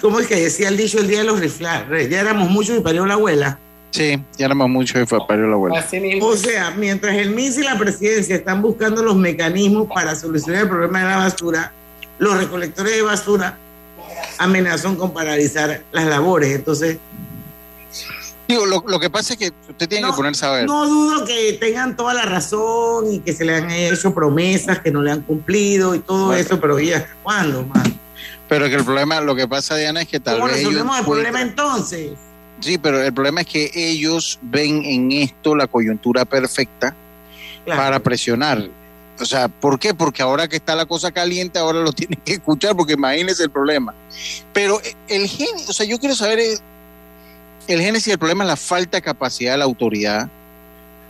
¿cómo 0.00 0.18
es 0.20 0.26
que 0.26 0.36
decía 0.36 0.68
el 0.68 0.78
dicho 0.78 0.98
el 0.98 1.06
día 1.06 1.18
de 1.18 1.24
los 1.24 1.38
rifles? 1.38 2.08
Ya 2.08 2.20
éramos 2.20 2.48
muchos 2.48 2.78
y 2.78 2.80
parió 2.80 3.04
la 3.04 3.14
abuela. 3.14 3.58
Sí, 3.90 4.18
ya 4.38 4.48
no 4.48 4.54
más 4.54 4.70
mucho 4.70 4.98
y 4.98 5.04
fue 5.04 5.18
para 5.26 5.46
la 5.46 5.52
abuela. 5.52 5.84
O 6.22 6.36
sea, 6.36 6.70
mientras 6.70 7.14
el 7.16 7.30
MIS 7.30 7.58
y 7.58 7.62
la 7.62 7.78
presidencia 7.78 8.36
están 8.36 8.62
buscando 8.62 9.02
los 9.02 9.16
mecanismos 9.16 9.86
para 9.94 10.16
solucionar 10.16 10.62
el 10.62 10.68
problema 10.70 11.00
de 11.00 11.04
la 11.04 11.16
basura, 11.18 11.72
los 12.18 12.36
recolectores 12.38 12.96
de 12.96 13.02
basura 13.02 13.58
amenazan 14.38 14.96
con 14.96 15.12
paralizar 15.12 15.82
las 15.92 16.06
labores. 16.06 16.54
Entonces, 16.54 16.96
Digo, 18.48 18.64
lo, 18.66 18.84
lo 18.86 19.00
que 19.00 19.10
pasa 19.10 19.32
es 19.32 19.38
que 19.38 19.52
usted 19.68 19.88
tiene 19.88 20.06
que 20.06 20.12
ponerse 20.12 20.46
a 20.46 20.50
ver. 20.50 20.66
no 20.66 20.86
dudo 20.86 21.24
que 21.24 21.54
tengan 21.60 21.96
toda 21.96 22.14
la 22.14 22.22
razón 22.22 23.12
y 23.12 23.20
que 23.20 23.32
se 23.32 23.44
le 23.44 23.56
han 23.56 23.70
hecho 23.70 24.14
promesas 24.14 24.80
que 24.80 24.90
no 24.90 25.02
le 25.02 25.10
han 25.10 25.22
cumplido 25.22 25.94
y 25.94 25.98
todo 25.98 26.26
Bueno. 26.26 26.40
eso, 26.40 26.60
pero 26.60 26.78
¿y 26.78 26.92
hasta 26.92 27.14
cuándo, 27.22 27.64
man? 27.64 27.98
Pero 28.48 28.68
que 28.68 28.76
el 28.76 28.84
problema, 28.84 29.20
lo 29.20 29.34
que 29.34 29.48
pasa, 29.48 29.74
Diana, 29.76 30.02
es 30.02 30.08
que 30.08 30.20
tal 30.20 30.36
¿Cómo 30.36 30.46
vez 30.46 30.58
resolvemos 30.58 30.98
el 30.98 31.04
problema 31.04 31.42
entonces? 31.42 32.12
Sí, 32.60 32.78
pero 32.78 33.02
el 33.02 33.12
problema 33.12 33.40
es 33.40 33.46
que 33.48 33.70
ellos 33.74 34.38
ven 34.42 34.84
en 34.84 35.10
esto 35.12 35.56
la 35.56 35.66
coyuntura 35.66 36.24
perfecta 36.24 36.94
para 37.66 37.98
presionar. 37.98 38.68
O 39.18 39.24
sea, 39.24 39.48
¿por 39.48 39.78
qué? 39.78 39.94
Porque 39.94 40.22
ahora 40.22 40.46
que 40.46 40.56
está 40.56 40.76
la 40.76 40.86
cosa 40.86 41.10
caliente, 41.10 41.58
ahora 41.58 41.80
lo 41.80 41.92
tienen 41.94 42.20
que 42.24 42.34
escuchar, 42.34 42.76
porque 42.76 42.92
imagínense 42.92 43.42
el 43.42 43.50
problema. 43.50 43.94
Pero 44.52 44.80
eh, 44.82 44.94
el 45.08 45.26
gen, 45.26 45.48
o 45.68 45.72
sea, 45.72 45.84
yo 45.84 45.98
quiero 45.98 46.14
saber 46.14 46.38
eh, 46.38 46.58
el 47.68 47.80
génesis 47.80 48.08
del 48.12 48.18
problema 48.18 48.44
es 48.44 48.48
la 48.48 48.56
falta 48.56 48.96
de 48.98 49.02
capacidad 49.02 49.52
de 49.52 49.58
la 49.58 49.64
autoridad. 49.64 50.28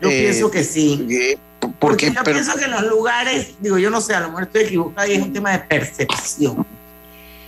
Yo 0.01 0.09
Eh, 0.11 0.21
pienso 0.23 0.51
que 0.51 0.65
sí. 0.65 1.07
eh, 1.11 1.39
Porque 1.61 1.75
porque, 1.81 2.07
yo 2.07 2.13
pero- 2.25 2.37
pienso 2.37 2.55
que 2.59 2.69
los 2.69 2.83
lugares, 2.83 3.49
digo, 3.61 3.79
yo 3.79 3.91
no 3.91 4.01
sé, 4.01 4.15
a 4.15 4.21
lo 4.21 4.29
mejor 4.29 4.45
estoy 4.45 4.63
equivocada 4.65 5.09
y 5.09 5.15
es 5.15 5.23
un 5.23 5.33
tema 5.33 5.53
de 5.53 5.59
percepción. 5.61 6.67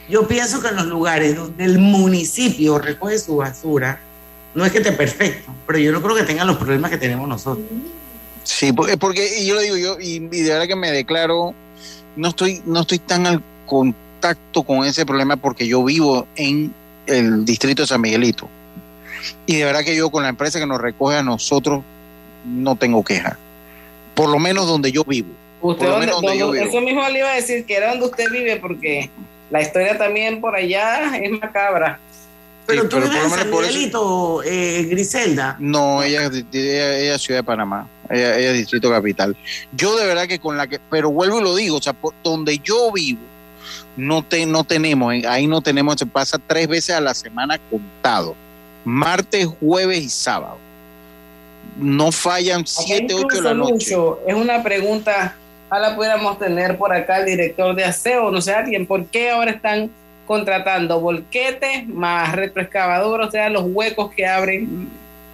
Yo 0.09 0.27
pienso 0.27 0.61
que 0.63 0.69
en 0.69 0.77
los 0.77 0.87
lugares 0.87 1.37
donde 1.37 1.65
el 1.65 1.79
municipio 1.79 2.79
recoge 2.79 3.19
su 3.19 3.37
basura, 3.37 4.01
no 4.55 4.65
es 4.65 4.73
que 4.73 4.79
esté 4.79 4.93
perfecto, 4.93 5.53
pero 5.67 5.79
yo 5.79 5.93
no 5.93 6.01
creo 6.03 6.17
que 6.17 6.23
tengan 6.23 6.47
los 6.47 6.57
problemas 6.57 6.91
que 6.91 6.97
tenemos 6.97 7.29
nosotros. 7.29 7.67
Sí, 8.45 8.73
porque, 8.73 8.97
porque 8.97 9.41
y 9.41 9.47
yo 9.47 9.55
le 9.57 9.63
digo 9.65 9.77
yo, 9.77 10.01
y, 10.01 10.15
y 10.17 10.41
de 10.43 10.51
verdad 10.51 10.67
que 10.67 10.75
me 10.77 10.91
declaro, 10.91 11.53
no 12.17 12.29
estoy, 12.31 12.63
no 12.65 12.81
estoy 12.81 12.99
tan 12.99 13.27
al 13.27 13.43
contacto 13.67 14.63
con 14.63 14.85
ese 14.87 15.05
problema 15.05 15.37
porque 15.37 15.69
yo 15.69 15.85
vivo 15.85 16.27
en 16.35 16.73
el 17.07 17.45
distrito 17.45 17.83
de 17.83 17.87
San 17.89 18.01
Miguelito. 18.01 18.49
Y 19.47 19.57
de 19.57 19.65
verdad 19.65 19.85
que 19.85 19.97
yo 19.97 20.11
con 20.11 20.23
la 20.23 20.29
empresa 20.29 20.59
que 20.59 20.67
nos 20.67 20.81
recoge 20.81 21.17
a 21.17 21.23
nosotros 21.23 21.83
no 22.45 22.77
tengo 22.77 23.03
queja. 23.05 23.39
Por 24.15 24.29
lo 24.31 24.39
menos 24.39 24.67
donde 24.67 24.91
yo 24.93 25.05
vivo. 25.05 25.29
Usted 25.61 25.87
Por 25.87 25.89
lo 25.89 25.93
donde- 25.99 26.13
donde 26.13 26.39
yo 26.39 26.51
vivo. 26.51 26.65
eso 26.65 26.81
mismo 26.81 27.09
le 27.09 27.19
iba 27.21 27.31
a 27.31 27.35
decir 27.35 27.65
que 27.65 27.77
era 27.77 27.91
donde 27.91 28.07
usted 28.07 28.25
vive, 28.31 28.57
porque 28.59 29.11
la 29.51 29.61
historia 29.63 29.97
también 29.99 30.41
por 30.41 30.55
allá 30.55 31.17
es 31.17 31.31
macabra. 31.33 31.99
Pero 32.67 32.83
Sí, 32.83 32.89
tú 32.91 32.97
pero 32.97 33.09
vives 33.09 33.23
por 33.23 33.25
en 33.25 33.31
lo 33.31 33.37
San 33.39 33.51
Miguelito, 33.51 34.43
eh, 34.45 34.87
Griselda. 34.91 35.57
No, 35.59 36.03
ella, 36.03 36.27
ella, 36.53 36.97
ella 36.99 37.15
es 37.15 37.23
Ciudad 37.23 37.41
de 37.41 37.45
Panamá, 37.45 37.89
ella, 38.11 38.37
ella 38.39 38.51
es 38.51 38.59
Distrito 38.59 38.91
Capital. 38.91 39.35
Yo 39.73 39.97
de 39.97 40.07
verdad 40.07 40.27
que 40.29 40.39
con 40.39 40.57
la 40.59 40.67
que, 40.67 40.79
pero 40.91 41.11
vuelvo 41.11 41.41
y 41.41 41.43
lo 41.43 41.57
digo, 41.57 41.79
o 41.79 41.83
sea, 41.83 41.95
por 41.95 42.13
donde 42.23 42.59
yo 42.59 42.93
vivo, 42.93 43.21
no, 43.97 44.23
te, 44.23 44.45
no 44.45 44.65
tenemos, 44.65 45.15
ahí 45.27 45.47
no 45.47 45.63
tenemos, 45.63 45.97
se 45.99 46.05
pasa 46.07 46.39
tres 46.47 46.69
veces 46.69 46.95
a 46.95 47.01
la 47.01 47.15
semana 47.15 47.59
contado, 47.71 48.37
martes, 48.85 49.47
jueves 49.61 49.99
y 49.99 50.09
sábado. 50.09 50.59
No 51.77 52.11
fallan 52.11 52.67
siete, 52.67 53.15
ocho 53.15 53.37
de 53.37 53.43
la 53.43 53.55
noche. 53.55 53.95
es 54.27 54.35
una 54.35 54.63
pregunta, 54.63 55.37
la 55.71 55.95
pudiéramos 55.95 56.39
tener 56.39 56.77
por 56.77 56.93
acá 56.93 57.19
el 57.19 57.27
director 57.27 57.75
de 57.75 57.85
aseo, 57.85 58.31
no 58.31 58.41
sé, 58.41 58.53
alguien, 58.53 58.87
¿por 58.87 59.07
qué 59.07 59.31
ahora 59.31 59.53
están 59.53 59.91
contratando 60.27 61.01
volquetes 61.01 61.87
más 61.87 62.35
retroexcavador, 62.35 63.21
o 63.21 63.31
sea, 63.31 63.49
los 63.49 63.65
huecos 63.67 64.13
que 64.15 64.27
abren? 64.27 64.89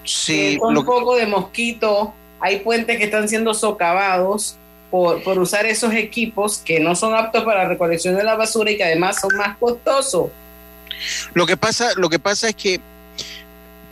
Sí, 0.05 0.55
eh, 0.55 0.59
con 0.59 0.77
un 0.77 0.85
poco 0.85 1.17
de 1.17 1.27
mosquito, 1.27 2.13
hay 2.41 2.61
puentes 2.61 2.99
que 2.99 3.05
están 3.05 3.29
siendo 3.29 3.55
socavados 3.55 4.57
por, 4.91 5.23
por, 5.23 5.39
usar 5.39 5.65
esos 5.65 5.95
equipos 5.95 6.59
que 6.59 6.79
no 6.79 6.95
son 6.95 7.15
aptos 7.15 7.43
para 7.43 7.63
la 7.63 7.69
recolección 7.71 8.15
de 8.17 8.23
la 8.23 8.37
basura 8.37 8.71
y 8.71 8.77
que 8.77 8.85
además 8.85 9.21
son 9.21 9.35
más 9.37 9.57
costosos. 9.57 10.31
Lo 11.33 11.47
que 11.47 11.57
pasa, 11.57 11.91
lo 11.97 12.09
que 12.09 12.19
pasa 12.19 12.49
es 12.49 12.55
que 12.55 12.81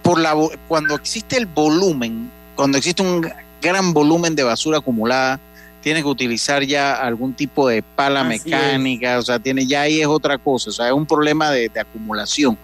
por 0.02 0.18
la, 0.18 0.34
cuando 0.68 0.94
existe 0.94 1.36
el 1.36 1.46
volumen, 1.46 2.30
cuando 2.54 2.78
existe 2.78 3.02
un 3.02 3.28
gran 3.60 3.92
volumen 3.92 4.34
de 4.34 4.42
basura 4.42 4.78
acumulada, 4.78 5.40
tienes 5.80 6.02
que 6.02 6.08
utilizar 6.08 6.62
ya 6.64 6.94
algún 6.94 7.34
tipo 7.34 7.68
de 7.68 7.82
pala 7.82 8.24
mecánica, 8.24 9.18
o 9.18 9.22
sea, 9.22 9.38
tiene, 9.38 9.66
ya 9.66 9.82
ahí 9.82 10.00
es 10.00 10.06
otra 10.06 10.38
cosa, 10.38 10.70
o 10.70 10.72
sea, 10.72 10.86
es 10.86 10.92
un 10.92 11.06
problema 11.06 11.50
de, 11.50 11.68
de 11.68 11.80
acumulación. 11.80 12.56